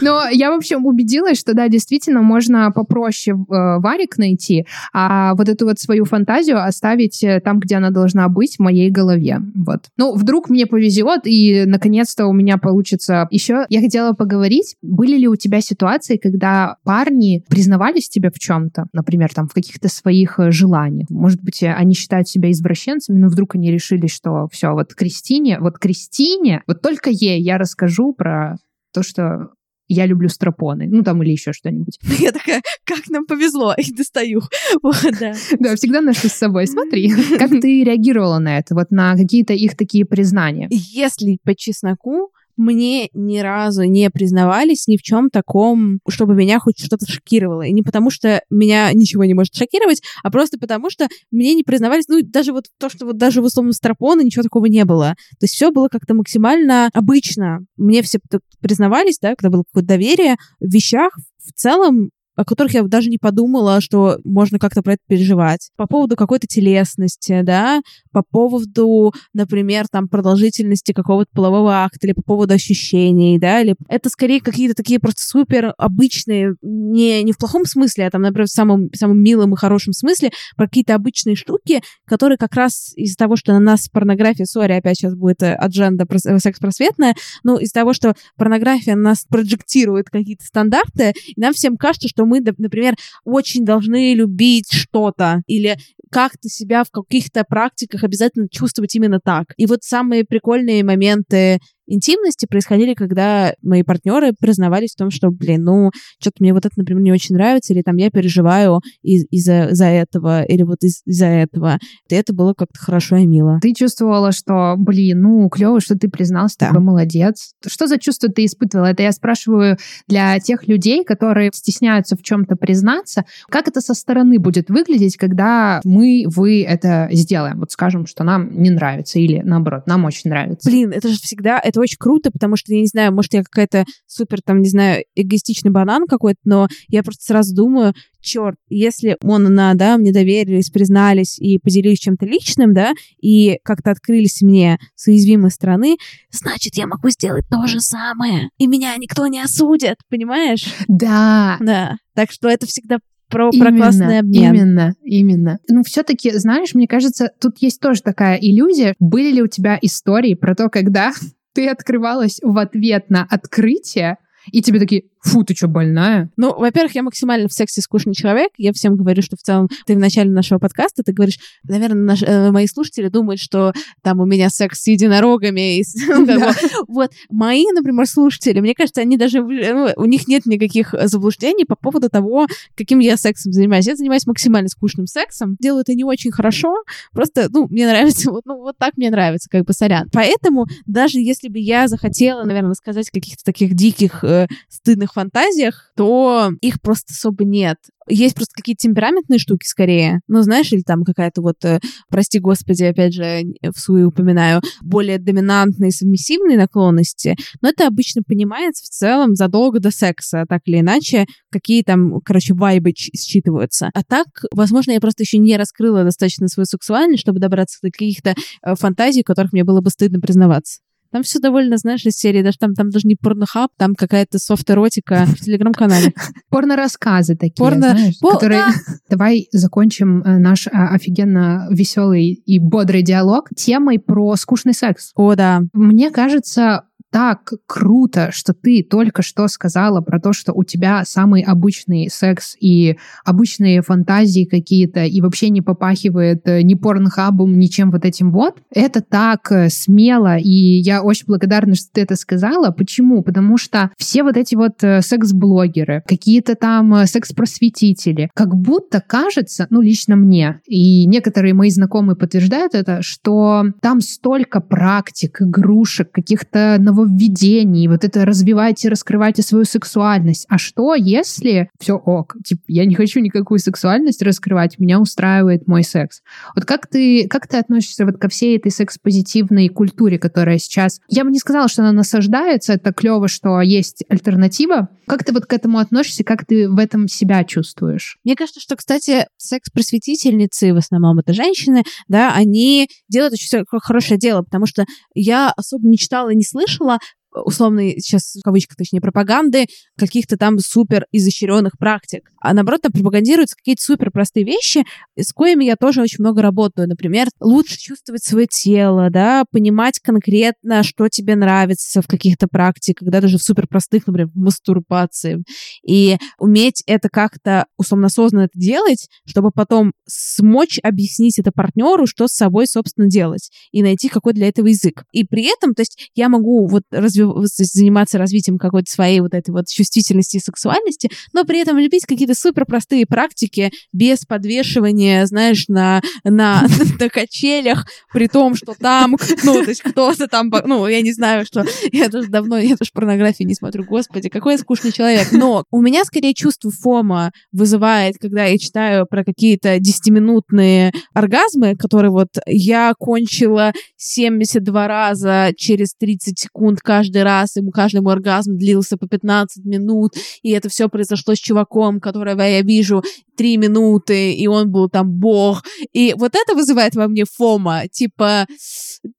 Но 0.00 0.28
я, 0.30 0.50
в 0.52 0.56
общем, 0.56 0.86
убедилась, 0.86 1.38
что 1.38 1.54
да, 1.54 1.68
действительно, 1.68 2.22
можно 2.22 2.70
попроще 2.70 3.36
э, 3.36 3.78
варик 3.78 4.18
найти, 4.18 4.66
а 4.92 5.34
вот 5.34 5.48
эту 5.48 5.66
вот 5.66 5.78
свою 5.78 6.04
фантазию 6.04 6.64
оставить 6.64 7.22
э, 7.24 7.40
там, 7.40 7.58
где 7.58 7.76
она 7.76 7.90
должна 7.90 8.28
быть, 8.28 8.56
в 8.56 8.60
моей 8.60 8.90
голове. 8.90 9.40
Вот. 9.54 9.86
Ну, 9.96 10.14
вдруг 10.14 10.50
мне 10.50 10.66
повезет, 10.66 11.22
и 11.24 11.64
наконец-то 11.66 12.26
у 12.26 12.32
меня 12.32 12.58
получится. 12.58 13.26
Еще 13.30 13.66
я 13.68 13.80
хотела 13.80 14.12
поговорить, 14.12 14.76
были 14.82 15.16
ли 15.16 15.28
у 15.28 15.36
тебя 15.36 15.60
ситуации, 15.60 16.16
когда 16.16 16.76
парни 16.84 17.44
признавались 17.48 18.08
тебе 18.08 18.30
в 18.30 18.38
чем-то, 18.38 18.86
например, 18.92 19.32
там, 19.34 19.48
в 19.48 19.54
каких-то 19.54 19.88
своих 19.88 20.38
э, 20.38 20.50
желаниях? 20.50 21.10
Может 21.10 21.42
быть, 21.42 21.62
они 21.62 21.94
считают 21.94 22.28
себя 22.28 22.50
извращенцами, 22.50 23.18
но 23.18 23.28
вдруг 23.28 23.54
они 23.54 23.70
решили, 23.70 24.06
что 24.06 24.48
все, 24.52 24.72
вот 24.72 24.94
Кристине, 24.94 25.58
вот 25.60 25.77
Кристине, 25.78 26.62
вот 26.66 26.82
только 26.82 27.10
ей 27.10 27.40
я 27.40 27.58
расскажу 27.58 28.12
про 28.12 28.56
то, 28.92 29.02
что 29.02 29.50
я 29.88 30.04
люблю 30.06 30.28
стропоны, 30.28 30.86
ну 30.86 31.02
там 31.02 31.22
или 31.22 31.30
еще 31.30 31.52
что-нибудь. 31.52 31.98
Я 32.18 32.30
такая, 32.30 32.62
как 32.84 33.08
нам 33.08 33.24
повезло, 33.26 33.74
и 33.78 33.92
достаю. 33.92 34.42
Вот, 34.82 34.96
да. 35.18 35.32
да, 35.58 35.76
всегда 35.76 36.00
ношу 36.00 36.28
с 36.28 36.32
собой. 36.32 36.66
Смотри, 36.66 37.10
как 37.38 37.50
ты 37.50 37.84
реагировала 37.84 38.38
на 38.38 38.58
это, 38.58 38.74
вот 38.74 38.90
на 38.90 39.16
какие-то 39.16 39.54
их 39.54 39.76
такие 39.76 40.04
признания? 40.04 40.68
Если 40.70 41.38
по 41.42 41.54
чесноку, 41.54 42.32
мне 42.58 43.08
ни 43.14 43.38
разу 43.38 43.84
не 43.84 44.10
признавались 44.10 44.86
ни 44.88 44.96
в 44.96 45.02
чем 45.02 45.30
таком, 45.30 46.00
чтобы 46.08 46.34
меня 46.34 46.58
хоть 46.58 46.78
что-то 46.78 47.06
шокировало. 47.06 47.62
И 47.62 47.72
не 47.72 47.82
потому, 47.82 48.10
что 48.10 48.42
меня 48.50 48.92
ничего 48.92 49.24
не 49.24 49.34
может 49.34 49.54
шокировать, 49.54 50.02
а 50.22 50.30
просто 50.30 50.58
потому, 50.58 50.90
что 50.90 51.08
мне 51.30 51.54
не 51.54 51.62
признавались, 51.62 52.08
ну, 52.08 52.20
даже 52.22 52.52
вот 52.52 52.64
то, 52.78 52.88
что 52.88 53.06
вот 53.06 53.16
даже 53.16 53.40
в 53.40 53.44
условном 53.44 53.72
Старпона 53.72 54.20
ничего 54.22 54.42
такого 54.42 54.66
не 54.66 54.84
было. 54.84 55.14
То 55.38 55.44
есть 55.44 55.54
все 55.54 55.70
было 55.70 55.88
как-то 55.88 56.14
максимально 56.14 56.90
обычно. 56.92 57.60
Мне 57.76 58.02
все 58.02 58.18
признавались, 58.60 59.18
да, 59.20 59.34
когда 59.36 59.50
было 59.50 59.62
какое-то 59.62 59.88
доверие 59.88 60.36
в 60.60 60.70
вещах, 60.70 61.16
в 61.38 61.52
целом 61.52 62.10
о 62.38 62.44
которых 62.44 62.72
я 62.72 62.84
даже 62.84 63.10
не 63.10 63.18
подумала, 63.18 63.80
что 63.80 64.18
можно 64.24 64.60
как-то 64.60 64.80
про 64.80 64.92
это 64.92 65.02
переживать. 65.08 65.70
По 65.76 65.88
поводу 65.88 66.14
какой-то 66.14 66.46
телесности, 66.46 67.40
да, 67.42 67.82
по 68.12 68.22
поводу, 68.22 69.12
например, 69.34 69.86
там, 69.90 70.06
продолжительности 70.06 70.92
какого-то 70.92 71.28
полового 71.34 71.82
акта, 71.82 72.06
или 72.06 72.12
по 72.12 72.22
поводу 72.22 72.54
ощущений, 72.54 73.40
да, 73.40 73.60
или 73.60 73.74
это 73.88 74.08
скорее 74.08 74.40
какие-то 74.40 74.76
такие 74.76 75.00
просто 75.00 75.22
супер 75.24 75.74
обычные, 75.78 76.54
не, 76.62 77.24
не 77.24 77.32
в 77.32 77.38
плохом 77.38 77.64
смысле, 77.64 78.06
а 78.06 78.10
там, 78.10 78.22
например, 78.22 78.46
в 78.46 78.52
самом, 78.52 78.88
самом 78.94 79.20
милом 79.20 79.54
и 79.54 79.56
хорошем 79.56 79.92
смысле, 79.92 80.30
про 80.56 80.68
какие-то 80.68 80.94
обычные 80.94 81.34
штуки, 81.34 81.82
которые 82.06 82.38
как 82.38 82.54
раз 82.54 82.92
из-за 82.94 83.16
того, 83.16 83.34
что 83.34 83.52
на 83.52 83.58
нас 83.58 83.88
порнография, 83.88 84.44
сори, 84.44 84.74
опять 84.74 84.98
сейчас 84.98 85.16
будет 85.16 85.42
адженда 85.42 86.06
э, 86.08 86.38
секс-просветная, 86.38 87.16
но 87.42 87.58
из-за 87.58 87.74
того, 87.74 87.92
что 87.94 88.14
порнография 88.36 88.94
нас 88.94 89.24
проджектирует 89.28 90.08
какие-то 90.08 90.44
стандарты, 90.44 91.14
и 91.26 91.40
нам 91.40 91.52
всем 91.52 91.76
кажется, 91.76 92.06
что 92.06 92.27
мы, 92.28 92.40
например, 92.40 92.94
очень 93.24 93.64
должны 93.64 94.14
любить 94.14 94.70
что-то 94.70 95.42
или 95.46 95.76
как-то 96.10 96.48
себя 96.48 96.84
в 96.84 96.90
каких-то 96.90 97.44
практиках 97.44 98.04
обязательно 98.04 98.48
чувствовать 98.48 98.94
именно 98.94 99.20
так. 99.22 99.52
И 99.56 99.66
вот 99.66 99.82
самые 99.82 100.24
прикольные 100.24 100.84
моменты 100.84 101.58
интимности 101.88 102.46
происходили, 102.46 102.94
когда 102.94 103.54
мои 103.62 103.82
партнеры 103.82 104.32
признавались 104.38 104.92
в 104.92 104.96
том, 104.96 105.10
что, 105.10 105.30
блин, 105.30 105.64
ну, 105.64 105.90
что-то 106.20 106.36
мне 106.40 106.52
вот 106.52 106.66
это, 106.66 106.74
например, 106.76 107.02
не 107.02 107.12
очень 107.12 107.34
нравится, 107.34 107.72
или 107.72 107.82
там 107.82 107.96
я 107.96 108.10
переживаю 108.10 108.80
из- 109.02 109.26
из-за, 109.30 109.68
из-за 109.70 109.86
этого, 109.86 110.42
или 110.44 110.62
вот 110.62 110.78
из- 110.82 111.02
из-за 111.04 111.26
этого. 111.26 111.78
И 112.08 112.14
это 112.14 112.32
было 112.34 112.54
как-то 112.54 112.78
хорошо 112.78 113.16
и 113.16 113.26
мило. 113.26 113.58
Ты 113.60 113.74
чувствовала, 113.74 114.32
что, 114.32 114.74
блин, 114.76 115.22
ну, 115.22 115.48
клево, 115.48 115.80
что 115.80 115.96
ты 115.96 116.08
признался, 116.08 116.56
да. 116.60 116.66
такой 116.68 116.82
молодец. 116.82 117.52
Что 117.66 117.86
за 117.86 117.98
чувство 117.98 118.28
ты 118.28 118.44
испытывала? 118.44 118.86
Это 118.86 119.02
я 119.02 119.12
спрашиваю 119.12 119.76
для 120.06 120.38
тех 120.40 120.68
людей, 120.68 121.04
которые 121.04 121.50
стесняются 121.54 122.16
в 122.16 122.22
чем-то 122.22 122.56
признаться. 122.56 123.24
Как 123.48 123.68
это 123.68 123.80
со 123.80 123.94
стороны 123.94 124.38
будет 124.38 124.68
выглядеть, 124.70 125.16
когда 125.16 125.80
мы, 125.84 126.24
вы 126.26 126.62
это 126.62 127.08
сделаем? 127.12 127.58
Вот 127.60 127.70
скажем, 127.72 128.06
что 128.06 128.24
нам 128.24 128.60
не 128.60 128.70
нравится, 128.70 129.18
или 129.18 129.40
наоборот, 129.44 129.86
нам 129.86 130.04
очень 130.04 130.30
нравится. 130.30 130.68
Блин, 130.68 130.92
это 130.92 131.08
же 131.08 131.16
всегда, 131.16 131.58
это 131.62 131.77
это 131.78 131.82
очень 131.82 131.96
круто, 131.98 132.30
потому 132.30 132.56
что, 132.56 132.74
я 132.74 132.80
не 132.80 132.86
знаю, 132.86 133.14
может, 133.14 133.34
я 133.34 133.42
какая-то 133.42 133.84
супер, 134.06 134.40
там, 134.42 134.60
не 134.60 134.68
знаю, 134.68 135.04
эгоистичный 135.14 135.70
банан 135.70 136.06
какой-то, 136.06 136.40
но 136.44 136.68
я 136.88 137.02
просто 137.02 137.24
сразу 137.24 137.54
думаю, 137.54 137.94
черт, 138.20 138.56
если 138.68 139.16
он, 139.22 139.46
она, 139.46 139.74
да, 139.74 139.96
мне 139.96 140.12
доверились, 140.12 140.70
признались 140.70 141.38
и 141.38 141.58
поделились 141.58 142.00
чем-то 142.00 142.26
личным, 142.26 142.74
да, 142.74 142.92
и 143.20 143.58
как-то 143.62 143.90
открылись 143.90 144.42
мне 144.42 144.78
с 144.96 145.06
уязвимой 145.06 145.50
стороны, 145.50 145.96
значит, 146.30 146.76
я 146.76 146.86
могу 146.86 147.08
сделать 147.10 147.44
то 147.48 147.66
же 147.66 147.80
самое, 147.80 148.50
и 148.58 148.66
меня 148.66 148.96
никто 148.96 149.26
не 149.26 149.40
осудит, 149.40 149.96
понимаешь? 150.10 150.66
Да. 150.88 151.56
Да. 151.60 151.96
Так 152.14 152.32
что 152.32 152.48
это 152.48 152.66
всегда 152.66 152.98
про, 153.28 153.50
именно, 153.52 153.70
про 153.70 153.76
классный 153.76 154.18
обмен. 154.20 154.54
Именно, 154.54 154.94
именно. 155.02 155.58
Ну, 155.68 155.82
все-таки, 155.82 156.30
знаешь, 156.32 156.74
мне 156.74 156.88
кажется, 156.88 157.30
тут 157.40 157.58
есть 157.60 157.80
тоже 157.80 158.02
такая 158.02 158.38
иллюзия. 158.38 158.94
Были 158.98 159.32
ли 159.32 159.42
у 159.42 159.46
тебя 159.46 159.78
истории 159.80 160.34
про 160.34 160.54
то, 160.54 160.68
когда 160.68 161.12
ты 161.58 161.68
открывалась 161.68 162.38
в 162.40 162.56
ответ 162.56 163.10
на 163.10 163.26
открытие, 163.28 164.18
и 164.52 164.62
тебе 164.62 164.78
такие, 164.78 165.06
фу, 165.28 165.44
ты 165.44 165.54
что, 165.54 165.68
больная? 165.68 166.30
Ну, 166.36 166.58
во-первых, 166.58 166.94
я 166.94 167.02
максимально 167.02 167.48
в 167.48 167.52
сексе 167.52 167.80
скучный 167.80 168.14
человек. 168.14 168.50
Я 168.56 168.72
всем 168.72 168.96
говорю, 168.96 169.22
что 169.22 169.36
в 169.36 169.40
целом 169.40 169.68
ты 169.86 169.94
в 169.94 169.98
начале 169.98 170.30
нашего 170.30 170.58
подкаста, 170.58 171.02
ты 171.02 171.12
говоришь, 171.12 171.38
наверное, 171.64 172.02
наш, 172.02 172.22
э, 172.22 172.50
мои 172.50 172.66
слушатели 172.66 173.08
думают, 173.08 173.40
что 173.40 173.72
там 174.02 174.20
у 174.20 174.26
меня 174.26 174.50
секс 174.50 174.82
с 174.82 174.86
единорогами. 174.86 175.78
И. 175.78 175.84
Вот. 176.88 177.12
Мои, 177.30 177.64
например, 177.72 178.06
слушатели, 178.06 178.60
мне 178.60 178.74
кажется, 178.74 179.00
они 179.00 179.16
даже, 179.16 179.42
ну, 179.42 179.88
у 179.96 180.04
них 180.04 180.26
нет 180.26 180.46
никаких 180.46 180.94
заблуждений 181.04 181.64
по 181.64 181.76
поводу 181.76 182.08
того, 182.08 182.46
каким 182.76 182.98
я 183.00 183.16
сексом 183.16 183.52
занимаюсь. 183.52 183.86
Я 183.86 183.96
занимаюсь 183.96 184.26
максимально 184.26 184.68
скучным 184.68 185.06
сексом. 185.06 185.56
Делаю 185.60 185.82
это 185.82 185.94
не 185.94 186.04
очень 186.04 186.30
хорошо. 186.30 186.74
Просто, 187.12 187.48
ну, 187.50 187.66
мне 187.68 187.86
нравится, 187.86 188.30
вот, 188.30 188.42
ну, 188.46 188.56
вот 188.58 188.78
так 188.78 188.96
мне 188.96 189.10
нравится, 189.10 189.48
как 189.50 189.64
бы, 189.64 189.72
сорян. 189.72 190.08
Поэтому 190.12 190.66
даже 190.86 191.20
если 191.20 191.48
бы 191.48 191.58
я 191.58 191.88
захотела, 191.88 192.44
наверное, 192.44 192.74
сказать 192.74 193.10
каких-то 193.10 193.44
таких 193.44 193.74
диких, 193.74 194.24
э, 194.24 194.46
стыдных 194.68 195.16
фантазиях, 195.18 195.90
то 195.96 196.50
их 196.60 196.80
просто 196.80 197.12
особо 197.12 197.44
нет. 197.44 197.76
Есть 198.08 198.36
просто 198.36 198.54
какие-то 198.54 198.82
темпераментные 198.82 199.38
штуки 199.38 199.66
скорее. 199.66 200.20
Ну, 200.28 200.42
знаешь, 200.42 200.72
или 200.72 200.80
там 200.80 201.04
какая-то 201.04 201.42
вот, 201.42 201.56
э, 201.64 201.80
прости 202.08 202.38
господи, 202.38 202.84
опять 202.84 203.12
же, 203.12 203.42
в 203.62 203.78
свои 203.78 204.04
упоминаю, 204.04 204.62
более 204.80 205.18
доминантные, 205.18 205.90
субмиссивные 205.90 206.56
наклонности. 206.56 207.36
Но 207.60 207.68
это 207.68 207.86
обычно 207.86 208.22
понимается 208.26 208.84
в 208.84 208.88
целом 208.88 209.34
задолго 209.34 209.80
до 209.80 209.90
секса, 209.90 210.44
так 210.48 210.62
или 210.64 210.80
иначе, 210.80 211.26
какие 211.50 211.82
там, 211.82 212.20
короче, 212.24 212.54
вайбы 212.54 212.92
считываются. 212.92 213.90
А 213.92 214.02
так, 214.02 214.26
возможно, 214.52 214.92
я 214.92 215.00
просто 215.00 215.24
еще 215.24 215.38
не 215.38 215.56
раскрыла 215.56 216.04
достаточно 216.04 216.48
свою 216.48 216.66
сексуальность, 216.66 217.22
чтобы 217.22 217.40
добраться 217.40 217.78
до 217.82 217.90
каких-то 217.90 218.34
э, 218.62 218.74
фантазий, 218.76 219.22
в 219.22 219.26
которых 219.26 219.52
мне 219.52 219.64
было 219.64 219.80
бы 219.80 219.90
стыдно 219.90 220.20
признаваться. 220.20 220.80
Там 221.10 221.22
все 221.22 221.38
довольно, 221.38 221.76
знаешь, 221.76 222.04
из 222.04 222.16
серии, 222.16 222.42
даже 222.42 222.58
там, 222.58 222.74
там 222.74 222.90
даже 222.90 223.06
не 223.06 223.16
порнохаб, 223.16 223.70
там 223.76 223.94
какая-то 223.94 224.38
софт-эротика 224.38 225.26
в 225.26 225.40
телеграм-канале. 225.40 226.12
Порно-рассказы 226.50 227.34
такие, 227.34 227.56
Порно... 227.56 227.90
знаешь, 227.90 228.18
По... 228.20 228.32
которые... 228.32 228.60
Да. 228.60 228.72
Давай 229.10 229.48
закончим 229.52 230.22
э, 230.22 230.38
наш 230.38 230.66
а, 230.66 230.88
офигенно 230.88 231.66
веселый 231.70 232.32
и 232.32 232.58
бодрый 232.58 233.02
диалог 233.02 233.48
темой 233.56 233.98
про 233.98 234.36
скучный 234.36 234.74
секс. 234.74 235.12
О, 235.14 235.34
да. 235.34 235.62
Мне 235.72 236.10
кажется, 236.10 236.84
так 237.10 237.52
круто, 237.66 238.30
что 238.32 238.52
ты 238.52 238.82
только 238.82 239.22
что 239.22 239.48
сказала 239.48 240.00
про 240.00 240.20
то, 240.20 240.32
что 240.32 240.52
у 240.52 240.64
тебя 240.64 241.04
самый 241.04 241.42
обычный 241.42 242.08
секс 242.10 242.56
и 242.60 242.96
обычные 243.24 243.82
фантазии 243.82 244.44
какие-то, 244.44 245.04
и 245.04 245.20
вообще 245.20 245.50
не 245.50 245.62
попахивает 245.62 246.46
э, 246.46 246.62
ни 246.62 246.74
порнхабом, 246.74 247.58
ничем 247.58 247.90
вот 247.90 248.04
этим 248.04 248.30
вот. 248.30 248.58
Это 248.70 249.00
так 249.00 249.50
э, 249.50 249.68
смело, 249.70 250.36
и 250.36 250.80
я 250.80 251.02
очень 251.02 251.26
благодарна, 251.26 251.74
что 251.74 251.88
ты 251.92 252.02
это 252.02 252.16
сказала. 252.16 252.70
Почему? 252.70 253.22
Потому 253.22 253.56
что 253.56 253.90
все 253.96 254.22
вот 254.22 254.36
эти 254.36 254.54
вот 254.54 254.82
э, 254.82 255.00
секс-блогеры, 255.02 256.02
какие-то 256.06 256.54
там 256.54 257.06
секс-просветители, 257.06 258.30
как 258.34 258.54
будто 258.54 259.02
кажется, 259.06 259.66
ну, 259.70 259.80
лично 259.80 260.16
мне, 260.16 260.60
и 260.66 261.06
некоторые 261.06 261.54
мои 261.54 261.70
знакомые 261.70 262.16
подтверждают 262.16 262.74
это, 262.74 263.02
что 263.02 263.64
там 263.80 264.00
столько 264.00 264.60
практик, 264.60 265.40
игрушек, 265.40 266.12
каких-то 266.12 266.76
нововведений, 266.98 267.88
вот 267.88 268.04
это 268.04 268.24
развивайте, 268.24 268.88
раскрывайте 268.88 269.42
свою 269.42 269.64
сексуальность. 269.64 270.46
А 270.48 270.58
что, 270.58 270.94
если 270.94 271.70
все 271.78 271.94
ок, 271.94 272.36
типа, 272.44 272.62
я 272.66 272.84
не 272.84 272.94
хочу 272.94 273.20
никакую 273.20 273.58
сексуальность 273.58 274.22
раскрывать, 274.22 274.78
меня 274.78 275.00
устраивает 275.00 275.66
мой 275.66 275.84
секс. 275.84 276.22
Вот 276.54 276.64
как 276.64 276.86
ты, 276.86 277.28
как 277.28 277.46
ты 277.46 277.58
относишься 277.58 278.04
вот 278.04 278.18
ко 278.18 278.28
всей 278.28 278.56
этой 278.56 278.70
секс-позитивной 278.70 279.68
культуре, 279.68 280.18
которая 280.18 280.58
сейчас... 280.58 281.00
Я 281.08 281.24
бы 281.24 281.30
не 281.30 281.38
сказала, 281.38 281.68
что 281.68 281.82
она 281.82 281.92
насаждается, 281.92 282.74
это 282.74 282.92
клево, 282.92 283.28
что 283.28 283.60
есть 283.60 284.04
альтернатива. 284.08 284.88
Как 285.06 285.24
ты 285.24 285.32
вот 285.32 285.46
к 285.46 285.52
этому 285.52 285.78
относишься, 285.78 286.24
как 286.24 286.44
ты 286.44 286.68
в 286.68 286.78
этом 286.78 287.08
себя 287.08 287.44
чувствуешь? 287.44 288.18
Мне 288.24 288.34
кажется, 288.34 288.60
что, 288.60 288.76
кстати, 288.76 289.26
секс-просветительницы, 289.36 290.74
в 290.74 290.76
основном 290.76 291.18
это 291.18 291.32
женщины, 291.32 291.84
да, 292.08 292.34
они 292.34 292.88
делают 293.08 293.34
очень 293.34 293.64
хорошее 293.80 294.18
дело, 294.18 294.42
потому 294.42 294.66
что 294.66 294.84
я 295.14 295.50
особо 295.56 295.86
не 295.86 295.96
читала 295.96 296.30
и 296.30 296.36
не 296.36 296.44
слышала, 296.44 296.87
слышала 296.88 297.17
условной, 297.32 297.96
сейчас 298.00 298.36
в 298.36 298.42
кавычках, 298.42 298.76
точнее, 298.76 299.00
пропаганды 299.00 299.66
каких-то 299.96 300.36
там 300.36 300.58
супер 300.58 301.06
изощренных 301.12 301.78
практик. 301.78 302.30
А 302.40 302.54
наоборот, 302.54 302.82
там 302.82 302.92
пропагандируются 302.92 303.56
какие-то 303.56 303.82
супер 303.82 304.10
простые 304.10 304.44
вещи, 304.44 304.84
с 305.16 305.32
коими 305.32 305.64
я 305.64 305.76
тоже 305.76 306.02
очень 306.02 306.20
много 306.20 306.42
работаю. 306.42 306.88
Например, 306.88 307.28
лучше 307.40 307.78
чувствовать 307.78 308.24
свое 308.24 308.46
тело, 308.46 309.10
да, 309.10 309.44
понимать 309.50 309.98
конкретно, 310.00 310.82
что 310.82 311.08
тебе 311.08 311.36
нравится 311.36 312.02
в 312.02 312.06
каких-то 312.06 312.46
практиках, 312.48 313.08
да, 313.08 313.20
даже 313.20 313.38
в 313.38 313.42
супер 313.42 313.66
простых, 313.66 314.06
например, 314.06 314.30
в 314.32 314.38
мастурбации. 314.38 315.42
И 315.86 316.16
уметь 316.38 316.82
это 316.86 317.08
как-то 317.08 317.66
условно 317.76 318.06
осознанно 318.06 318.44
это 318.44 318.58
делать, 318.58 319.08
чтобы 319.26 319.50
потом 319.50 319.92
смочь 320.06 320.78
объяснить 320.82 321.38
это 321.38 321.52
партнеру, 321.52 322.06
что 322.06 322.28
с 322.28 322.32
собой, 322.32 322.66
собственно, 322.66 323.08
делать, 323.08 323.50
и 323.72 323.82
найти 323.82 324.08
какой 324.08 324.32
для 324.32 324.48
этого 324.48 324.66
язык. 324.66 325.04
И 325.12 325.24
при 325.24 325.44
этом, 325.44 325.74
то 325.74 325.82
есть 325.82 326.10
я 326.14 326.28
могу 326.28 326.66
вот 326.66 326.82
развивать 326.90 327.17
заниматься 327.18 328.18
развитием 328.18 328.58
какой-то 328.58 328.90
своей 328.90 329.20
вот 329.20 329.34
этой 329.34 329.50
вот 329.50 329.68
чувствительности 329.68 330.36
и 330.36 330.40
сексуальности, 330.40 331.10
но 331.32 331.44
при 331.44 331.60
этом 331.60 331.78
любить 331.78 332.06
какие-то 332.06 332.34
супер 332.34 332.64
простые 332.64 333.06
практики 333.06 333.70
без 333.92 334.24
подвешивания, 334.24 335.26
знаешь, 335.26 335.68
на, 335.68 336.00
на, 336.24 336.66
на 337.00 337.08
качелях, 337.08 337.86
при 338.12 338.28
том, 338.28 338.54
что 338.54 338.74
там, 338.78 339.16
ну, 339.44 339.62
то 339.62 339.70
есть 339.70 339.82
кто-то 339.82 340.26
там, 340.28 340.52
ну, 340.64 340.86
я 340.86 341.00
не 341.02 341.12
знаю, 341.12 341.44
что 341.46 341.64
я 341.92 342.08
даже 342.08 342.28
давно, 342.28 342.58
я 342.58 342.76
тоже 342.76 342.90
порнографии 342.92 343.44
не 343.44 343.54
смотрю, 343.54 343.84
господи, 343.84 344.28
какой 344.28 344.54
я 344.54 344.58
скучный 344.58 344.92
человек, 344.92 345.32
но 345.32 345.64
у 345.70 345.80
меня 345.80 346.04
скорее 346.04 346.34
чувство 346.34 346.70
фома 346.70 347.32
вызывает, 347.52 348.16
когда 348.20 348.44
я 348.44 348.58
читаю 348.58 349.06
про 349.06 349.24
какие-то 349.24 349.76
10-минутные 349.76 350.92
оргазмы, 351.14 351.76
которые 351.76 352.10
вот 352.10 352.28
я 352.46 352.92
кончила 352.98 353.72
72 353.96 354.88
раза 354.88 355.52
через 355.56 355.94
30 355.94 356.38
секунд 356.38 356.80
каждый 356.80 357.07
каждый 357.08 357.22
раз, 357.22 357.56
ему 357.56 357.70
каждый 357.70 358.00
мой 358.00 358.12
оргазм 358.12 358.56
длился 358.56 358.96
по 358.96 359.08
15 359.08 359.64
минут, 359.64 360.12
и 360.42 360.50
это 360.50 360.68
все 360.68 360.88
произошло 360.88 361.34
с 361.34 361.38
чуваком, 361.38 362.00
которого 362.00 362.42
я 362.42 362.60
вижу 362.62 363.02
3 363.36 363.56
минуты, 363.56 364.32
и 364.32 364.46
он 364.46 364.70
был 364.70 364.88
там 364.88 365.10
бог. 365.10 365.64
И 365.92 366.14
вот 366.16 366.34
это 366.34 366.54
вызывает 366.54 366.94
во 366.94 367.08
мне 367.08 367.24
фома, 367.24 367.88
типа, 367.90 368.46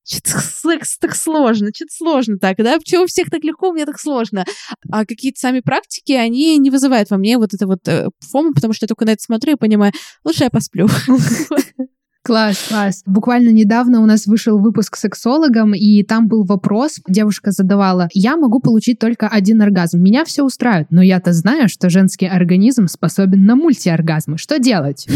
секс 0.04 0.98
так 1.00 1.16
сложно, 1.16 1.70
что-то 1.74 1.94
сложно 1.94 2.38
так, 2.38 2.58
да? 2.58 2.78
Почему 2.78 3.04
у 3.04 3.08
всех 3.08 3.30
так 3.30 3.44
легко, 3.44 3.70
у 3.70 3.74
меня 3.74 3.86
так 3.86 4.00
сложно? 4.00 4.46
А 4.92 5.06
какие-то 5.06 5.40
сами 5.40 5.62
практики, 5.62 6.12
они 6.12 6.58
не 6.58 6.70
вызывают 6.70 7.10
во 7.10 7.18
мне 7.18 7.38
вот 7.38 7.54
это 7.54 7.66
вот 7.66 7.88
э, 7.88 8.10
фому, 8.32 8.54
потому 8.54 8.74
что 8.74 8.84
я 8.84 8.88
только 8.88 9.06
на 9.06 9.12
это 9.12 9.24
смотрю 9.24 9.54
и 9.54 9.58
понимаю, 9.58 9.94
лучше 10.24 10.44
я 10.44 10.50
посплю. 10.50 10.88
Класс, 12.22 12.68
класс. 12.68 13.02
Буквально 13.06 13.50
недавно 13.50 14.02
у 14.02 14.06
нас 14.06 14.28
вышел 14.28 14.60
выпуск 14.60 14.98
с 14.98 15.00
сексологом, 15.00 15.74
и 15.74 16.04
там 16.04 16.28
был 16.28 16.44
вопрос, 16.44 17.00
девушка 17.08 17.52
задавала, 17.52 18.10
я 18.14 18.36
могу 18.36 18.60
получить 18.60 19.00
только 19.00 19.28
один 19.28 19.62
оргазм. 19.62 20.02
Меня 20.02 20.26
все 20.26 20.44
устраивает, 20.44 20.88
но 20.92 21.02
я-то 21.02 21.32
знаю, 21.32 21.70
что 21.70 21.90
женский 21.90 22.28
организм 22.28 22.88
способен 22.88 23.46
на 23.46 23.56
мультиоргазмы. 23.56 24.38
Что 24.38 24.60
делать? 24.60 25.08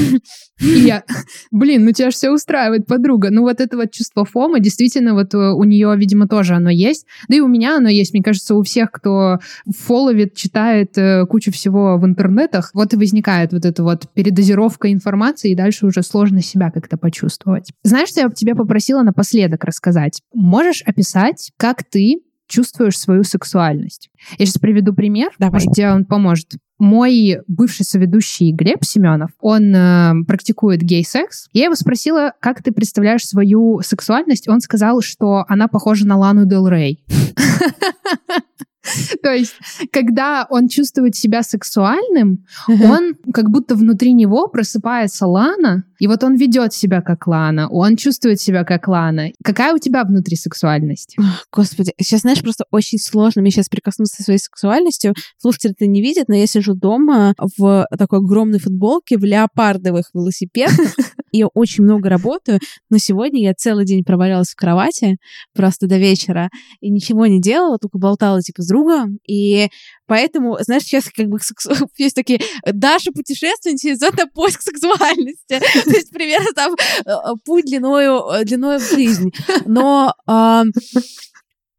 Я, 0.60 1.04
блин, 1.52 1.84
ну 1.84 1.92
тебя 1.92 2.10
же 2.10 2.16
все 2.16 2.32
устраивает, 2.32 2.88
подруга. 2.88 3.30
Ну 3.32 3.42
вот 3.42 3.60
это 3.60 3.76
вот 3.76 3.92
чувство 3.92 4.24
фома, 4.24 4.60
действительно, 4.60 5.14
вот 5.14 5.34
э, 5.34 5.38
у 5.38 5.64
нее, 5.66 5.94
видимо, 5.98 6.28
тоже 6.28 6.56
оно 6.56 6.70
есть. 6.70 7.06
Да 7.28 7.36
и 7.36 7.42
у 7.42 7.48
меня 7.48 7.78
оно 7.78 7.90
есть. 7.90 8.14
Мне 8.14 8.24
кажется, 8.24 8.56
у 8.56 8.64
всех, 8.64 8.92
кто 8.92 9.40
фоловит, 9.68 10.36
читает 10.36 10.98
э, 10.98 11.26
кучу 11.26 11.52
всего 11.52 11.98
в 11.98 12.06
интернетах, 12.06 12.72
вот 12.74 12.94
и 12.94 12.98
возникает 12.98 13.52
вот 13.52 13.66
эта 13.66 13.84
вот 13.84 14.08
передозировка 14.14 14.92
информации, 14.92 15.52
и 15.52 15.56
дальше 15.56 15.86
уже 15.86 16.02
сложно 16.02 16.42
себя 16.42 16.72
как-то 16.72 16.93
почувствовать. 16.98 17.72
Знаешь, 17.84 18.10
что 18.10 18.22
я 18.22 18.30
тебя 18.30 18.56
попросила 18.56 19.04
напоследок 19.04 19.64
рассказать? 19.64 20.22
Можешь 20.34 20.82
описать, 20.84 21.52
как 21.58 21.84
ты 21.84 22.22
чувствуешь 22.48 23.00
свою 23.00 23.24
сексуальность. 23.24 24.10
Я 24.38 24.46
сейчас 24.46 24.60
приведу 24.60 24.94
пример, 24.94 25.32
Давай. 25.40 25.54
может, 25.54 25.74
тебе 25.74 25.92
он 25.92 26.06
поможет. 26.06 26.52
Мой 26.78 27.40
бывший 27.48 27.84
соведущий 27.84 28.52
Глеб 28.52 28.84
Семенов, 28.84 29.32
он 29.40 29.74
э, 29.74 30.14
практикует 30.28 30.82
гей-секс. 30.82 31.48
Я 31.54 31.66
его 31.66 31.76
спросила, 31.76 32.34
как 32.42 32.62
ты 32.62 32.72
представляешь 32.72 33.26
свою 33.26 33.82
сексуальность. 33.82 34.48
Он 34.48 34.60
сказал, 34.60 35.02
что 35.02 35.46
она 35.48 35.68
похожа 35.68 36.06
на 36.06 36.18
Лану 36.18 36.46
Дел 36.46 36.68
Рей. 36.68 37.04
То 39.24 39.32
есть, 39.32 39.56
когда 39.92 40.46
он 40.50 40.68
чувствует 40.68 41.16
себя 41.16 41.44
сексуальным, 41.44 42.46
он 42.68 43.16
как 43.34 43.50
будто 43.50 43.76
внутри 43.76 44.14
него 44.14 44.48
просыпается 44.48 45.26
Лана, 45.26 45.86
и 46.00 46.08
вот 46.08 46.24
он 46.24 46.36
ведет 46.36 46.74
себя 46.74 47.02
как 47.02 47.28
Лана, 47.28 47.70
он 47.70 47.96
чувствует 47.96 48.42
себя 48.42 48.66
как 48.66 48.88
Лана. 48.88 49.30
Какая 49.44 49.74
у 49.74 49.78
тебя 49.78 50.04
внутри 50.04 50.36
сексуальность? 50.36 51.16
Господи, 51.52 51.94
сейчас, 51.98 52.22
знаешь, 52.22 52.42
просто 52.42 52.66
очень 52.72 53.00
сложно 53.00 53.42
мне 53.42 53.52
сейчас 53.52 53.70
прикоснуться 53.70 54.18
со 54.18 54.24
своей 54.24 54.40
сексуальностью. 54.40 55.14
Слушатель 55.38 55.72
это 55.72 55.88
не 55.88 56.02
видит, 56.02 56.28
но 56.28 56.36
я 56.36 56.46
сижу 56.46 56.74
дома 56.76 57.34
в 57.58 57.88
такой 57.98 58.20
огромной 58.20 58.60
футболке, 58.60 59.18
в 59.18 59.24
леопардовых 59.24 60.10
велосипедах, 60.14 60.94
и 61.34 61.44
очень 61.54 61.84
много 61.84 62.10
работаю, 62.10 62.60
но 62.90 62.98
сегодня 63.00 63.42
я 63.42 63.54
целый 63.54 63.86
день 63.86 64.04
провалялась 64.04 64.52
в 64.52 64.56
кровати 64.56 65.18
просто 65.54 65.88
до 65.88 65.98
вечера 65.98 66.50
и 66.80 66.90
ничего 66.90 67.26
не 67.26 67.42
делала, 67.42 67.78
только 67.80 67.98
болтала 67.98 68.42
типа 68.42 68.62
с 68.62 68.68
другом, 68.68 69.18
и 69.28 69.68
поэтому, 70.06 70.58
знаешь, 70.62 70.84
сейчас 70.84 71.06
как 71.14 71.28
бы 71.28 71.40
есть 71.98 72.16
такие 72.16 72.40
Даша 72.66 73.12
путешественница 73.12 73.94
идет 73.94 74.16
на 74.18 74.28
поиск 74.28 74.62
сексуальности, 74.62 75.60
то 75.84 75.90
есть 75.90 76.12
примерно 76.12 76.52
там 76.56 76.76
э, 77.06 77.12
путь 77.44 77.66
длиною, 77.66 78.30
э, 78.32 78.46
длиною 78.46 78.80
в 78.80 78.88
жизнь, 78.88 79.32
но 79.66 80.14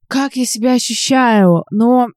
как 0.09 0.37
я 0.37 0.45
себя 0.45 0.75
ощущаю, 0.75 1.65
но 1.71 2.09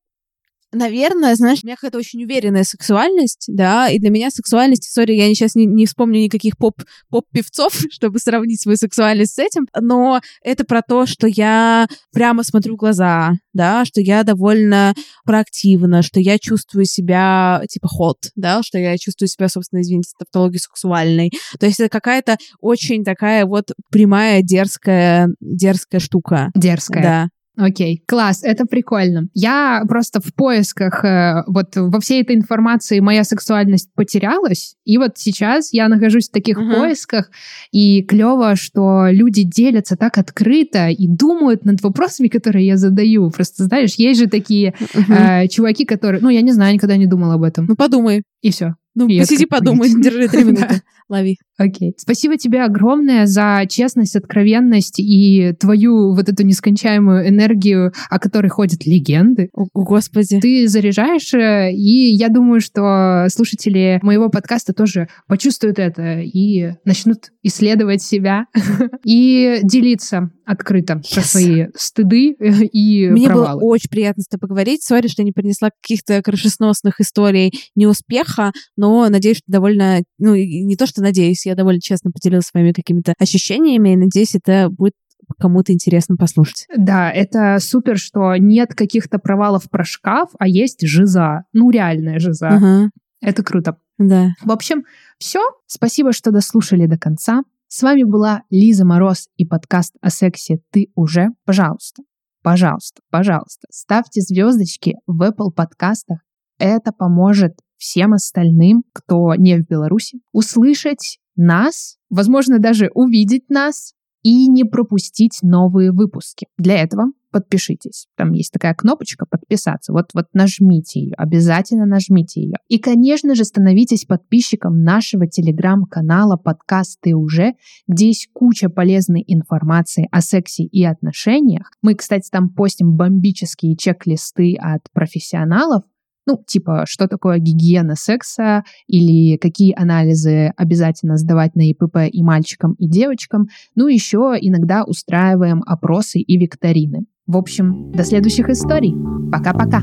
Наверное, 0.73 1.35
знаешь, 1.35 1.59
у 1.63 1.67
меня 1.67 1.75
какая-то 1.75 1.97
очень 1.97 2.23
уверенная 2.23 2.63
сексуальность, 2.63 3.45
да, 3.47 3.89
и 3.89 3.99
для 3.99 4.09
меня 4.09 4.29
сексуальность, 4.29 4.91
сори, 4.91 5.13
я 5.13 5.27
сейчас 5.29 5.55
не, 5.55 5.65
не 5.65 5.85
вспомню 5.85 6.19
никаких 6.19 6.57
поп, 6.57 6.83
поп-певцов, 7.09 7.73
чтобы 7.89 8.19
сравнить 8.19 8.61
свою 8.61 8.77
сексуальность 8.77 9.35
с 9.35 9.39
этим, 9.39 9.67
но 9.79 10.19
это 10.43 10.65
про 10.65 10.81
то, 10.81 11.05
что 11.05 11.25
я 11.27 11.87
прямо 12.11 12.43
смотрю 12.43 12.75
в 12.75 12.77
глаза, 12.77 13.31
да, 13.53 13.85
что 13.85 14.01
я 14.01 14.23
довольно 14.23 14.93
проактивна, 15.25 16.01
что 16.01 16.19
я 16.19 16.37
чувствую 16.37 16.85
себя, 16.85 17.61
типа, 17.69 17.87
ход, 17.87 18.17
да, 18.35 18.61
что 18.61 18.77
я 18.77 18.97
чувствую 18.97 19.29
себя, 19.29 19.47
собственно, 19.47 19.81
извините, 19.81 20.11
тавтологией 20.19 20.59
сексуальной. 20.59 21.31
То 21.59 21.65
есть 21.65 21.79
это 21.79 21.89
какая-то 21.89 22.37
очень 22.59 23.05
такая 23.05 23.45
вот 23.45 23.71
прямая, 23.89 24.41
дерзкая, 24.41 25.29
дерзкая 25.39 26.01
штука. 26.01 26.51
Дерзкая. 26.55 27.03
Да. 27.03 27.27
Окей, 27.57 28.03
класс, 28.05 28.43
это 28.43 28.65
прикольно. 28.65 29.29
Я 29.33 29.83
просто 29.87 30.21
в 30.21 30.31
поисках, 30.35 31.03
э, 31.03 31.43
вот 31.47 31.75
во 31.75 31.99
всей 31.99 32.21
этой 32.21 32.35
информации 32.35 32.99
моя 32.99 33.23
сексуальность 33.23 33.89
потерялась, 33.95 34.75
и 34.85 34.99
вот 34.99 35.13
сейчас 35.15 35.73
я 35.73 35.87
нахожусь 35.87 36.29
в 36.29 36.31
таких 36.31 36.57
Мгм. 36.59 36.71
поисках, 36.75 37.31
и 37.71 38.03
клево, 38.03 38.55
что 38.55 39.07
люди 39.09 39.41
делятся 39.41 39.97
так 39.97 40.19
открыто 40.19 40.89
и 40.89 41.07
думают 41.07 41.65
над 41.65 41.81
вопросами, 41.81 42.27
которые 42.27 42.67
я 42.67 42.77
задаю. 42.77 43.31
Просто, 43.31 43.63
знаешь, 43.63 43.95
есть 43.95 44.19
же 44.19 44.27
такие 44.27 44.75
Мгм. 44.93 45.13
э, 45.13 45.47
чуваки, 45.47 45.85
которые... 45.85 46.21
Ну, 46.21 46.29
я 46.29 46.41
не 46.41 46.51
знаю, 46.51 46.75
никогда 46.75 46.95
не 46.95 47.07
думала 47.07 47.33
об 47.35 47.43
этом. 47.43 47.65
Ну, 47.65 47.75
подумай. 47.75 48.21
И 48.47 48.51
все. 48.51 48.75
Ну, 48.95 49.07
И 49.07 49.19
посиди, 49.19 49.45
подумай, 49.45 49.89
держи 49.89 50.29
три 50.29 50.43
минуты. 50.45 50.81
Лови. 51.09 51.37
Окей. 51.57 51.93
Спасибо 51.97 52.37
тебе 52.37 52.63
огромное 52.63 53.25
за 53.25 53.63
честность, 53.67 54.15
откровенность 54.15 54.99
и 54.99 55.53
твою 55.59 56.15
вот 56.15 56.29
эту 56.29 56.43
нескончаемую 56.43 57.27
энергию, 57.27 57.91
о 58.09 58.19
которой 58.19 58.47
ходят 58.47 58.85
легенды. 58.85 59.49
О, 59.53 59.65
господи. 59.73 60.39
Ты 60.39 60.67
заряжаешь, 60.69 61.33
э, 61.33 61.73
и 61.73 62.15
я 62.15 62.29
думаю, 62.29 62.61
что 62.61 63.27
слушатели 63.29 63.99
моего 64.01 64.29
подкаста 64.29 64.73
тоже 64.73 65.09
почувствуют 65.27 65.77
это 65.79 66.19
и 66.19 66.71
начнут 66.85 67.31
исследовать 67.43 68.01
себя 68.01 68.45
и 69.05 69.59
делиться 69.63 70.31
открыто 70.47 70.95
про 70.95 71.21
Yes. 71.21 71.25
свои 71.25 71.65
стыды 71.75 72.35
э, 72.39 72.63
и 72.71 73.09
Мне 73.09 73.27
провалы. 73.27 73.59
было 73.59 73.69
очень 73.71 73.89
приятно 73.89 74.23
с 74.23 74.27
тобой 74.27 74.47
поговорить. 74.47 74.81
Сори, 74.83 75.07
что 75.07 75.23
не 75.23 75.31
принесла 75.33 75.69
каких-то 75.81 76.21
крышесносных 76.21 76.99
историй 77.01 77.51
неуспеха, 77.75 78.51
но 78.75 79.07
надеюсь, 79.09 79.37
что 79.37 79.45
довольно... 79.51 79.99
Ну, 80.19 80.35
не 80.35 80.75
то, 80.77 80.87
что 80.87 81.01
надеюсь, 81.01 81.45
я 81.45 81.55
довольно 81.55 81.81
честно 81.81 82.11
поделилась 82.11 82.45
своими 82.45 82.71
какими-то 82.71 83.13
ощущениями, 83.19 83.93
и 83.93 83.97
надеюсь, 83.97 84.35
это 84.35 84.69
будет 84.69 84.93
кому-то 85.39 85.73
интересно 85.73 86.15
послушать. 86.15 86.65
Да, 86.77 87.11
это 87.11 87.57
супер, 87.59 87.97
что 87.97 88.35
нет 88.37 88.73
каких-то 88.73 89.19
провалов 89.19 89.69
про 89.69 89.83
шкаф, 89.83 90.29
а 90.39 90.47
есть 90.47 90.87
жиза. 90.87 91.43
Ну, 91.53 91.69
реальная 91.69 92.19
жиза. 92.19 92.47
Ага, 92.47 92.89
Это 93.21 93.43
круто. 93.43 93.77
да. 93.97 94.29
В 94.43 94.51
общем, 94.51 94.83
все. 95.19 95.41
Спасибо, 95.65 96.13
что 96.13 96.31
дослушали 96.31 96.85
до 96.85 96.97
конца. 96.97 97.41
С 97.69 97.83
вами 97.83 98.03
была 98.03 98.43
Лиза 98.49 98.85
Мороз 98.85 99.27
и 99.35 99.45
подкаст 99.45 99.93
о 99.99 100.09
сексе 100.09 100.59
«Ты 100.71 100.87
уже». 100.95 101.31
Пожалуйста, 101.43 102.03
пожалуйста, 102.41 103.01
пожалуйста, 103.09 103.67
ставьте 103.69 104.21
звездочки 104.21 104.95
в 105.05 105.21
Apple 105.21 105.51
подкастах. 105.53 106.19
Это 106.59 106.93
поможет 106.93 107.59
всем 107.75 108.13
остальным, 108.13 108.85
кто 108.93 109.35
не 109.35 109.57
в 109.57 109.67
Беларуси, 109.67 110.21
услышать 110.31 111.19
нас, 111.35 111.97
возможно, 112.09 112.59
даже 112.59 112.89
увидеть 112.93 113.49
нас 113.49 113.91
и 114.23 114.47
не 114.47 114.63
пропустить 114.63 115.39
новые 115.41 115.91
выпуски. 115.91 116.47
Для 116.57 116.81
этого 116.81 117.07
подпишитесь. 117.31 118.07
Там 118.15 118.33
есть 118.33 118.51
такая 118.51 118.73
кнопочка 118.73 119.25
«Подписаться». 119.25 119.93
Вот, 119.93 120.05
вот 120.13 120.25
нажмите 120.33 120.99
ее, 120.99 121.13
обязательно 121.17 121.85
нажмите 121.85 122.41
ее. 122.41 122.55
И, 122.67 122.79
конечно 122.79 123.35
же, 123.35 123.43
становитесь 123.43 124.05
подписчиком 124.05 124.83
нашего 124.83 125.27
телеграм-канала 125.27 126.37
«Подкасты 126.37 127.15
уже», 127.15 127.53
где 127.87 128.07
есть 128.07 128.29
куча 128.33 128.69
полезной 128.69 129.23
информации 129.27 130.07
о 130.11 130.21
сексе 130.21 130.63
и 130.63 130.83
отношениях. 130.83 131.71
Мы, 131.81 131.95
кстати, 131.95 132.29
там 132.31 132.49
постим 132.49 132.95
бомбические 132.95 133.75
чек-листы 133.75 134.55
от 134.59 134.81
профессионалов, 134.93 135.83
ну, 136.27 136.43
типа, 136.45 136.83
что 136.85 137.07
такое 137.07 137.39
гигиена 137.39 137.95
секса 137.95 138.63
или 138.85 139.37
какие 139.37 139.73
анализы 139.73 140.51
обязательно 140.57 141.15
сдавать 141.15 141.55
на 141.55 141.69
ИПП 141.69 141.99
и 142.11 142.21
мальчикам, 142.21 142.73
и 142.73 142.87
девочкам. 142.89 143.47
Ну, 143.75 143.87
еще 143.87 144.35
иногда 144.39 144.83
устраиваем 144.83 145.63
опросы 145.65 146.19
и 146.19 146.37
викторины. 146.37 147.05
В 147.27 147.35
общем, 147.35 147.91
до 147.91 148.05
следующих 148.05 148.49
историй. 148.49 148.95
Пока-пока. 149.29 149.81